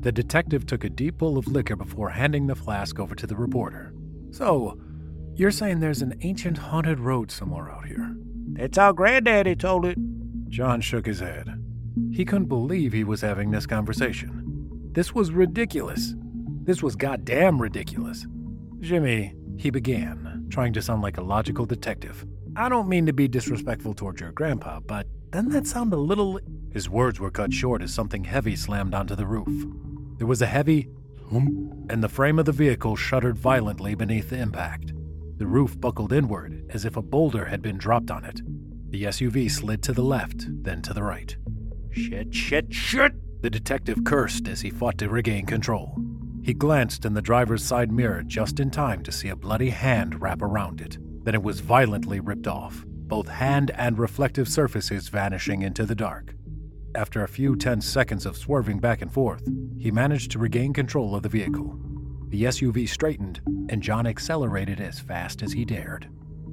The 0.02 0.12
detective 0.12 0.66
took 0.66 0.84
a 0.84 0.90
deep 0.90 1.20
pull 1.20 1.38
of 1.38 1.48
liquor 1.48 1.78
before 1.78 2.10
handing 2.10 2.48
the 2.48 2.54
flask 2.54 3.00
over 3.00 3.16
to 3.16 3.26
the 3.26 3.38
reporter. 3.38 3.94
So, 4.32 4.78
you're 5.36 5.52
saying 5.52 5.80
there's 5.80 6.02
an 6.02 6.20
ancient 6.20 6.58
haunted 6.58 7.00
road 7.00 7.32
somewhere 7.32 7.72
out 7.72 7.88
here? 7.88 8.14
That's 8.52 8.78
how 8.78 8.92
Granddaddy 8.92 9.56
told 9.56 9.86
it. 9.86 9.98
John 10.50 10.82
shook 10.82 11.06
his 11.06 11.22
head. 11.22 11.48
He 12.12 12.26
couldn't 12.26 12.50
believe 12.50 12.92
he 12.92 13.06
was 13.06 13.22
having 13.22 13.52
this 13.52 13.66
conversation. 13.66 14.90
This 14.92 15.16
was 15.16 15.32
ridiculous. 15.32 16.14
This 16.66 16.82
was 16.82 16.96
goddamn 16.96 17.62
ridiculous. 17.62 18.26
Jimmy, 18.80 19.36
he 19.56 19.70
began, 19.70 20.48
trying 20.50 20.74
to 20.74 20.82
sound 20.82 21.04
like 21.04 21.18
a 21.18 21.24
logical 21.24 21.68
detective. 21.68 22.26
I 22.56 22.70
don't 22.70 22.90
mean 22.90 23.06
to 23.06 23.14
be 23.14 23.28
disrespectful 23.28 23.94
towards 23.94 24.20
your 24.20 24.32
grandpa, 24.32 24.80
but 24.80 25.06
doesn't 25.30 25.52
that 25.52 25.68
sound 25.68 25.94
a 25.94 25.98
little. 25.98 26.40
His 26.72 26.90
words 26.90 27.20
were 27.20 27.30
cut 27.30 27.54
short 27.54 27.84
as 27.84 27.94
something 27.94 28.24
heavy 28.24 28.56
slammed 28.56 28.96
onto 28.96 29.16
the 29.16 29.28
roof. 29.28 29.68
There 30.18 30.26
was 30.26 30.42
a 30.42 30.48
heavy 30.48 30.90
thump, 31.30 31.92
and 31.92 32.04
the 32.04 32.10
frame 32.10 32.40
of 32.40 32.46
the 32.46 32.52
vehicle 32.52 32.96
shuddered 32.96 33.38
violently 33.38 33.94
beneath 33.94 34.32
the 34.32 34.40
impact. 34.40 34.92
The 35.38 35.46
roof 35.46 35.80
buckled 35.80 36.14
inward 36.14 36.66
as 36.72 36.84
if 36.84 36.98
a 36.98 37.02
boulder 37.04 37.46
had 37.46 37.62
been 37.62 37.78
dropped 37.78 38.10
on 38.10 38.26
it. 38.26 38.42
The 38.90 39.04
SUV 39.04 39.52
slid 39.52 39.84
to 39.84 39.94
the 39.94 40.02
left, 40.04 40.46
then 40.64 40.82
to 40.82 40.94
the 40.94 41.04
right. 41.04 41.36
Shit, 41.92 42.34
shit, 42.34 42.74
shit! 42.74 43.14
The 43.42 43.50
detective 43.52 44.04
cursed 44.04 44.48
as 44.48 44.62
he 44.62 44.72
fought 44.72 44.98
to 44.98 45.10
regain 45.10 45.46
control. 45.46 45.96
He 46.46 46.54
glanced 46.54 47.06
in 47.06 47.16
the 47.16 47.24
driver's 47.24 47.64
side 47.64 47.92
mirror 47.92 48.22
just 48.22 48.60
in 48.60 48.70
time 48.70 49.02
to 49.02 49.12
see 49.12 49.30
a 49.30 49.36
bloody 49.36 49.72
hand 49.72 50.22
wrap 50.22 50.44
around 50.44 50.80
it. 50.80 51.00
Then 51.24 51.34
it 51.34 51.42
was 51.42 51.60
violently 51.60 52.20
ripped 52.20 52.46
off, 52.46 52.86
both 52.86 53.28
hand 53.28 53.72
and 53.72 53.98
reflective 53.98 54.48
surfaces 54.48 55.10
vanishing 55.10 55.64
into 55.64 55.88
the 55.88 55.96
dark. 55.96 56.36
After 56.94 57.24
a 57.24 57.28
few 57.28 57.56
tense 57.56 57.88
seconds 57.88 58.28
of 58.28 58.38
swerving 58.38 58.78
back 58.78 59.02
and 59.02 59.12
forth, 59.12 59.42
he 59.80 59.90
managed 59.90 60.30
to 60.34 60.40
regain 60.40 60.72
control 60.72 61.16
of 61.16 61.24
the 61.24 61.30
vehicle. 61.30 61.80
The 62.28 62.44
SUV 62.44 62.88
straightened, 62.90 63.42
and 63.70 63.82
John 63.82 64.06
accelerated 64.06 64.80
as 64.80 65.00
fast 65.00 65.42
as 65.42 65.52
he 65.52 65.66
dared. 65.66 66.08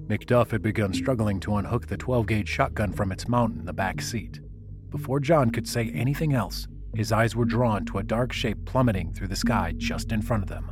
McDuff 0.06 0.52
had 0.52 0.62
begun 0.62 0.94
struggling 0.94 1.38
to 1.40 1.56
unhook 1.56 1.86
the 1.86 1.98
12 1.98 2.26
gauge 2.26 2.48
shotgun 2.48 2.94
from 2.94 3.12
its 3.12 3.28
mount 3.28 3.58
in 3.58 3.66
the 3.66 3.74
back 3.74 4.00
seat. 4.00 4.40
Before 4.88 5.20
John 5.20 5.50
could 5.50 5.68
say 5.68 5.90
anything 5.90 6.32
else, 6.32 6.66
his 6.94 7.12
eyes 7.12 7.34
were 7.34 7.44
drawn 7.44 7.84
to 7.86 7.98
a 7.98 8.02
dark 8.02 8.32
shape 8.32 8.64
plummeting 8.64 9.12
through 9.12 9.28
the 9.28 9.36
sky 9.36 9.72
just 9.76 10.12
in 10.12 10.22
front 10.22 10.42
of 10.42 10.48
them. 10.48 10.70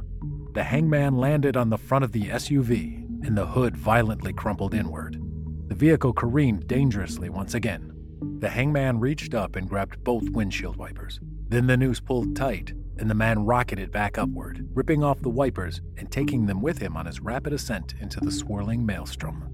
The 0.53 0.65
hangman 0.65 1.17
landed 1.17 1.57
on 1.57 1.71
the 1.71 1.79
front 1.79 2.05
of 2.05 2.13
the 2.13 2.25
SUV, 2.25 3.27
and 3.27 3.37
the 3.37 3.47
hood 3.47 3.77
violently 3.77 4.33
crumpled 4.33 4.75
inward. 4.75 5.21
The 5.69 5.75
vehicle 5.75 6.13
careened 6.13 6.67
dangerously 6.67 7.29
once 7.29 7.55
again. 7.55 7.93
The 8.41 8.49
hangman 8.49 9.01
reached 9.01 9.35
up 9.35 9.57
and 9.57 9.69
grabbed 9.69 10.03
both 10.03 10.29
windshield 10.31 10.77
wipers. 10.77 11.21
Then 11.49 11.67
the 11.67 11.77
noose 11.77 12.01
pulled 12.01 12.37
tight, 12.37 12.73
and 12.99 13.09
the 13.09 13.15
man 13.15 13.47
rocketed 13.47 13.91
back 13.91 14.19
upward, 14.19 14.69
ripping 14.75 15.03
off 15.03 15.21
the 15.21 15.31
wipers 15.31 15.81
and 15.97 16.11
taking 16.11 16.47
them 16.47 16.61
with 16.61 16.79
him 16.79 16.97
on 16.97 17.07
his 17.07 17.21
rapid 17.21 17.53
ascent 17.53 17.95
into 18.01 18.21
the 18.21 18.33
swirling 18.33 18.85
maelstrom. 18.85 19.47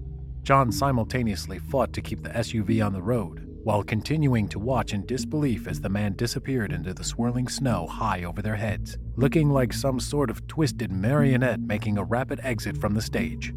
John 0.43 0.71
simultaneously 0.71 1.59
fought 1.59 1.93
to 1.93 2.01
keep 2.01 2.23
the 2.23 2.29
SUV 2.29 2.85
on 2.85 2.93
the 2.93 3.01
road 3.01 3.46
while 3.67 3.83
continuing 3.83 4.47
to 4.47 4.59
watch 4.59 4.93
in 4.93 5.05
disbelief 5.05 5.67
as 5.67 5.81
the 5.81 5.89
man 5.89 6.13
disappeared 6.13 6.71
into 6.71 6.93
the 6.93 7.03
swirling 7.03 7.49
snow 7.49 7.85
high 7.85 8.23
over 8.23 8.41
their 8.41 8.55
heads, 8.55 8.97
looking 9.17 9.49
like 9.49 9.73
some 9.73 9.99
sort 9.99 10.29
of 10.29 10.47
twisted 10.47 10.89
marionette 10.89 11.59
making 11.59 11.97
a 11.97 12.03
rapid 12.05 12.39
exit 12.43 12.77
from 12.77 12.93
the 12.93 13.01
stage. 13.01 13.53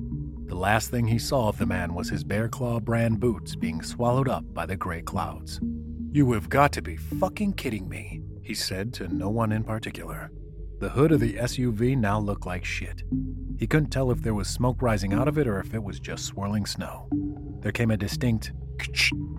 The 0.46 0.56
last 0.56 0.90
thing 0.90 1.06
he 1.06 1.20
saw 1.20 1.48
of 1.48 1.58
the 1.58 1.64
man 1.64 1.94
was 1.94 2.08
his 2.08 2.24
Bear 2.24 2.48
Claw 2.48 2.80
brand 2.80 3.20
boots 3.20 3.54
being 3.54 3.82
swallowed 3.82 4.28
up 4.28 4.42
by 4.52 4.66
the 4.66 4.74
gray 4.74 5.00
clouds. 5.00 5.60
You 6.10 6.32
have 6.32 6.48
got 6.48 6.72
to 6.72 6.82
be 6.82 6.96
fucking 6.96 7.52
kidding 7.52 7.88
me, 7.88 8.20
he 8.42 8.54
said 8.56 8.92
to 8.94 9.06
no 9.06 9.30
one 9.30 9.52
in 9.52 9.62
particular. 9.62 10.32
The 10.80 10.88
hood 10.88 11.12
of 11.12 11.20
the 11.20 11.34
SUV 11.34 11.96
now 11.96 12.18
looked 12.18 12.46
like 12.46 12.64
shit. 12.64 13.04
He 13.60 13.68
couldn't 13.68 13.90
tell 13.90 14.10
if 14.10 14.22
there 14.22 14.34
was 14.34 14.48
smoke 14.48 14.82
rising 14.82 15.12
out 15.12 15.28
of 15.28 15.38
it 15.38 15.46
or 15.46 15.60
if 15.60 15.72
it 15.72 15.84
was 15.84 16.00
just 16.00 16.24
swirling 16.24 16.66
snow. 16.66 17.08
There 17.60 17.70
came 17.70 17.92
a 17.92 17.96
distinct 17.96 18.50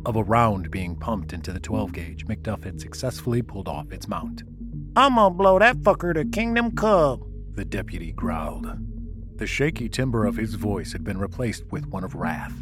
of 0.06 0.16
a 0.16 0.24
round 0.24 0.72
being 0.72 0.96
pumped 0.96 1.34
into 1.34 1.52
the 1.52 1.60
12 1.60 1.92
gauge 1.94 2.26
McDuff 2.26 2.64
had 2.64 2.80
successfully 2.80 3.42
pulled 3.42 3.68
off 3.68 3.92
its 3.92 4.08
mount. 4.08 4.44
I'm 4.96 5.16
gonna 5.16 5.34
blow 5.34 5.60
that 5.60 5.78
fucker 5.78 6.14
to 6.14 6.26
Kingdom 6.26 6.72
Come, 6.76 7.24
the 7.54 7.66
deputy 7.66 8.12
growled. 8.12 8.68
The 9.38 9.48
shaky 9.48 9.90
timbre 9.90 10.26
of 10.26 10.36
his 10.36 10.56
voice 10.56 10.92
had 10.92 11.04
been 11.04 11.18
replaced 11.18 11.64
with 11.72 11.88
one 11.88 12.04
of 12.04 12.16
wrath. 12.16 12.54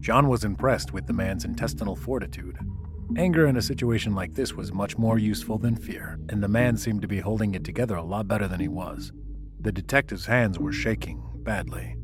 John 0.00 0.28
was 0.28 0.44
impressed 0.44 0.92
with 0.92 1.06
the 1.06 1.12
man's 1.12 1.44
intestinal 1.44 1.96
fortitude. 1.96 2.58
Anger 3.16 3.46
in 3.46 3.56
a 3.56 3.62
situation 3.62 4.14
like 4.14 4.34
this 4.34 4.54
was 4.54 4.72
much 4.72 4.98
more 4.98 5.18
useful 5.18 5.58
than 5.58 5.76
fear, 5.76 6.18
and 6.28 6.42
the 6.42 6.48
man 6.48 6.76
seemed 6.76 7.02
to 7.02 7.08
be 7.08 7.20
holding 7.20 7.54
it 7.54 7.64
together 7.64 7.96
a 7.96 8.02
lot 8.02 8.28
better 8.28 8.46
than 8.46 8.60
he 8.60 8.68
was. 8.68 9.12
The 9.60 9.72
detective's 9.72 10.26
hands 10.26 10.58
were 10.58 10.72
shaking 10.72 11.22
badly. 11.36 11.96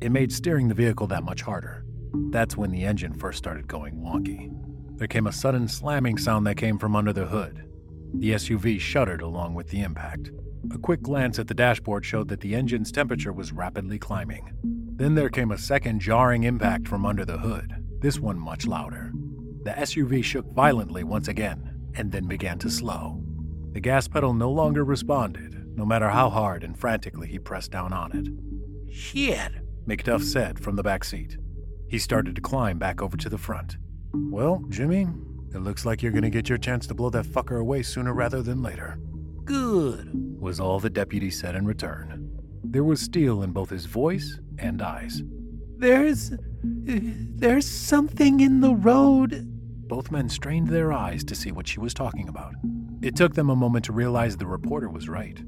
It 0.00 0.12
made 0.12 0.32
steering 0.32 0.68
the 0.68 0.74
vehicle 0.74 1.06
that 1.08 1.24
much 1.24 1.42
harder. 1.42 1.84
That's 2.30 2.56
when 2.56 2.70
the 2.70 2.84
engine 2.84 3.14
first 3.14 3.38
started 3.38 3.68
going 3.68 3.96
wonky. 3.96 4.50
There 4.98 5.08
came 5.08 5.26
a 5.26 5.32
sudden 5.32 5.68
slamming 5.68 6.18
sound 6.18 6.46
that 6.46 6.56
came 6.56 6.78
from 6.78 6.94
under 6.94 7.12
the 7.12 7.26
hood. 7.26 7.64
The 8.14 8.32
SUV 8.32 8.78
shuddered 8.78 9.22
along 9.22 9.54
with 9.54 9.68
the 9.68 9.80
impact. 9.80 10.30
A 10.72 10.78
quick 10.78 11.02
glance 11.02 11.38
at 11.38 11.48
the 11.48 11.54
dashboard 11.54 12.04
showed 12.04 12.28
that 12.28 12.40
the 12.40 12.54
engine's 12.54 12.92
temperature 12.92 13.32
was 13.32 13.52
rapidly 13.52 13.98
climbing. 13.98 14.52
Then 14.62 15.14
there 15.14 15.30
came 15.30 15.50
a 15.50 15.58
second 15.58 16.00
jarring 16.00 16.44
impact 16.44 16.86
from 16.86 17.04
under 17.04 17.24
the 17.24 17.38
hood, 17.38 17.72
this 18.00 18.20
one 18.20 18.38
much 18.38 18.66
louder. 18.66 19.10
The 19.64 19.70
SUV 19.70 20.22
shook 20.22 20.46
violently 20.52 21.04
once 21.04 21.28
again 21.28 21.72
and 21.94 22.12
then 22.12 22.26
began 22.26 22.58
to 22.60 22.70
slow. 22.70 23.22
The 23.72 23.80
gas 23.80 24.06
pedal 24.06 24.34
no 24.34 24.50
longer 24.50 24.84
responded, 24.84 25.76
no 25.76 25.86
matter 25.86 26.10
how 26.10 26.28
hard 26.30 26.62
and 26.62 26.78
frantically 26.78 27.28
he 27.28 27.38
pressed 27.38 27.70
down 27.70 27.92
on 27.92 28.12
it. 28.12 28.92
Shit, 28.94 29.52
McDuff 29.86 30.22
said 30.22 30.60
from 30.60 30.76
the 30.76 30.82
back 30.82 31.04
seat. 31.04 31.38
He 31.92 31.98
started 31.98 32.34
to 32.36 32.40
climb 32.40 32.78
back 32.78 33.02
over 33.02 33.18
to 33.18 33.28
the 33.28 33.36
front. 33.36 33.76
Well, 34.14 34.64
Jimmy, 34.70 35.06
it 35.54 35.58
looks 35.58 35.84
like 35.84 36.02
you're 36.02 36.10
gonna 36.10 36.30
get 36.30 36.48
your 36.48 36.56
chance 36.56 36.86
to 36.86 36.94
blow 36.94 37.10
that 37.10 37.26
fucker 37.26 37.60
away 37.60 37.82
sooner 37.82 38.14
rather 38.14 38.40
than 38.40 38.62
later. 38.62 38.98
Good, 39.44 40.08
was 40.40 40.58
all 40.58 40.80
the 40.80 40.88
deputy 40.88 41.30
said 41.30 41.54
in 41.54 41.66
return. 41.66 42.30
There 42.64 42.82
was 42.82 43.02
steel 43.02 43.42
in 43.42 43.52
both 43.52 43.68
his 43.68 43.84
voice 43.84 44.38
and 44.56 44.80
eyes. 44.80 45.22
There's. 45.76 46.32
there's 46.62 47.68
something 47.68 48.40
in 48.40 48.62
the 48.62 48.74
road. 48.74 49.46
Both 49.86 50.10
men 50.10 50.30
strained 50.30 50.68
their 50.68 50.94
eyes 50.94 51.22
to 51.24 51.34
see 51.34 51.52
what 51.52 51.68
she 51.68 51.78
was 51.78 51.92
talking 51.92 52.26
about. 52.26 52.54
It 53.02 53.16
took 53.16 53.34
them 53.34 53.50
a 53.50 53.56
moment 53.56 53.84
to 53.84 53.92
realize 53.92 54.38
the 54.38 54.46
reporter 54.46 54.88
was 54.88 55.10
right. 55.10 55.38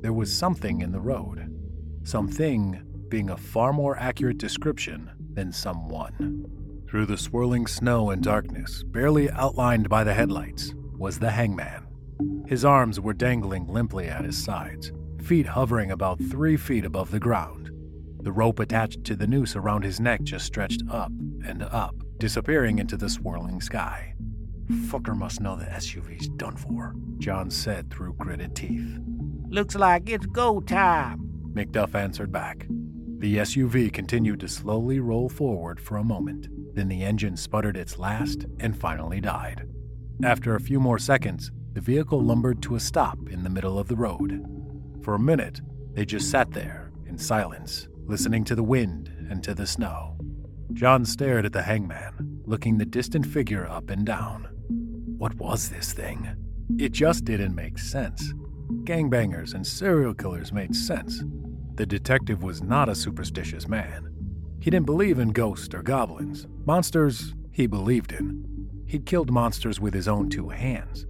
There 0.00 0.12
was 0.12 0.32
something 0.32 0.80
in 0.80 0.92
the 0.92 1.00
road. 1.00 1.52
Something 2.04 2.84
being 3.08 3.30
a 3.30 3.36
far 3.36 3.72
more 3.72 3.98
accurate 3.98 4.38
description 4.38 5.10
than 5.38 5.52
someone. 5.52 6.44
Through 6.90 7.06
the 7.06 7.16
swirling 7.16 7.68
snow 7.68 8.10
and 8.10 8.20
darkness, 8.20 8.82
barely 8.82 9.30
outlined 9.30 9.88
by 9.88 10.02
the 10.02 10.12
headlights, 10.12 10.74
was 10.96 11.20
the 11.20 11.30
hangman. 11.30 11.86
His 12.48 12.64
arms 12.64 12.98
were 12.98 13.14
dangling 13.14 13.68
limply 13.68 14.08
at 14.08 14.24
his 14.24 14.36
sides, 14.36 14.90
feet 15.22 15.46
hovering 15.46 15.92
about 15.92 16.20
three 16.28 16.56
feet 16.56 16.84
above 16.84 17.12
the 17.12 17.20
ground. 17.20 17.70
The 18.22 18.32
rope 18.32 18.58
attached 18.58 19.04
to 19.04 19.14
the 19.14 19.28
noose 19.28 19.54
around 19.54 19.84
his 19.84 20.00
neck 20.00 20.22
just 20.24 20.44
stretched 20.44 20.82
up 20.90 21.12
and 21.46 21.62
up, 21.62 21.94
disappearing 22.18 22.80
into 22.80 22.96
the 22.96 23.08
swirling 23.08 23.60
sky. 23.60 24.14
Fucker 24.88 25.16
must 25.16 25.40
know 25.40 25.54
the 25.54 25.66
SUV's 25.66 26.28
done 26.30 26.56
for, 26.56 26.96
John 27.18 27.48
said 27.48 27.90
through 27.90 28.14
gritted 28.14 28.56
teeth. 28.56 28.98
Looks 29.48 29.76
like 29.76 30.10
it's 30.10 30.26
go 30.26 30.60
time, 30.60 31.20
McDuff 31.54 31.94
answered 31.94 32.32
back. 32.32 32.66
The 33.18 33.38
SUV 33.38 33.92
continued 33.92 34.38
to 34.40 34.48
slowly 34.48 35.00
roll 35.00 35.28
forward 35.28 35.80
for 35.80 35.96
a 35.96 36.04
moment, 36.04 36.46
then 36.76 36.86
the 36.86 37.02
engine 37.02 37.36
sputtered 37.36 37.76
its 37.76 37.98
last 37.98 38.46
and 38.60 38.78
finally 38.78 39.20
died. 39.20 39.68
After 40.22 40.54
a 40.54 40.60
few 40.60 40.78
more 40.78 41.00
seconds, 41.00 41.50
the 41.72 41.80
vehicle 41.80 42.22
lumbered 42.22 42.62
to 42.62 42.76
a 42.76 42.80
stop 42.80 43.18
in 43.28 43.42
the 43.42 43.50
middle 43.50 43.76
of 43.76 43.88
the 43.88 43.96
road. 43.96 44.46
For 45.02 45.14
a 45.14 45.18
minute, 45.18 45.60
they 45.94 46.04
just 46.04 46.30
sat 46.30 46.52
there 46.52 46.92
in 47.06 47.18
silence, 47.18 47.88
listening 48.06 48.44
to 48.44 48.54
the 48.54 48.62
wind 48.62 49.10
and 49.28 49.42
to 49.42 49.52
the 49.52 49.66
snow. 49.66 50.16
John 50.72 51.04
stared 51.04 51.44
at 51.44 51.52
the 51.52 51.62
hangman, 51.62 52.42
looking 52.44 52.78
the 52.78 52.86
distant 52.86 53.26
figure 53.26 53.66
up 53.68 53.90
and 53.90 54.06
down. 54.06 54.44
What 55.18 55.34
was 55.34 55.70
this 55.70 55.92
thing? 55.92 56.36
It 56.78 56.92
just 56.92 57.24
didn't 57.24 57.56
make 57.56 57.78
sense. 57.78 58.32
Gangbangers 58.84 59.54
and 59.54 59.66
serial 59.66 60.14
killers 60.14 60.52
made 60.52 60.76
sense, 60.76 61.24
the 61.78 61.86
detective 61.86 62.42
was 62.42 62.60
not 62.60 62.88
a 62.88 62.94
superstitious 62.94 63.68
man. 63.68 64.12
He 64.60 64.68
didn't 64.68 64.86
believe 64.86 65.20
in 65.20 65.30
ghosts 65.30 65.72
or 65.72 65.82
goblins. 65.82 66.48
Monsters, 66.66 67.34
he 67.52 67.68
believed 67.68 68.10
in. 68.10 68.44
He'd 68.84 69.06
killed 69.06 69.30
monsters 69.30 69.80
with 69.80 69.94
his 69.94 70.08
own 70.08 70.28
two 70.28 70.48
hands. 70.48 71.06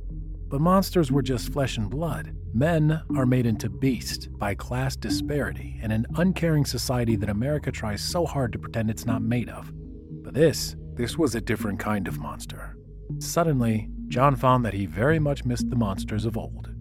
But 0.49 0.61
monsters 0.61 1.11
were 1.11 1.23
just 1.23 1.51
flesh 1.53 1.79
and 1.79 1.89
blood. 1.89 2.35
Men 2.53 3.01
are 3.17 3.25
made 3.25 3.47
into 3.47 3.71
beasts 3.71 4.27
by 4.27 4.55
class 4.55 4.95
disparity 4.95 5.79
and 5.83 5.91
an 5.91 6.07
uncaring 6.17 6.67
society 6.67 7.17
that 7.17 7.31
America 7.31 7.73
tries 7.73 8.03
so 8.03 8.27
hard 8.27 8.53
to 8.53 8.59
pretend 8.59 8.91
it's 8.91 9.07
not 9.07 9.23
made 9.23 9.49
of. 9.49 9.73
But 10.23 10.35
this, 10.35 10.77
this 10.95 11.17
was 11.17 11.35
a 11.35 11.41
different 11.41 11.79
kind 11.79 12.07
of 12.09 12.19
monster. 12.19 12.77
Suddenly, 13.21 13.89
John 14.09 14.37
found 14.37 14.67
that 14.67 14.75
he 14.75 14.85
very 14.85 15.19
much 15.19 15.47
missed 15.47 15.71
the 15.71 15.77
monsters 15.77 16.27
of 16.27 16.37
old. 16.37 16.75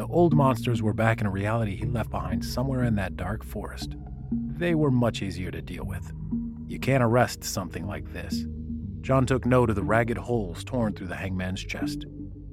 The 0.00 0.06
old 0.06 0.32
monsters 0.32 0.80
were 0.80 0.94
back 0.94 1.20
in 1.20 1.26
a 1.26 1.30
reality 1.30 1.76
he 1.76 1.84
left 1.84 2.08
behind 2.08 2.42
somewhere 2.42 2.84
in 2.84 2.94
that 2.94 3.18
dark 3.18 3.44
forest. 3.44 3.96
They 4.32 4.74
were 4.74 4.90
much 4.90 5.20
easier 5.20 5.50
to 5.50 5.60
deal 5.60 5.84
with. 5.84 6.10
You 6.66 6.78
can't 6.78 7.02
arrest 7.02 7.44
something 7.44 7.86
like 7.86 8.10
this. 8.10 8.46
John 9.02 9.26
took 9.26 9.44
note 9.44 9.68
of 9.68 9.76
the 9.76 9.82
ragged 9.82 10.16
holes 10.16 10.64
torn 10.64 10.94
through 10.94 11.08
the 11.08 11.16
hangman's 11.16 11.62
chest. 11.62 12.06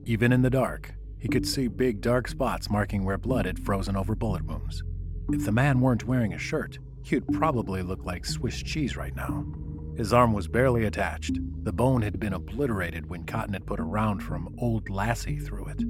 Even 0.03 0.33
in 0.33 0.41
the 0.41 0.49
dark, 0.49 0.93
he 1.19 1.29
could 1.29 1.47
see 1.47 1.69
big 1.69 2.01
dark 2.01 2.27
spots 2.27 2.69
marking 2.69 3.05
where 3.05 3.17
blood 3.17 3.45
had 3.45 3.63
frozen 3.63 3.95
over 3.95 4.13
bullet 4.13 4.43
wounds. 4.43 4.83
If 5.31 5.45
the 5.45 5.53
man 5.53 5.79
weren't 5.79 6.03
wearing 6.03 6.33
a 6.33 6.37
shirt, 6.37 6.79
he'd 7.05 7.29
probably 7.29 7.81
look 7.81 8.03
like 8.03 8.25
Swiss 8.25 8.61
cheese 8.61 8.97
right 8.97 9.15
now. 9.15 9.45
His 9.95 10.11
arm 10.11 10.33
was 10.33 10.49
barely 10.49 10.83
attached. 10.83 11.39
The 11.63 11.71
bone 11.71 12.01
had 12.01 12.19
been 12.19 12.33
obliterated 12.33 13.09
when 13.09 13.23
Cotton 13.23 13.53
had 13.53 13.65
put 13.65 13.79
a 13.79 13.83
round 13.83 14.21
from 14.21 14.53
Old 14.57 14.89
Lassie 14.89 15.39
through 15.39 15.67
it. 15.67 15.81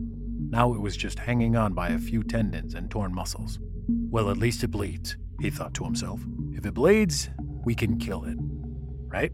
Now 0.50 0.74
it 0.74 0.80
was 0.80 0.96
just 0.96 1.20
hanging 1.20 1.56
on 1.56 1.74
by 1.74 1.90
a 1.90 2.00
few 2.00 2.24
tendons 2.24 2.74
and 2.74 2.90
torn 2.90 3.14
muscles. 3.14 3.60
Well, 3.88 4.30
at 4.30 4.38
least 4.38 4.64
it 4.64 4.72
bleeds, 4.72 5.18
he 5.42 5.50
thought 5.50 5.74
to 5.76 5.84
himself. 5.84 6.22
If 6.54 6.66
it 6.66 6.74
bleeds, 6.74 7.30
we 7.66 7.76
can 7.76 8.00
kill 8.00 8.24
it. 8.24 8.38
Right? 8.40 9.32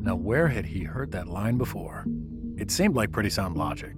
Now, 0.00 0.16
where 0.16 0.48
had 0.48 0.66
he 0.66 0.84
heard 0.84 1.12
that 1.12 1.28
line 1.28 1.58
before? 1.58 2.06
It 2.56 2.70
seemed 2.70 2.96
like 2.96 3.12
pretty 3.12 3.30
sound 3.30 3.56
logic. 3.56 3.92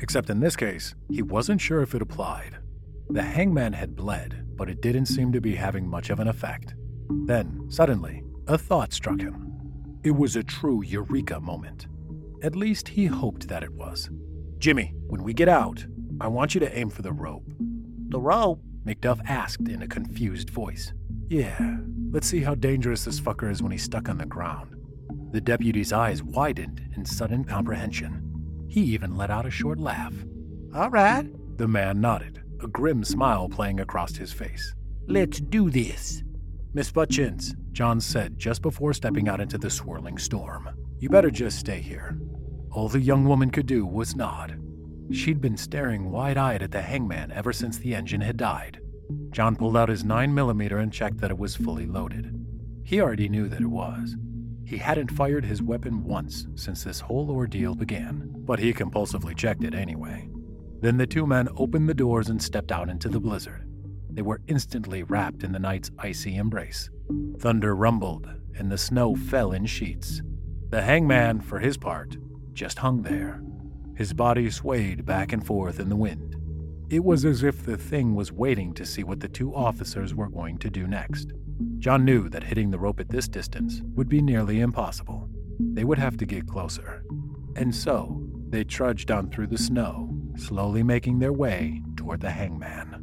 Except 0.00 0.30
in 0.30 0.40
this 0.40 0.56
case, 0.56 0.94
he 1.10 1.22
wasn't 1.22 1.60
sure 1.60 1.82
if 1.82 1.94
it 1.94 2.02
applied. 2.02 2.58
The 3.10 3.22
hangman 3.22 3.72
had 3.72 3.96
bled, 3.96 4.44
but 4.56 4.68
it 4.68 4.80
didn't 4.82 5.06
seem 5.06 5.32
to 5.32 5.40
be 5.40 5.54
having 5.54 5.88
much 5.88 6.10
of 6.10 6.20
an 6.20 6.28
effect. 6.28 6.74
Then, 7.26 7.66
suddenly, 7.68 8.22
a 8.46 8.58
thought 8.58 8.92
struck 8.92 9.20
him. 9.20 9.52
It 10.04 10.12
was 10.12 10.36
a 10.36 10.42
true 10.42 10.82
eureka 10.84 11.40
moment. 11.40 11.86
At 12.42 12.54
least 12.54 12.88
he 12.88 13.06
hoped 13.06 13.48
that 13.48 13.62
it 13.62 13.72
was. 13.72 14.10
Jimmy, 14.58 14.94
when 15.06 15.22
we 15.22 15.32
get 15.32 15.48
out, 15.48 15.84
I 16.20 16.26
want 16.28 16.54
you 16.54 16.60
to 16.60 16.78
aim 16.78 16.90
for 16.90 17.02
the 17.02 17.12
rope. 17.12 17.44
The 18.08 18.20
rope? 18.20 18.60
McDuff 18.84 19.20
asked 19.26 19.68
in 19.68 19.82
a 19.82 19.88
confused 19.88 20.50
voice. 20.50 20.92
Yeah, 21.28 21.78
let's 22.10 22.26
see 22.26 22.40
how 22.40 22.54
dangerous 22.54 23.04
this 23.04 23.20
fucker 23.20 23.50
is 23.50 23.62
when 23.62 23.70
he's 23.70 23.82
stuck 23.82 24.08
on 24.08 24.18
the 24.18 24.26
ground. 24.26 24.74
The 25.30 25.40
deputy's 25.40 25.92
eyes 25.92 26.22
widened 26.22 26.80
in 26.96 27.04
sudden 27.04 27.44
comprehension. 27.44 28.66
He 28.68 28.80
even 28.80 29.16
let 29.16 29.30
out 29.30 29.46
a 29.46 29.50
short 29.50 29.78
laugh. 29.78 30.14
All 30.74 30.90
right. 30.90 31.26
The 31.58 31.68
man 31.68 32.00
nodded, 32.00 32.42
a 32.62 32.66
grim 32.66 33.04
smile 33.04 33.48
playing 33.48 33.80
across 33.80 34.16
his 34.16 34.32
face. 34.32 34.74
Let's 35.06 35.40
do 35.40 35.70
this. 35.70 36.22
Miss 36.74 36.90
Butchins, 36.90 37.54
John 37.72 38.00
said 38.00 38.38
just 38.38 38.62
before 38.62 38.92
stepping 38.92 39.28
out 39.28 39.40
into 39.40 39.58
the 39.58 39.70
swirling 39.70 40.18
storm. 40.18 40.68
You 40.98 41.10
better 41.10 41.30
just 41.30 41.58
stay 41.58 41.80
here. 41.80 42.18
All 42.70 42.88
the 42.88 43.00
young 43.00 43.24
woman 43.24 43.50
could 43.50 43.66
do 43.66 43.86
was 43.86 44.16
nod. 44.16 44.58
She'd 45.10 45.40
been 45.40 45.56
staring 45.56 46.10
wide 46.10 46.36
eyed 46.36 46.62
at 46.62 46.70
the 46.70 46.82
hangman 46.82 47.32
ever 47.32 47.52
since 47.52 47.78
the 47.78 47.94
engine 47.94 48.20
had 48.20 48.36
died. 48.36 48.80
John 49.30 49.56
pulled 49.56 49.76
out 49.76 49.88
his 49.88 50.04
9mm 50.04 50.82
and 50.82 50.92
checked 50.92 51.18
that 51.18 51.30
it 51.30 51.38
was 51.38 51.56
fully 51.56 51.86
loaded. 51.86 52.34
He 52.84 53.00
already 53.00 53.28
knew 53.28 53.48
that 53.48 53.60
it 53.60 53.66
was. 53.66 54.16
He 54.64 54.76
hadn't 54.76 55.12
fired 55.12 55.46
his 55.46 55.62
weapon 55.62 56.04
once 56.04 56.46
since 56.54 56.84
this 56.84 57.00
whole 57.00 57.30
ordeal 57.30 57.74
began, 57.74 58.30
but 58.34 58.58
he 58.58 58.74
compulsively 58.74 59.34
checked 59.34 59.64
it 59.64 59.74
anyway. 59.74 60.28
Then 60.80 60.98
the 60.98 61.06
two 61.06 61.26
men 61.26 61.48
opened 61.56 61.88
the 61.88 61.94
doors 61.94 62.28
and 62.28 62.42
stepped 62.42 62.70
out 62.70 62.90
into 62.90 63.08
the 63.08 63.20
blizzard. 63.20 63.66
They 64.10 64.22
were 64.22 64.42
instantly 64.46 65.02
wrapped 65.02 65.42
in 65.42 65.52
the 65.52 65.58
night's 65.58 65.90
icy 65.98 66.36
embrace. 66.36 66.90
Thunder 67.38 67.74
rumbled, 67.74 68.28
and 68.56 68.70
the 68.70 68.78
snow 68.78 69.16
fell 69.16 69.52
in 69.52 69.64
sheets. 69.64 70.20
The 70.70 70.82
hangman, 70.82 71.40
for 71.40 71.60
his 71.60 71.78
part, 71.78 72.18
just 72.52 72.78
hung 72.78 73.02
there. 73.02 73.42
His 73.98 74.12
body 74.12 74.48
swayed 74.48 75.04
back 75.04 75.32
and 75.32 75.44
forth 75.44 75.80
in 75.80 75.88
the 75.88 75.96
wind. 75.96 76.36
It 76.88 77.02
was 77.02 77.24
as 77.24 77.42
if 77.42 77.64
the 77.64 77.76
thing 77.76 78.14
was 78.14 78.30
waiting 78.30 78.72
to 78.74 78.86
see 78.86 79.02
what 79.02 79.18
the 79.18 79.28
two 79.28 79.52
officers 79.52 80.14
were 80.14 80.28
going 80.28 80.58
to 80.58 80.70
do 80.70 80.86
next. 80.86 81.32
John 81.80 82.04
knew 82.04 82.28
that 82.28 82.44
hitting 82.44 82.70
the 82.70 82.78
rope 82.78 83.00
at 83.00 83.08
this 83.08 83.26
distance 83.26 83.82
would 83.96 84.08
be 84.08 84.22
nearly 84.22 84.60
impossible. 84.60 85.28
They 85.58 85.82
would 85.82 85.98
have 85.98 86.16
to 86.18 86.26
get 86.26 86.46
closer. 86.46 87.02
And 87.56 87.74
so, 87.74 88.24
they 88.48 88.62
trudged 88.62 89.10
on 89.10 89.30
through 89.30 89.48
the 89.48 89.58
snow, 89.58 90.16
slowly 90.36 90.84
making 90.84 91.18
their 91.18 91.32
way 91.32 91.82
toward 91.96 92.20
the 92.20 92.30
hangman. 92.30 93.00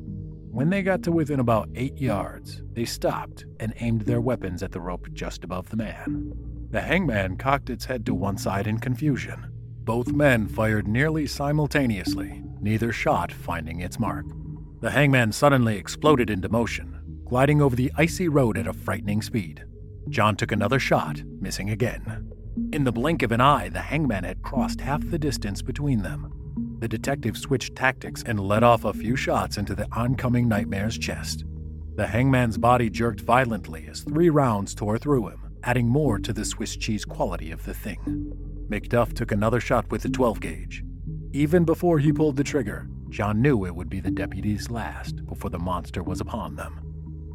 When 0.50 0.70
they 0.70 0.82
got 0.82 1.04
to 1.04 1.12
within 1.12 1.41
about 1.41 1.68
eight 1.76 1.98
yards, 1.98 2.64
they 2.72 2.86
stopped 2.86 3.43
and 3.60 3.74
aimed 3.82 4.04
their 4.04 4.22
weapons 4.22 4.64
at 4.64 4.72
the 4.72 4.80
rope 4.80 5.10
just 5.12 5.43
above 5.43 5.70
the 5.70 5.76
man. 5.76 6.32
The 6.72 6.80
hangman 6.80 7.36
cocked 7.36 7.70
its 7.70 7.84
head 7.84 8.06
to 8.06 8.16
one 8.16 8.38
side 8.38 8.66
in 8.66 8.80
confusion. 8.80 9.52
Both 9.86 10.12
men 10.14 10.48
fired 10.48 10.88
nearly 10.88 11.28
simultaneously, 11.28 12.42
neither 12.60 12.92
shot 12.92 13.32
finding 13.32 13.82
its 13.82 14.00
mark. 14.00 14.26
The 14.82 14.90
hangman 14.90 15.32
suddenly 15.32 15.78
exploded 15.78 16.32
into 16.32 16.50
motion, 16.50 17.22
gliding 17.24 17.62
over 17.62 17.76
the 17.76 17.92
icy 17.96 18.28
road 18.28 18.58
at 18.58 18.66
a 18.66 18.74
frightening 18.74 19.22
speed. 19.22 19.64
John 20.10 20.36
took 20.36 20.52
another 20.52 20.80
shot, 20.80 21.22
missing 21.40 21.70
again. 21.70 22.32
In 22.74 22.84
the 22.84 22.92
blink 22.92 23.22
of 23.22 23.32
an 23.32 23.42
eye, 23.42 23.70
the 23.70 23.82
hangman 23.82 24.24
had 24.24 24.42
crossed 24.42 24.82
half 24.82 25.08
the 25.08 25.20
distance 25.20 25.62
between 25.62 26.02
them. 26.02 26.34
The 26.80 26.88
detective 26.88 27.38
switched 27.38 27.76
tactics 27.76 28.24
and 28.26 28.40
let 28.40 28.64
off 28.64 28.86
a 28.86 28.94
few 28.94 29.16
shots 29.16 29.60
into 29.60 29.76
the 29.76 29.88
oncoming 29.92 30.48
nightmare's 30.48 30.98
chest. 30.98 31.46
The 31.96 32.08
hangman's 32.08 32.58
body 32.58 32.90
jerked 32.90 33.22
violently 33.22 33.86
as 33.88 34.02
three 34.02 34.32
rounds 34.32 34.74
tore 34.74 34.98
through 34.98 35.28
him, 35.28 35.58
adding 35.64 35.88
more 35.88 36.18
to 36.18 36.34
the 36.34 36.44
Swiss 36.44 36.76
cheese 36.76 37.06
quality 37.06 37.52
of 37.52 37.64
the 37.66 37.74
thing. 37.76 38.34
McDuff 38.70 39.13
took 39.13 39.32
another 39.32 39.59
shot 39.59 39.89
with 39.91 40.01
the 40.01 40.09
12 40.09 40.39
gauge. 40.39 40.84
Even 41.34 41.66
before 41.66 41.99
he 41.99 42.11
pulled 42.11 42.36
the 42.36 42.43
trigger, 42.43 42.88
John 43.09 43.41
knew 43.41 43.66
it 43.66 43.76
would 43.76 43.89
be 43.89 43.99
the 43.99 44.09
deputy's 44.09 44.72
last 44.72 45.26
before 45.26 45.49
the 45.49 45.59
monster 45.59 46.01
was 46.01 46.20
upon 46.20 46.55
them. 46.55 46.82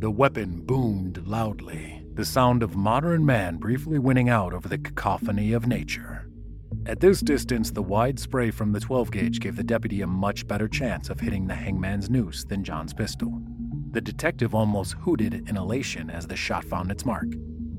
The 0.00 0.10
weapon 0.10 0.62
boomed 0.62 1.26
loudly, 1.26 2.02
the 2.14 2.24
sound 2.24 2.62
of 2.62 2.74
modern 2.74 3.24
man 3.24 3.58
briefly 3.58 3.98
winning 3.98 4.28
out 4.28 4.52
over 4.52 4.68
the 4.68 4.78
cacophony 4.78 5.52
of 5.52 5.66
nature. 5.66 6.28
At 6.86 7.00
this 7.00 7.20
distance, 7.20 7.70
the 7.70 7.82
wide 7.82 8.18
spray 8.18 8.50
from 8.50 8.72
the 8.72 8.80
12 8.80 9.10
gauge 9.10 9.40
gave 9.40 9.56
the 9.56 9.62
deputy 9.62 10.00
a 10.00 10.06
much 10.06 10.48
better 10.48 10.66
chance 10.66 11.10
of 11.10 11.20
hitting 11.20 11.46
the 11.46 11.54
hangman's 11.54 12.10
noose 12.10 12.44
than 12.44 12.64
John's 12.64 12.94
pistol. 12.94 13.40
The 13.92 14.00
detective 14.00 14.54
almost 14.54 14.94
hooted 14.94 15.48
in 15.48 15.56
elation 15.56 16.10
as 16.10 16.26
the 16.26 16.36
shot 16.36 16.64
found 16.64 16.90
its 16.90 17.04
mark. 17.04 17.26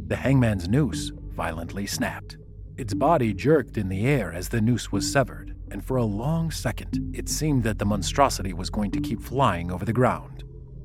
The 0.07 0.15
hangman's 0.15 0.69
noose 0.69 1.11
violently 1.35 1.87
snapped. 1.87 2.37
Its 2.77 2.93
body 2.93 3.33
jerked 3.33 3.77
in 3.77 3.89
the 3.89 4.05
air 4.05 4.31
as 4.31 4.49
the 4.49 4.61
noose 4.61 4.91
was 4.91 5.11
severed, 5.11 5.55
and 5.69 5.83
for 5.83 5.97
a 5.97 6.03
long 6.03 6.51
second, 6.51 7.13
it 7.15 7.29
seemed 7.29 7.63
that 7.63 7.79
the 7.79 7.85
monstrosity 7.85 8.53
was 8.53 8.69
going 8.69 8.91
to 8.91 9.01
keep 9.01 9.21
flying 9.21 9.71
over 9.71 9.85
the 9.85 9.93
ground. 9.93 10.43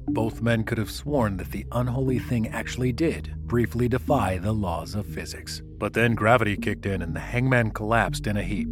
Both 0.09 0.43
men 0.43 0.65
could 0.65 0.79
have 0.79 0.91
sworn 0.91 1.37
that 1.39 1.51
the 1.51 1.67
unholy 1.73 2.19
thing 2.19 2.49
actually 2.49 2.93
did 2.93 3.35
briefly 3.47 3.89
defy 3.89 4.39
the 4.39 4.53
laws 4.53 4.95
of 4.95 5.07
physics. 5.07 5.63
But 5.79 5.95
then 5.95 6.15
gravity 6.15 6.57
kicked 6.57 6.87
in 6.87 7.03
and 7.03 7.15
the 7.15 7.21
hangman 7.21 7.73
collapsed 7.73 8.27
in 8.27 8.37
a 8.37 8.43
heap. 8.43 8.69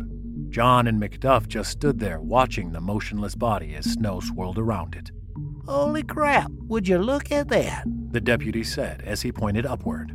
John 0.51 0.87
and 0.87 1.03
McDuff 1.03 1.49
just 1.49 1.73
stood 1.73 1.99
there 1.99 2.21
watching 2.21 2.71
the 2.71 2.81
motionless 2.81 3.35
body 3.35 3.75
as 3.75 3.93
snow 3.93 4.21
swirled 4.21 4.59
around 4.59 4.95
it. 4.95 5.11
Holy 5.67 6.05
crap, 6.05 6.51
would 6.69 6.87
you 6.87 6.99
look 6.99 7.33
at 7.33 7.49
that? 7.49 7.85
The 8.13 8.21
deputy 8.21 8.63
said 8.63 9.03
as 9.03 9.23
he 9.23 9.33
pointed 9.33 9.67
upward. 9.67 10.13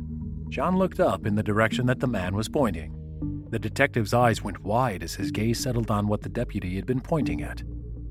John 0.50 0.76
looked 0.76 0.98
up 0.98 1.26
in 1.26 1.36
the 1.36 1.44
direction 1.44 1.86
that 1.86 2.00
the 2.00 2.08
man 2.08 2.34
was 2.34 2.48
pointing. 2.48 2.96
The 3.50 3.58
detective's 3.60 4.12
eyes 4.12 4.42
went 4.42 4.64
wide 4.64 5.04
as 5.04 5.14
his 5.14 5.30
gaze 5.30 5.60
settled 5.60 5.92
on 5.92 6.08
what 6.08 6.22
the 6.22 6.28
deputy 6.28 6.74
had 6.74 6.86
been 6.86 7.00
pointing 7.00 7.40
at. 7.40 7.62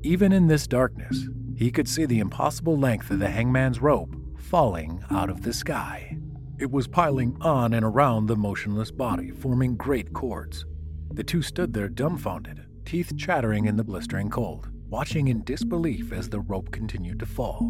Even 0.04 0.32
in 0.32 0.48
this 0.48 0.66
darkness, 0.66 1.28
he 1.58 1.70
could 1.70 1.90
see 1.90 2.06
the 2.06 2.20
impossible 2.20 2.78
length 2.78 3.12
of 3.12 3.20
the 3.20 3.28
hangman's 3.28 3.82
rope 3.82 4.16
falling 4.38 5.04
out 5.12 5.30
of 5.30 5.42
the 5.42 5.52
sky. 5.52 6.18
It 6.58 6.72
was 6.72 6.88
piling 6.88 7.36
on 7.42 7.74
and 7.74 7.86
around 7.86 8.28
the 8.28 8.38
motionless 8.38 8.92
body, 8.92 9.32
forming 9.32 9.76
great 9.76 10.14
cords. 10.14 10.66
The 11.12 11.26
two 11.26 11.42
stood 11.42 11.74
there 11.74 11.90
dumbfounded, 11.90 12.66
teeth 12.86 13.18
chattering 13.18 13.66
in 13.66 13.76
the 13.76 13.84
blistering 13.84 14.30
cold, 14.30 14.70
watching 14.88 15.28
in 15.28 15.44
disbelief 15.44 16.14
as 16.14 16.30
the 16.30 16.40
rope 16.40 16.72
continued 16.72 17.20
to 17.20 17.26
fall. 17.26 17.70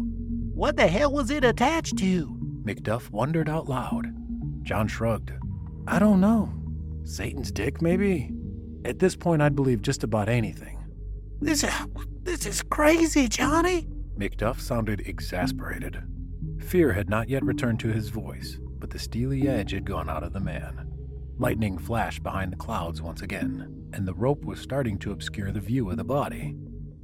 What 0.54 0.76
the 0.76 0.86
hell 0.86 1.12
was 1.12 1.30
it 1.30 1.42
attached 1.42 1.98
to? 1.98 2.38
McDuff 2.62 3.10
wondered 3.10 3.48
out 3.48 3.68
loud. 3.68 4.19
John 4.70 4.86
shrugged. 4.86 5.32
I 5.88 5.98
don't 5.98 6.20
know. 6.20 6.48
Satan's 7.02 7.50
dick, 7.50 7.82
maybe? 7.82 8.30
At 8.84 9.00
this 9.00 9.16
point, 9.16 9.42
I'd 9.42 9.56
believe 9.56 9.82
just 9.82 10.04
about 10.04 10.28
anything. 10.28 10.78
This, 11.40 11.66
this 12.22 12.46
is 12.46 12.62
crazy, 12.62 13.26
Johnny. 13.26 13.88
McDuff 14.16 14.60
sounded 14.60 15.00
exasperated. 15.08 16.00
Fear 16.60 16.92
had 16.92 17.10
not 17.10 17.28
yet 17.28 17.44
returned 17.44 17.80
to 17.80 17.88
his 17.88 18.10
voice, 18.10 18.60
but 18.78 18.90
the 18.90 18.98
steely 19.00 19.48
edge 19.48 19.72
had 19.72 19.84
gone 19.84 20.08
out 20.08 20.22
of 20.22 20.32
the 20.32 20.38
man. 20.38 20.88
Lightning 21.36 21.76
flashed 21.76 22.22
behind 22.22 22.52
the 22.52 22.56
clouds 22.56 23.02
once 23.02 23.22
again, 23.22 23.90
and 23.92 24.06
the 24.06 24.14
rope 24.14 24.44
was 24.44 24.60
starting 24.60 25.00
to 25.00 25.10
obscure 25.10 25.50
the 25.50 25.58
view 25.58 25.90
of 25.90 25.96
the 25.96 26.04
body. 26.04 26.54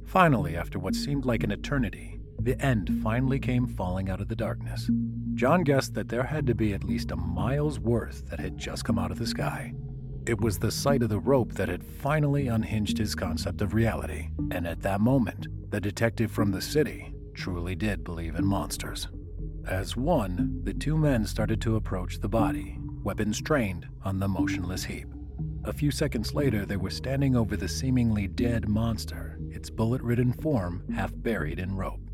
Finally, 0.05 0.55
after 0.55 0.79
what 0.79 0.95
seemed 0.95 1.25
like 1.25 1.43
an 1.43 1.51
eternity, 1.51 2.17
the 2.39 2.57
end 2.63 3.01
finally 3.03 3.39
came 3.39 3.67
falling 3.67 4.09
out 4.09 4.21
of 4.21 4.29
the 4.29 4.37
darkness. 4.37 4.89
John 5.37 5.61
guessed 5.61 5.93
that 5.93 6.09
there 6.09 6.23
had 6.23 6.47
to 6.47 6.55
be 6.55 6.73
at 6.73 6.83
least 6.83 7.11
a 7.11 7.15
mile's 7.15 7.79
worth 7.79 8.27
that 8.27 8.39
had 8.39 8.57
just 8.57 8.83
come 8.83 8.97
out 8.97 9.11
of 9.11 9.19
the 9.19 9.27
sky. 9.27 9.71
It 10.25 10.41
was 10.41 10.57
the 10.57 10.71
sight 10.71 11.03
of 11.03 11.09
the 11.09 11.19
rope 11.19 11.53
that 11.53 11.69
had 11.69 11.83
finally 11.83 12.47
unhinged 12.47 12.97
his 12.97 13.13
concept 13.13 13.61
of 13.61 13.75
reality, 13.75 14.29
and 14.49 14.65
at 14.65 14.81
that 14.81 14.99
moment, 14.99 15.45
the 15.69 15.79
detective 15.79 16.31
from 16.31 16.49
the 16.49 16.59
city 16.59 17.13
truly 17.35 17.75
did 17.75 18.03
believe 18.03 18.33
in 18.33 18.47
monsters. 18.47 19.09
As 19.67 19.95
one, 19.95 20.59
the 20.63 20.73
two 20.73 20.97
men 20.97 21.23
started 21.27 21.61
to 21.61 21.75
approach 21.75 22.17
the 22.17 22.27
body, 22.27 22.79
weapons 23.03 23.39
trained 23.39 23.85
on 24.03 24.17
the 24.17 24.27
motionless 24.27 24.85
heap. 24.85 25.05
A 25.65 25.71
few 25.71 25.91
seconds 25.91 26.33
later, 26.33 26.65
they 26.65 26.77
were 26.77 26.89
standing 26.89 27.35
over 27.35 27.55
the 27.55 27.69
seemingly 27.69 28.27
dead 28.27 28.67
monster, 28.67 29.37
its 29.51 29.69
bullet 29.69 30.01
ridden 30.01 30.33
form 30.33 30.83
half 30.95 31.11
buried 31.15 31.59
in 31.59 31.75
rope. 31.75 32.06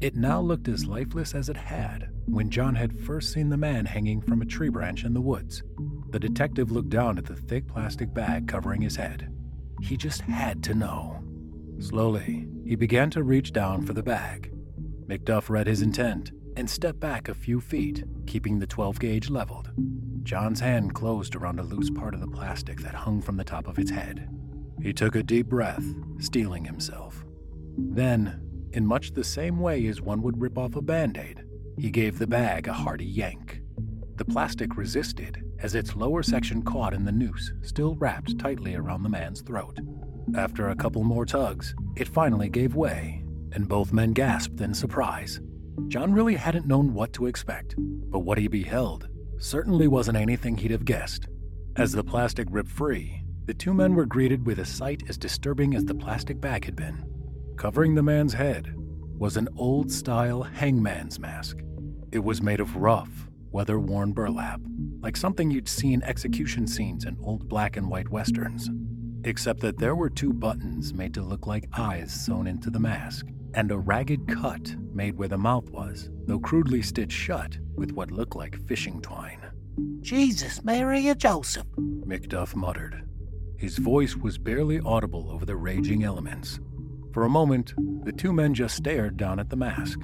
It 0.00 0.14
now 0.14 0.40
looked 0.40 0.68
as 0.68 0.86
lifeless 0.86 1.34
as 1.34 1.48
it 1.48 1.56
had 1.56 2.10
when 2.26 2.50
John 2.50 2.74
had 2.74 2.98
first 2.98 3.32
seen 3.32 3.48
the 3.48 3.56
man 3.56 3.86
hanging 3.86 4.20
from 4.20 4.42
a 4.42 4.46
tree 4.46 4.68
branch 4.68 5.04
in 5.04 5.14
the 5.14 5.20
woods. 5.20 5.62
The 6.10 6.18
detective 6.18 6.70
looked 6.70 6.90
down 6.90 7.18
at 7.18 7.24
the 7.24 7.34
thick 7.34 7.66
plastic 7.66 8.12
bag 8.12 8.48
covering 8.48 8.82
his 8.82 8.96
head. 8.96 9.32
He 9.80 9.96
just 9.96 10.22
had 10.22 10.62
to 10.64 10.74
know. 10.74 11.22
Slowly, 11.78 12.48
he 12.64 12.74
began 12.74 13.10
to 13.10 13.22
reach 13.22 13.52
down 13.52 13.84
for 13.84 13.92
the 13.92 14.02
bag. 14.02 14.52
McDuff 15.06 15.50
read 15.50 15.66
his 15.66 15.82
intent 15.82 16.32
and 16.56 16.68
stepped 16.68 17.00
back 17.00 17.28
a 17.28 17.34
few 17.34 17.60
feet, 17.60 18.04
keeping 18.26 18.58
the 18.58 18.66
12 18.66 18.98
gauge 18.98 19.30
leveled. 19.30 19.70
John's 20.22 20.60
hand 20.60 20.94
closed 20.94 21.36
around 21.36 21.60
a 21.60 21.62
loose 21.62 21.90
part 21.90 22.14
of 22.14 22.20
the 22.20 22.26
plastic 22.26 22.80
that 22.80 22.94
hung 22.94 23.20
from 23.20 23.36
the 23.36 23.44
top 23.44 23.68
of 23.68 23.78
its 23.78 23.90
head. 23.90 24.28
He 24.82 24.92
took 24.92 25.14
a 25.14 25.22
deep 25.22 25.46
breath, 25.46 25.84
steeling 26.18 26.64
himself. 26.64 27.24
Then, 27.76 28.45
in 28.76 28.86
much 28.86 29.12
the 29.12 29.24
same 29.24 29.58
way 29.58 29.86
as 29.86 30.02
one 30.02 30.20
would 30.20 30.40
rip 30.40 30.58
off 30.58 30.76
a 30.76 30.82
band 30.82 31.16
aid, 31.16 31.42
he 31.78 31.90
gave 31.90 32.18
the 32.18 32.26
bag 32.26 32.68
a 32.68 32.72
hearty 32.72 33.06
yank. 33.06 33.62
The 34.16 34.24
plastic 34.24 34.76
resisted 34.76 35.42
as 35.60 35.74
its 35.74 35.96
lower 35.96 36.22
section 36.22 36.62
caught 36.62 36.92
in 36.92 37.04
the 37.04 37.12
noose, 37.12 37.52
still 37.62 37.94
wrapped 37.96 38.38
tightly 38.38 38.74
around 38.74 39.02
the 39.02 39.08
man's 39.08 39.40
throat. 39.40 39.78
After 40.36 40.68
a 40.68 40.76
couple 40.76 41.02
more 41.04 41.24
tugs, 41.24 41.74
it 41.96 42.08
finally 42.08 42.50
gave 42.50 42.76
way, 42.76 43.24
and 43.52 43.66
both 43.66 43.94
men 43.94 44.12
gasped 44.12 44.60
in 44.60 44.74
surprise. 44.74 45.40
John 45.88 46.12
really 46.12 46.34
hadn't 46.34 46.66
known 46.66 46.92
what 46.92 47.14
to 47.14 47.26
expect, 47.26 47.74
but 47.78 48.20
what 48.20 48.38
he 48.38 48.48
beheld 48.48 49.08
certainly 49.38 49.88
wasn't 49.88 50.18
anything 50.18 50.58
he'd 50.58 50.70
have 50.70 50.84
guessed. 50.84 51.28
As 51.76 51.92
the 51.92 52.04
plastic 52.04 52.48
ripped 52.50 52.70
free, 52.70 53.22
the 53.46 53.54
two 53.54 53.72
men 53.72 53.94
were 53.94 54.06
greeted 54.06 54.44
with 54.44 54.58
a 54.58 54.66
sight 54.66 55.02
as 55.08 55.16
disturbing 55.16 55.74
as 55.74 55.84
the 55.84 55.94
plastic 55.94 56.40
bag 56.40 56.66
had 56.66 56.76
been. 56.76 57.15
Covering 57.56 57.94
the 57.94 58.02
man's 58.02 58.34
head 58.34 58.74
was 59.18 59.38
an 59.38 59.48
old 59.56 59.90
style 59.90 60.42
hangman's 60.42 61.18
mask. 61.18 61.56
It 62.12 62.18
was 62.18 62.42
made 62.42 62.60
of 62.60 62.76
rough, 62.76 63.30
weather 63.50 63.80
worn 63.80 64.12
burlap, 64.12 64.60
like 65.00 65.16
something 65.16 65.50
you'd 65.50 65.66
see 65.66 65.94
in 65.94 66.02
execution 66.02 66.66
scenes 66.66 67.06
in 67.06 67.16
old 67.22 67.48
black 67.48 67.78
and 67.78 67.88
white 67.88 68.10
westerns. 68.10 68.68
Except 69.24 69.60
that 69.60 69.78
there 69.78 69.94
were 69.94 70.10
two 70.10 70.34
buttons 70.34 70.92
made 70.92 71.14
to 71.14 71.22
look 71.22 71.46
like 71.46 71.66
eyes 71.72 72.12
sewn 72.12 72.46
into 72.46 72.68
the 72.68 72.78
mask, 72.78 73.26
and 73.54 73.72
a 73.72 73.78
ragged 73.78 74.28
cut 74.28 74.76
made 74.92 75.16
where 75.16 75.28
the 75.28 75.38
mouth 75.38 75.70
was, 75.70 76.10
though 76.26 76.38
crudely 76.38 76.82
stitched 76.82 77.16
shut 77.16 77.56
with 77.74 77.92
what 77.92 78.10
looked 78.10 78.36
like 78.36 78.60
fishing 78.68 79.00
twine. 79.00 79.40
Jesus, 80.02 80.62
Mary, 80.62 81.08
and 81.08 81.18
Joseph, 81.18 81.66
McDuff 81.78 82.54
muttered. 82.54 83.02
His 83.56 83.78
voice 83.78 84.14
was 84.14 84.36
barely 84.36 84.78
audible 84.80 85.30
over 85.30 85.46
the 85.46 85.56
raging 85.56 86.04
elements. 86.04 86.60
For 87.16 87.24
a 87.24 87.30
moment, 87.30 87.72
the 88.04 88.12
two 88.12 88.30
men 88.30 88.52
just 88.52 88.76
stared 88.76 89.16
down 89.16 89.40
at 89.40 89.48
the 89.48 89.56
mask. 89.56 90.00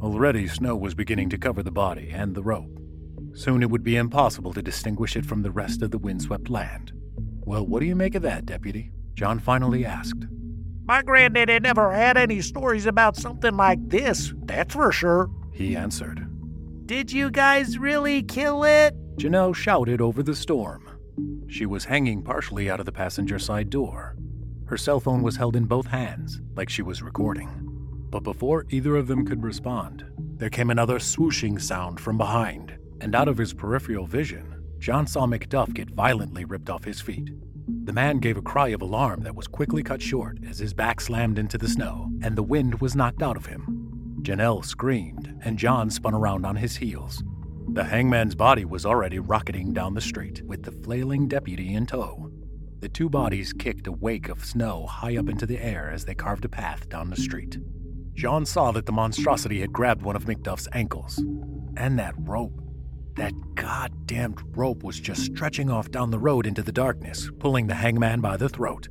Already, 0.00 0.48
snow 0.48 0.74
was 0.74 0.94
beginning 0.94 1.28
to 1.28 1.36
cover 1.36 1.62
the 1.62 1.70
body 1.70 2.08
and 2.10 2.34
the 2.34 2.42
rope. 2.42 2.80
Soon 3.34 3.62
it 3.62 3.68
would 3.68 3.82
be 3.82 3.96
impossible 3.96 4.54
to 4.54 4.62
distinguish 4.62 5.16
it 5.16 5.26
from 5.26 5.42
the 5.42 5.50
rest 5.50 5.82
of 5.82 5.90
the 5.90 5.98
windswept 5.98 6.48
land. 6.48 6.92
Well, 7.44 7.66
what 7.66 7.80
do 7.80 7.86
you 7.86 7.94
make 7.94 8.14
of 8.14 8.22
that, 8.22 8.46
Deputy? 8.46 8.90
John 9.12 9.38
finally 9.38 9.84
asked. 9.84 10.24
My 10.86 11.02
granddaddy 11.02 11.60
never 11.60 11.92
had 11.92 12.16
any 12.16 12.40
stories 12.40 12.86
about 12.86 13.16
something 13.16 13.54
like 13.54 13.90
this, 13.90 14.32
that's 14.44 14.72
for 14.72 14.90
sure, 14.90 15.28
he 15.52 15.76
answered. 15.76 16.26
Did 16.86 17.12
you 17.12 17.30
guys 17.30 17.76
really 17.76 18.22
kill 18.22 18.64
it? 18.64 18.94
Janelle 19.18 19.54
shouted 19.54 20.00
over 20.00 20.22
the 20.22 20.34
storm. 20.34 20.88
She 21.48 21.66
was 21.66 21.84
hanging 21.84 22.22
partially 22.22 22.70
out 22.70 22.80
of 22.80 22.86
the 22.86 22.92
passenger 22.92 23.38
side 23.38 23.68
door. 23.68 24.16
Her 24.66 24.76
cell 24.76 25.00
phone 25.00 25.22
was 25.22 25.36
held 25.36 25.56
in 25.56 25.64
both 25.64 25.86
hands, 25.86 26.40
like 26.54 26.68
she 26.68 26.82
was 26.82 27.02
recording. 27.02 27.48
But 28.10 28.22
before 28.22 28.66
either 28.70 28.96
of 28.96 29.06
them 29.06 29.24
could 29.24 29.42
respond, 29.42 30.04
there 30.36 30.50
came 30.50 30.70
another 30.70 30.98
swooshing 30.98 31.60
sound 31.60 32.00
from 32.00 32.18
behind, 32.18 32.76
and 33.00 33.14
out 33.14 33.28
of 33.28 33.38
his 33.38 33.54
peripheral 33.54 34.06
vision, 34.06 34.62
John 34.78 35.06
saw 35.06 35.26
McDuff 35.26 35.72
get 35.72 35.90
violently 35.90 36.44
ripped 36.44 36.70
off 36.70 36.84
his 36.84 37.00
feet. 37.00 37.30
The 37.84 37.92
man 37.92 38.18
gave 38.18 38.36
a 38.36 38.42
cry 38.42 38.68
of 38.68 38.82
alarm 38.82 39.22
that 39.22 39.34
was 39.34 39.46
quickly 39.46 39.82
cut 39.82 40.02
short 40.02 40.38
as 40.48 40.58
his 40.58 40.74
back 40.74 41.00
slammed 41.00 41.38
into 41.38 41.58
the 41.58 41.68
snow 41.68 42.10
and 42.22 42.36
the 42.36 42.42
wind 42.42 42.80
was 42.80 42.96
knocked 42.96 43.22
out 43.22 43.36
of 43.36 43.46
him. 43.46 44.18
Janelle 44.22 44.64
screamed, 44.64 45.40
and 45.44 45.58
John 45.58 45.90
spun 45.90 46.14
around 46.14 46.44
on 46.44 46.56
his 46.56 46.76
heels. 46.76 47.22
The 47.68 47.84
hangman's 47.84 48.34
body 48.34 48.64
was 48.64 48.84
already 48.84 49.20
rocketing 49.20 49.72
down 49.72 49.94
the 49.94 50.00
street 50.00 50.42
with 50.42 50.64
the 50.64 50.72
flailing 50.72 51.28
deputy 51.28 51.74
in 51.74 51.86
tow. 51.86 52.25
The 52.86 52.92
two 52.92 53.10
bodies 53.10 53.52
kicked 53.52 53.88
a 53.88 53.92
wake 53.92 54.28
of 54.28 54.44
snow 54.44 54.86
high 54.86 55.16
up 55.16 55.28
into 55.28 55.44
the 55.44 55.58
air 55.58 55.90
as 55.90 56.04
they 56.04 56.14
carved 56.14 56.44
a 56.44 56.48
path 56.48 56.88
down 56.88 57.10
the 57.10 57.16
street. 57.16 57.58
John 58.14 58.46
saw 58.46 58.70
that 58.70 58.86
the 58.86 58.92
monstrosity 58.92 59.60
had 59.60 59.72
grabbed 59.72 60.02
one 60.02 60.14
of 60.14 60.26
McDuff's 60.26 60.68
ankles. 60.72 61.18
And 61.76 61.98
that 61.98 62.14
rope. 62.16 62.62
That 63.16 63.32
goddamned 63.56 64.40
rope 64.56 64.84
was 64.84 65.00
just 65.00 65.24
stretching 65.24 65.68
off 65.68 65.90
down 65.90 66.12
the 66.12 66.20
road 66.20 66.46
into 66.46 66.62
the 66.62 66.70
darkness, 66.70 67.28
pulling 67.40 67.66
the 67.66 67.74
hangman 67.74 68.20
by 68.20 68.36
the 68.36 68.48
throat. 68.48 68.86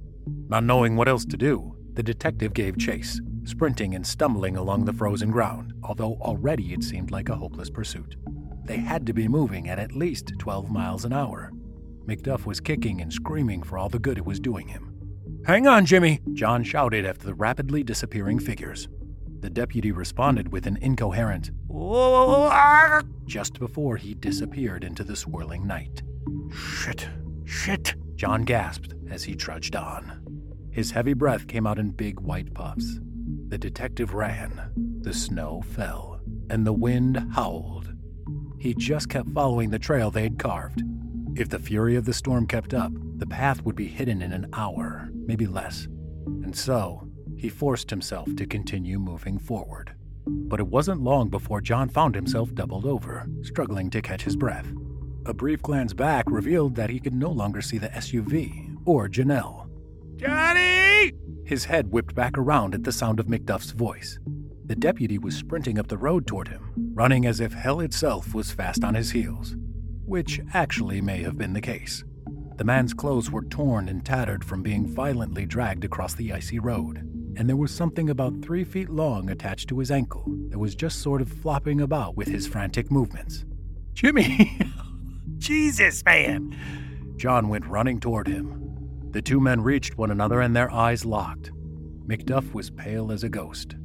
Not 0.50 0.66
knowing 0.66 0.98
what 0.98 1.08
else 1.08 1.24
to 1.28 1.38
do, 1.38 1.78
the 1.94 2.04
detective 2.04 2.54
gave 2.54 2.78
chase, 2.78 3.22
sprinting 3.46 3.96
and 3.96 4.06
stumbling 4.06 4.58
along 4.58 4.84
the 4.84 4.92
frozen 4.92 5.32
ground, 5.32 5.72
although 5.84 6.18
already 6.20 6.74
it 6.74 6.84
seemed 6.84 7.12
like 7.12 7.30
a 7.30 7.36
hopeless 7.38 7.70
pursuit. 7.70 8.18
They 8.66 8.80
had 8.80 9.06
to 9.06 9.14
be 9.14 9.30
moving 9.30 9.70
at 9.70 9.80
at 9.80 9.94
least 9.96 10.34
12 10.38 10.70
miles 10.70 11.06
an 11.06 11.14
hour. 11.14 11.54
McDuff 12.06 12.46
was 12.46 12.60
kicking 12.60 13.02
and 13.02 13.12
screaming 13.12 13.64
for 13.64 13.78
all 13.78 13.90
the 13.90 14.00
good 14.00 14.18
it 14.18 14.26
was 14.26 14.40
doing 14.40 14.68
him. 14.68 14.92
Hang 15.46 15.68
on, 15.68 15.86
Jimmy, 15.86 16.22
John 16.34 16.64
shouted 16.64 17.06
after 17.06 17.26
the 17.26 17.34
rapidly 17.34 17.84
disappearing 17.84 18.40
figures. 18.40 18.88
The 19.42 19.50
deputy 19.50 19.92
responded 19.92 20.52
with 20.52 20.66
an 20.66 20.78
incoherent, 20.82 21.52
just 23.26 23.60
before 23.60 23.98
he 23.98 24.14
disappeared 24.16 24.84
into 24.84 25.04
the 25.04 25.16
swirling 25.16 25.68
night. 25.68 26.02
Shit, 26.52 27.08
shit, 27.46 27.96
John 28.16 28.44
gasped 28.44 28.94
as 29.10 29.24
he 29.24 29.36
trudged 29.36 29.76
on. 29.76 30.22
His 30.72 30.92
heavy 30.92 31.14
breath 31.14 31.48
came 31.48 31.68
out 31.68 31.80
in 31.80 31.92
big 31.92 32.20
white 32.20 32.54
puffs. 32.54 33.00
The 33.48 33.58
detective 33.58 34.14
ran, 34.14 34.72
the 35.02 35.14
snow 35.14 35.62
fell, 35.62 36.20
and 36.50 36.66
the 36.66 36.74
wind 36.74 37.34
howled. 37.34 37.94
He 38.58 38.74
just 38.74 39.10
kept 39.10 39.30
following 39.30 39.70
the 39.70 39.80
trail 39.80 40.10
they 40.10 40.24
had 40.24 40.40
carved. 40.40 40.82
If 41.36 41.50
the 41.50 41.60
fury 41.60 41.98
of 41.98 42.06
the 42.06 42.14
storm 42.14 42.48
kept 42.48 42.74
up, 42.74 42.94
the 43.18 43.28
path 43.28 43.62
would 43.64 43.76
be 43.76 43.88
hidden 43.88 44.22
in 44.22 44.32
an 44.32 44.48
hour, 44.54 45.10
maybe 45.14 45.46
less. 45.46 45.86
And 46.26 46.56
so, 46.56 47.10
he 47.36 47.50
forced 47.50 47.90
himself 47.90 48.34
to 48.38 48.46
continue 48.46 49.00
moving 49.00 49.38
forward. 49.38 49.94
But 50.26 50.62
it 50.62 50.68
wasn't 50.68 51.02
long 51.02 51.30
before 51.30 51.60
John 51.60 51.90
found 51.90 52.16
himself 52.16 52.56
doubled 52.56 52.86
over, 52.86 53.28
struggling 53.42 53.90
to 53.90 54.02
catch 54.02 54.24
his 54.24 54.38
breath. 54.38 54.72
A 55.26 55.34
brief 55.34 55.62
glance 55.62 55.92
back 55.92 56.24
revealed 56.32 56.76
that 56.76 56.90
he 56.90 57.02
could 57.02 57.14
no 57.14 57.32
longer 57.32 57.62
see 57.62 57.80
the 57.80 57.90
SUV 57.90 58.78
or 58.86 59.10
Janelle. 59.10 59.68
Johnny! 60.16 61.12
His 61.44 61.66
head 61.66 61.92
whipped 61.92 62.16
back 62.16 62.38
around 62.38 62.74
at 62.74 62.86
the 62.86 62.94
sound 62.94 63.20
of 63.20 63.28
McDuff's 63.28 63.72
voice. 63.72 64.20
The 64.68 64.76
deputy 64.76 65.18
was 65.18 65.36
sprinting 65.36 65.78
up 65.80 65.88
the 65.88 65.98
road 65.98 66.26
toward 66.28 66.48
him, 66.48 66.72
running 66.94 67.26
as 67.26 67.42
if 67.42 67.52
hell 67.52 67.82
itself 67.82 68.34
was 68.34 68.52
fast 68.52 68.86
on 68.86 68.96
his 68.96 69.12
heels, 69.12 69.56
which 70.06 70.40
actually 70.54 71.02
may 71.02 71.22
have 71.24 71.38
been 71.38 71.54
the 71.54 71.62
case. 71.62 72.04
The 72.58 72.64
man's 72.64 72.94
clothes 72.94 73.30
were 73.30 73.44
torn 73.44 73.90
and 73.90 74.06
tattered 74.06 74.46
from 74.46 74.64
being 74.64 74.88
violently 74.88 75.46
dragged 75.46 75.84
across 75.84 76.14
the 76.14 76.32
icy 76.32 76.60
road, 76.60 76.98
and 77.38 77.50
there 77.50 77.58
was 77.58 77.72
something 77.74 78.10
about 78.10 78.42
three 78.42 78.64
feet 78.64 78.90
long 78.90 79.30
attached 79.30 79.68
to 79.70 79.80
his 79.80 79.92
ankle 79.92 80.24
that 80.50 80.60
was 80.60 80.74
just 80.74 81.02
sort 81.02 81.22
of 81.22 81.30
flopping 81.30 81.82
about 81.82 82.16
with 82.16 82.28
his 82.28 82.48
frantic 82.48 82.90
movements. 82.90 83.44
Jimmy! 83.94 84.58
Jesus, 85.38 86.04
man! 86.06 86.56
John 87.18 87.50
went 87.50 87.66
running 87.66 88.00
toward 88.00 88.28
him. 88.28 89.10
The 89.12 89.22
two 89.22 89.40
men 89.40 89.62
reached 89.62 89.98
one 89.98 90.12
another 90.12 90.42
and 90.42 90.56
their 90.56 90.72
eyes 90.72 91.06
locked. 91.06 91.52
McDuff 92.08 92.54
was 92.54 92.70
pale 92.70 93.12
as 93.12 93.24
a 93.24 93.30
ghost. 93.30 93.76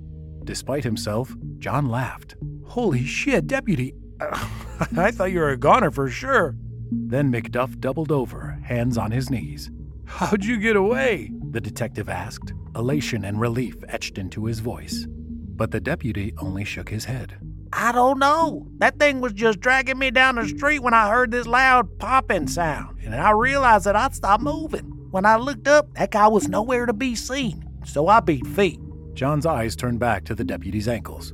Despite 0.45 0.85
himself, 0.85 1.35
John 1.59 1.89
laughed. 1.89 2.37
Holy 2.67 3.05
shit, 3.05 3.47
deputy! 3.47 3.95
I 4.97 5.11
thought 5.11 5.33
you 5.33 5.41
were 5.41 5.51
a 5.51 5.57
goner 5.57 5.91
for 5.91 6.09
sure. 6.09 6.55
Then 6.93 7.33
McDuff 7.33 7.79
doubled 7.79 8.13
over, 8.13 8.59
hands 8.65 8.99
on 8.99 9.11
his 9.11 9.31
knees. 9.31 9.71
How'd 10.05 10.45
you 10.45 10.59
get 10.59 10.77
away? 10.77 11.31
The 11.51 11.61
detective 11.61 12.09
asked, 12.09 12.53
elation 12.75 13.25
and 13.25 13.41
relief 13.41 13.77
etched 13.89 14.19
into 14.19 14.47
his 14.47 14.59
voice. 14.59 15.07
But 15.09 15.71
the 15.71 15.81
deputy 15.81 16.35
only 16.39 16.65
shook 16.65 16.89
his 16.89 17.05
head. 17.05 17.39
I 17.73 17.93
don't 17.93 18.19
know. 18.19 18.67
That 18.79 18.99
thing 18.99 19.21
was 19.21 19.33
just 19.33 19.61
dragging 19.61 19.99
me 19.99 20.11
down 20.11 20.35
the 20.35 20.49
street 20.49 20.81
when 20.81 20.95
I 20.95 21.09
heard 21.09 21.31
this 21.31 21.47
loud 21.47 21.99
popping 21.99 22.49
sound, 22.49 22.99
and 23.05 23.15
I 23.15 23.31
realized 23.31 23.85
that 23.87 23.95
I'd 23.95 24.15
stopped 24.15 24.43
moving. 24.43 24.87
When 25.11 25.25
I 25.25 25.37
looked 25.37 25.69
up, 25.69 25.95
that 25.95 26.11
guy 26.11 26.27
was 26.27 26.49
nowhere 26.49 26.87
to 26.87 26.93
be 26.93 27.15
seen, 27.15 27.65
so 27.85 28.09
I 28.09 28.21
beat 28.21 28.47
feet. 28.47 28.81
John's 29.15 29.47
eyes 29.47 29.77
turned 29.77 30.01
back 30.01 30.25
to 30.25 30.35
the 30.35 30.45
deputy's 30.45 30.89
ankles. 30.89 31.33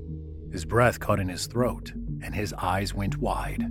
His 0.53 0.65
breath 0.65 1.01
caught 1.01 1.21
in 1.21 1.29
his 1.29 1.47
throat, 1.47 1.93
and 2.23 2.35
his 2.35 2.53
eyes 2.55 2.95
went 2.95 3.19
wide. 3.19 3.67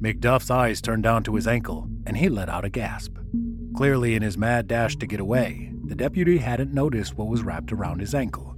McDuff's 0.00 0.50
eyes 0.50 0.80
turned 0.80 1.02
down 1.02 1.22
to 1.24 1.34
his 1.34 1.46
ankle, 1.46 1.88
and 2.06 2.16
he 2.16 2.28
let 2.28 2.48
out 2.48 2.64
a 2.64 2.70
gasp. 2.70 3.16
Clearly, 3.76 4.14
in 4.14 4.22
his 4.22 4.36
mad 4.36 4.66
dash 4.66 4.96
to 4.96 5.06
get 5.06 5.20
away, 5.20 5.72
the 5.84 5.94
deputy 5.94 6.38
hadn't 6.38 6.74
noticed 6.74 7.16
what 7.16 7.28
was 7.28 7.42
wrapped 7.42 7.72
around 7.72 8.00
his 8.00 8.14
ankle 8.14 8.52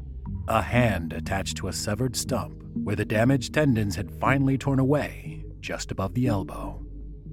a 0.49 0.61
hand 0.61 1.13
attached 1.13 1.57
to 1.57 1.69
a 1.69 1.73
severed 1.73 2.15
stump 2.15 2.63
where 2.75 2.97
the 2.97 3.05
damaged 3.05 3.55
tendons 3.55 3.97
had 3.97 4.21
finally 4.21 4.59
torn 4.59 4.79
away 4.79 5.43
just 5.61 5.91
above 5.91 6.13
the 6.15 6.27
elbow. 6.27 6.85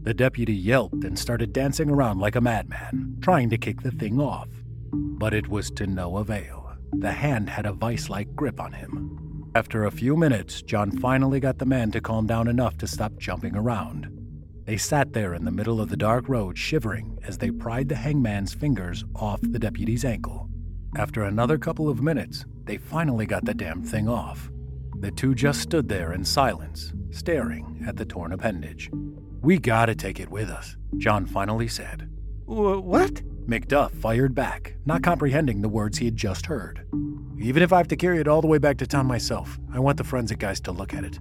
The 0.03 0.13
deputy 0.13 0.53
yelped 0.53 1.03
and 1.03 1.19
started 1.19 1.51
dancing 1.53 1.89
around 1.89 2.19
like 2.19 2.35
a 2.35 2.41
madman, 2.41 3.17
trying 3.21 3.49
to 3.49 3.57
kick 3.57 3.81
the 3.81 3.91
thing 3.91 4.19
off. 4.19 4.47
But 4.93 5.33
it 5.33 5.47
was 5.47 5.69
to 5.71 5.85
no 5.85 6.17
avail. 6.17 6.73
The 6.93 7.11
hand 7.11 7.49
had 7.49 7.65
a 7.65 7.73
vice 7.73 8.09
like 8.09 8.33
grip 8.35 8.59
on 8.59 8.71
him. 8.71 9.30
After 9.53 9.83
a 9.83 9.91
few 9.91 10.15
minutes, 10.15 10.61
John 10.61 10.91
finally 10.91 11.41
got 11.41 11.57
the 11.57 11.65
man 11.65 11.91
to 11.91 11.99
calm 11.99 12.25
down 12.25 12.47
enough 12.47 12.77
to 12.77 12.87
stop 12.87 13.17
jumping 13.17 13.53
around. 13.53 14.07
They 14.63 14.77
sat 14.77 15.11
there 15.11 15.33
in 15.33 15.43
the 15.43 15.51
middle 15.51 15.81
of 15.81 15.89
the 15.89 15.97
dark 15.97 16.29
road, 16.29 16.57
shivering 16.57 17.19
as 17.27 17.37
they 17.37 17.51
pried 17.51 17.89
the 17.89 17.95
hangman's 17.95 18.53
fingers 18.53 19.03
off 19.13 19.41
the 19.41 19.59
deputy's 19.59 20.05
ankle. 20.05 20.49
After 20.95 21.23
another 21.23 21.57
couple 21.57 21.89
of 21.89 22.01
minutes, 22.01 22.45
they 22.63 22.77
finally 22.77 23.25
got 23.25 23.43
the 23.43 23.53
damn 23.53 23.83
thing 23.83 24.07
off. 24.07 24.49
The 25.01 25.11
two 25.11 25.35
just 25.35 25.59
stood 25.59 25.89
there 25.89 26.13
in 26.13 26.23
silence, 26.23 26.93
staring 27.09 27.83
at 27.85 27.97
the 27.97 28.05
torn 28.05 28.31
appendage. 28.31 28.89
We 29.41 29.57
gotta 29.57 29.95
take 29.95 30.21
it 30.21 30.31
with 30.31 30.49
us, 30.49 30.77
John 30.97 31.25
finally 31.25 31.67
said. 31.67 32.09
What? 32.51 33.13
McDuff 33.47 33.91
fired 33.91 34.35
back, 34.35 34.75
not 34.85 35.03
comprehending 35.03 35.61
the 35.61 35.69
words 35.69 35.97
he 35.97 36.05
had 36.05 36.17
just 36.17 36.47
heard. 36.47 36.85
Even 37.39 37.63
if 37.63 37.71
I 37.71 37.77
have 37.77 37.87
to 37.87 37.95
carry 37.95 38.19
it 38.19 38.27
all 38.27 38.41
the 38.41 38.47
way 38.47 38.57
back 38.57 38.77
to 38.79 38.87
town 38.87 39.05
myself, 39.05 39.57
I 39.73 39.79
want 39.79 39.97
the 39.97 40.03
forensic 40.03 40.39
guys 40.39 40.59
to 40.61 40.73
look 40.73 40.93
at 40.93 41.05
it. 41.05 41.17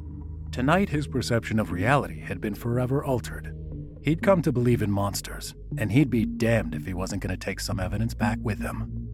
Tonight, 0.50 0.88
his 0.88 1.06
perception 1.06 1.60
of 1.60 1.70
reality 1.70 2.20
had 2.20 2.40
been 2.40 2.56
forever 2.56 3.04
altered. 3.04 3.56
He'd 4.02 4.22
come 4.22 4.42
to 4.42 4.50
believe 4.50 4.82
in 4.82 4.90
monsters, 4.90 5.54
and 5.78 5.92
he'd 5.92 6.10
be 6.10 6.26
damned 6.26 6.74
if 6.74 6.84
he 6.84 6.94
wasn't 6.94 7.22
going 7.22 7.30
to 7.30 7.36
take 7.36 7.60
some 7.60 7.78
evidence 7.78 8.12
back 8.12 8.38
with 8.42 8.58
him. 8.58 9.08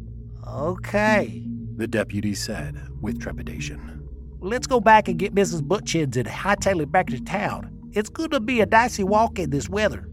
Okay, 0.49 1.45
the 1.77 1.87
deputy 1.87 2.35
said 2.35 2.81
with 3.03 3.21
trepidation. 3.21 4.09
Let's 4.41 4.67
go 4.67 4.81
back 4.81 5.09
and 5.09 5.19
get 5.19 5.35
Mrs. 5.35 5.69
Butchins 5.69 6.17
and 6.17 6.27
hightail 6.27 6.81
it 6.81 6.91
back 6.91 7.09
to 7.09 7.21
town. 7.21 7.91
It's 7.93 8.09
going 8.09 8.31
to 8.31 8.41
be 8.41 8.63
a 8.63 8.67
dicey 8.67 9.05
walk 9.05 9.39
in 9.39 9.51
this 9.51 9.69
weather. 9.69 10.09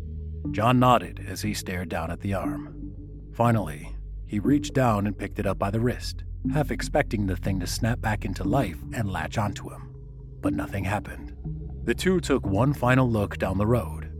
John 0.51 0.79
nodded 0.79 1.25
as 1.27 1.41
he 1.41 1.53
stared 1.53 1.89
down 1.89 2.11
at 2.11 2.19
the 2.19 2.33
arm. 2.33 2.93
Finally, 3.33 3.95
he 4.25 4.39
reached 4.39 4.73
down 4.73 5.07
and 5.07 5.17
picked 5.17 5.39
it 5.39 5.47
up 5.47 5.57
by 5.57 5.71
the 5.71 5.79
wrist, 5.79 6.23
half 6.53 6.71
expecting 6.71 7.25
the 7.25 7.35
thing 7.35 7.59
to 7.59 7.67
snap 7.67 8.01
back 8.01 8.25
into 8.25 8.43
life 8.43 8.77
and 8.93 9.11
latch 9.11 9.37
onto 9.37 9.69
him. 9.69 9.95
But 10.41 10.53
nothing 10.53 10.83
happened. 10.83 11.35
The 11.85 11.95
two 11.95 12.19
took 12.19 12.45
one 12.45 12.73
final 12.73 13.09
look 13.09 13.37
down 13.37 13.57
the 13.57 13.67
road. 13.67 14.11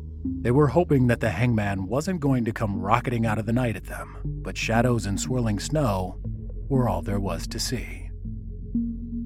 They 0.42 0.52
were 0.52 0.68
hoping 0.68 1.08
that 1.08 1.20
the 1.20 1.32
hangman 1.32 1.88
wasn't 1.88 2.20
going 2.20 2.46
to 2.46 2.54
come 2.54 2.80
rocketing 2.80 3.26
out 3.26 3.38
of 3.38 3.46
the 3.46 3.54
night 3.54 3.76
at 3.76 3.86
them, 3.86 4.18
but 4.24 4.58
shadows 4.58 5.06
and 5.06 5.20
swirling 5.20 5.60
snow 5.60 6.20
were 6.70 6.88
all 6.88 7.02
there 7.02 7.20
was 7.20 7.46
to 7.48 7.60
see. 7.60 8.10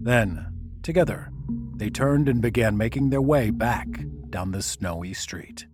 Then, 0.02 0.54
together, 0.82 1.32
they 1.76 1.89
turned 1.89 2.28
and 2.28 2.41
began 2.41 2.78
making 2.78 3.10
their 3.10 3.22
way 3.22 3.52
back 3.52 3.88
down 4.30 4.52
the 4.52 4.62
snowy 4.62 5.14
street. 5.14 5.68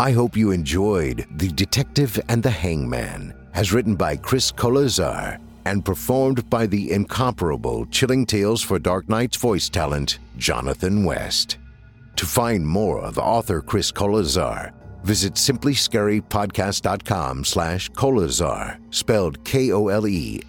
I 0.00 0.10
hope 0.12 0.34
you 0.34 0.50
enjoyed 0.50 1.26
The 1.36 1.52
Detective 1.52 2.18
and 2.30 2.42
the 2.42 2.48
Hangman, 2.48 3.34
as 3.52 3.74
written 3.74 3.96
by 3.96 4.16
Chris 4.16 4.50
Koleszar 4.50 5.38
and 5.66 5.84
performed 5.84 6.48
by 6.48 6.66
the 6.66 6.90
incomparable 6.90 7.84
Chilling 7.84 8.24
Tales 8.24 8.62
for 8.62 8.78
Dark 8.78 9.10
Nights 9.10 9.36
voice 9.36 9.68
talent, 9.68 10.18
Jonathan 10.38 11.04
West. 11.04 11.58
To 12.16 12.24
find 12.24 12.66
more 12.66 13.02
of 13.02 13.18
author 13.18 13.60
Chris 13.60 13.92
Koleszar, 13.92 14.72
visit 15.04 15.34
simplyscarypodcast.com 15.34 17.44
slash 17.44 17.90
Koleszar, 17.90 18.78
spelled 18.94 19.44
K-O-L-E-S-Z-A-R, 19.44 20.46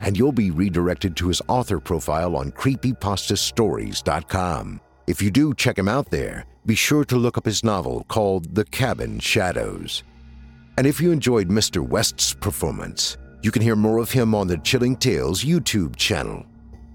and 0.00 0.16
you'll 0.16 0.32
be 0.32 0.50
redirected 0.50 1.14
to 1.16 1.28
his 1.28 1.42
author 1.46 1.78
profile 1.78 2.36
on 2.36 2.52
creepypastastories.com. 2.52 4.80
If 5.08 5.20
you 5.20 5.32
do 5.32 5.52
check 5.52 5.76
him 5.76 5.88
out 5.88 6.10
there, 6.10 6.44
be 6.64 6.76
sure 6.76 7.04
to 7.06 7.16
look 7.16 7.36
up 7.36 7.44
his 7.44 7.64
novel 7.64 8.04
called 8.08 8.54
The 8.54 8.64
Cabin 8.64 9.18
Shadows. 9.18 10.04
And 10.78 10.86
if 10.86 11.00
you 11.00 11.10
enjoyed 11.10 11.48
Mr. 11.48 11.86
West's 11.86 12.34
performance, 12.34 13.16
you 13.42 13.50
can 13.50 13.62
hear 13.62 13.74
more 13.74 13.98
of 13.98 14.12
him 14.12 14.32
on 14.32 14.46
the 14.46 14.58
Chilling 14.58 14.96
Tales 14.96 15.42
YouTube 15.42 15.96
channel. 15.96 16.46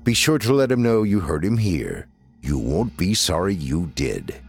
Be 0.05 0.14
sure 0.14 0.39
to 0.39 0.53
let 0.53 0.72
him 0.72 0.82
know 0.82 1.03
you 1.03 1.20
heard 1.20 1.43
him 1.43 1.58
here. 1.58 2.08
You 2.41 2.58
won't 2.58 2.95
be 2.95 3.14
sorry 3.14 3.55
you 3.55 3.91
did. 3.93 4.39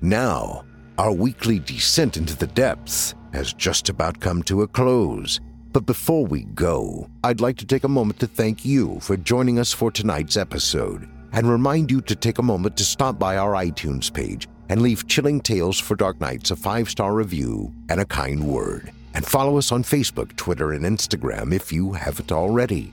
Now, 0.00 0.64
our 0.98 1.12
weekly 1.12 1.60
descent 1.60 2.16
into 2.16 2.36
the 2.36 2.48
depths 2.48 3.14
has 3.32 3.52
just 3.52 3.88
about 3.90 4.18
come 4.18 4.42
to 4.42 4.62
a 4.62 4.68
close. 4.68 5.38
But 5.70 5.86
before 5.86 6.26
we 6.26 6.44
go, 6.46 7.08
I'd 7.22 7.40
like 7.40 7.58
to 7.58 7.66
take 7.66 7.84
a 7.84 7.88
moment 7.88 8.18
to 8.20 8.26
thank 8.26 8.64
you 8.64 8.98
for 9.00 9.16
joining 9.16 9.60
us 9.60 9.72
for 9.72 9.92
tonight's 9.92 10.36
episode 10.36 11.08
and 11.36 11.48
remind 11.48 11.88
you 11.90 12.00
to 12.00 12.16
take 12.16 12.38
a 12.38 12.42
moment 12.42 12.76
to 12.78 12.84
stop 12.84 13.18
by 13.18 13.36
our 13.36 13.52
iTunes 13.52 14.12
page 14.12 14.48
and 14.70 14.82
leave 14.82 15.06
Chilling 15.06 15.40
Tales 15.40 15.78
for 15.78 15.94
Dark 15.94 16.20
Nights 16.20 16.50
a 16.50 16.56
five 16.56 16.90
star 16.90 17.14
review 17.14 17.72
and 17.88 18.00
a 18.00 18.06
kind 18.06 18.42
word. 18.42 18.90
And 19.14 19.24
follow 19.24 19.58
us 19.58 19.70
on 19.70 19.84
Facebook, 19.84 20.34
Twitter, 20.36 20.72
and 20.72 20.84
Instagram 20.84 21.54
if 21.54 21.72
you 21.72 21.92
haven't 21.92 22.32
already. 22.32 22.92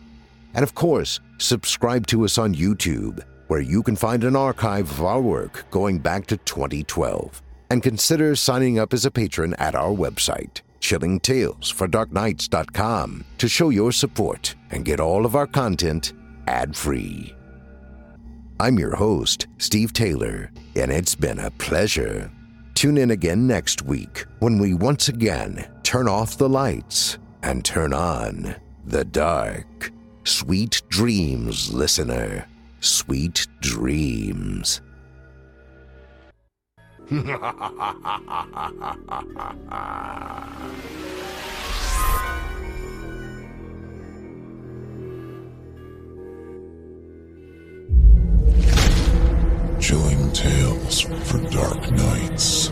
And 0.53 0.61
of 0.63 0.75
course, 0.75 1.19
subscribe 1.37 2.05
to 2.07 2.25
us 2.25 2.37
on 2.37 2.53
YouTube, 2.53 3.23
where 3.47 3.61
you 3.61 3.81
can 3.81 3.95
find 3.95 4.23
an 4.23 4.35
archive 4.35 4.91
of 4.91 5.03
our 5.03 5.21
work 5.21 5.65
going 5.71 5.97
back 5.99 6.27
to 6.27 6.37
2012. 6.37 7.41
And 7.69 7.81
consider 7.81 8.35
signing 8.35 8.77
up 8.77 8.93
as 8.93 9.05
a 9.05 9.11
patron 9.11 9.53
at 9.55 9.73
our 9.73 9.91
website, 9.91 10.61
chillingtalesfordarknights.com, 10.79 13.25
to 13.37 13.47
show 13.47 13.69
your 13.69 13.91
support 13.91 14.53
and 14.69 14.85
get 14.85 14.99
all 14.99 15.25
of 15.25 15.35
our 15.35 15.47
content 15.47 16.13
ad 16.45 16.75
free. 16.75 17.33
I'm 18.64 18.80
your 18.80 18.95
host, 18.95 19.47
Steve 19.57 19.91
Taylor, 19.91 20.49
and 20.78 20.89
it's 20.89 21.16
been 21.16 21.38
a 21.38 21.51
pleasure. 21.51 22.32
Tune 22.76 22.97
in 22.97 23.11
again 23.11 23.45
next 23.45 23.82
week 23.82 24.24
when 24.39 24.57
we 24.57 24.74
once 24.74 25.09
again 25.09 25.68
turn 25.84 26.07
off 26.07 26.38
the 26.38 26.47
lights 26.47 27.18
and 27.41 27.66
turn 27.66 27.93
on 27.93 28.55
the 28.86 29.03
dark. 29.03 29.91
Sweet 30.24 30.82
dreams, 30.88 31.74
listener. 31.74 32.47
Sweet 32.80 33.47
dreams. 33.59 34.80
Chilling 49.79 50.31
tales 50.31 51.01
for 51.01 51.39
dark 51.49 51.91
nights. 51.91 52.71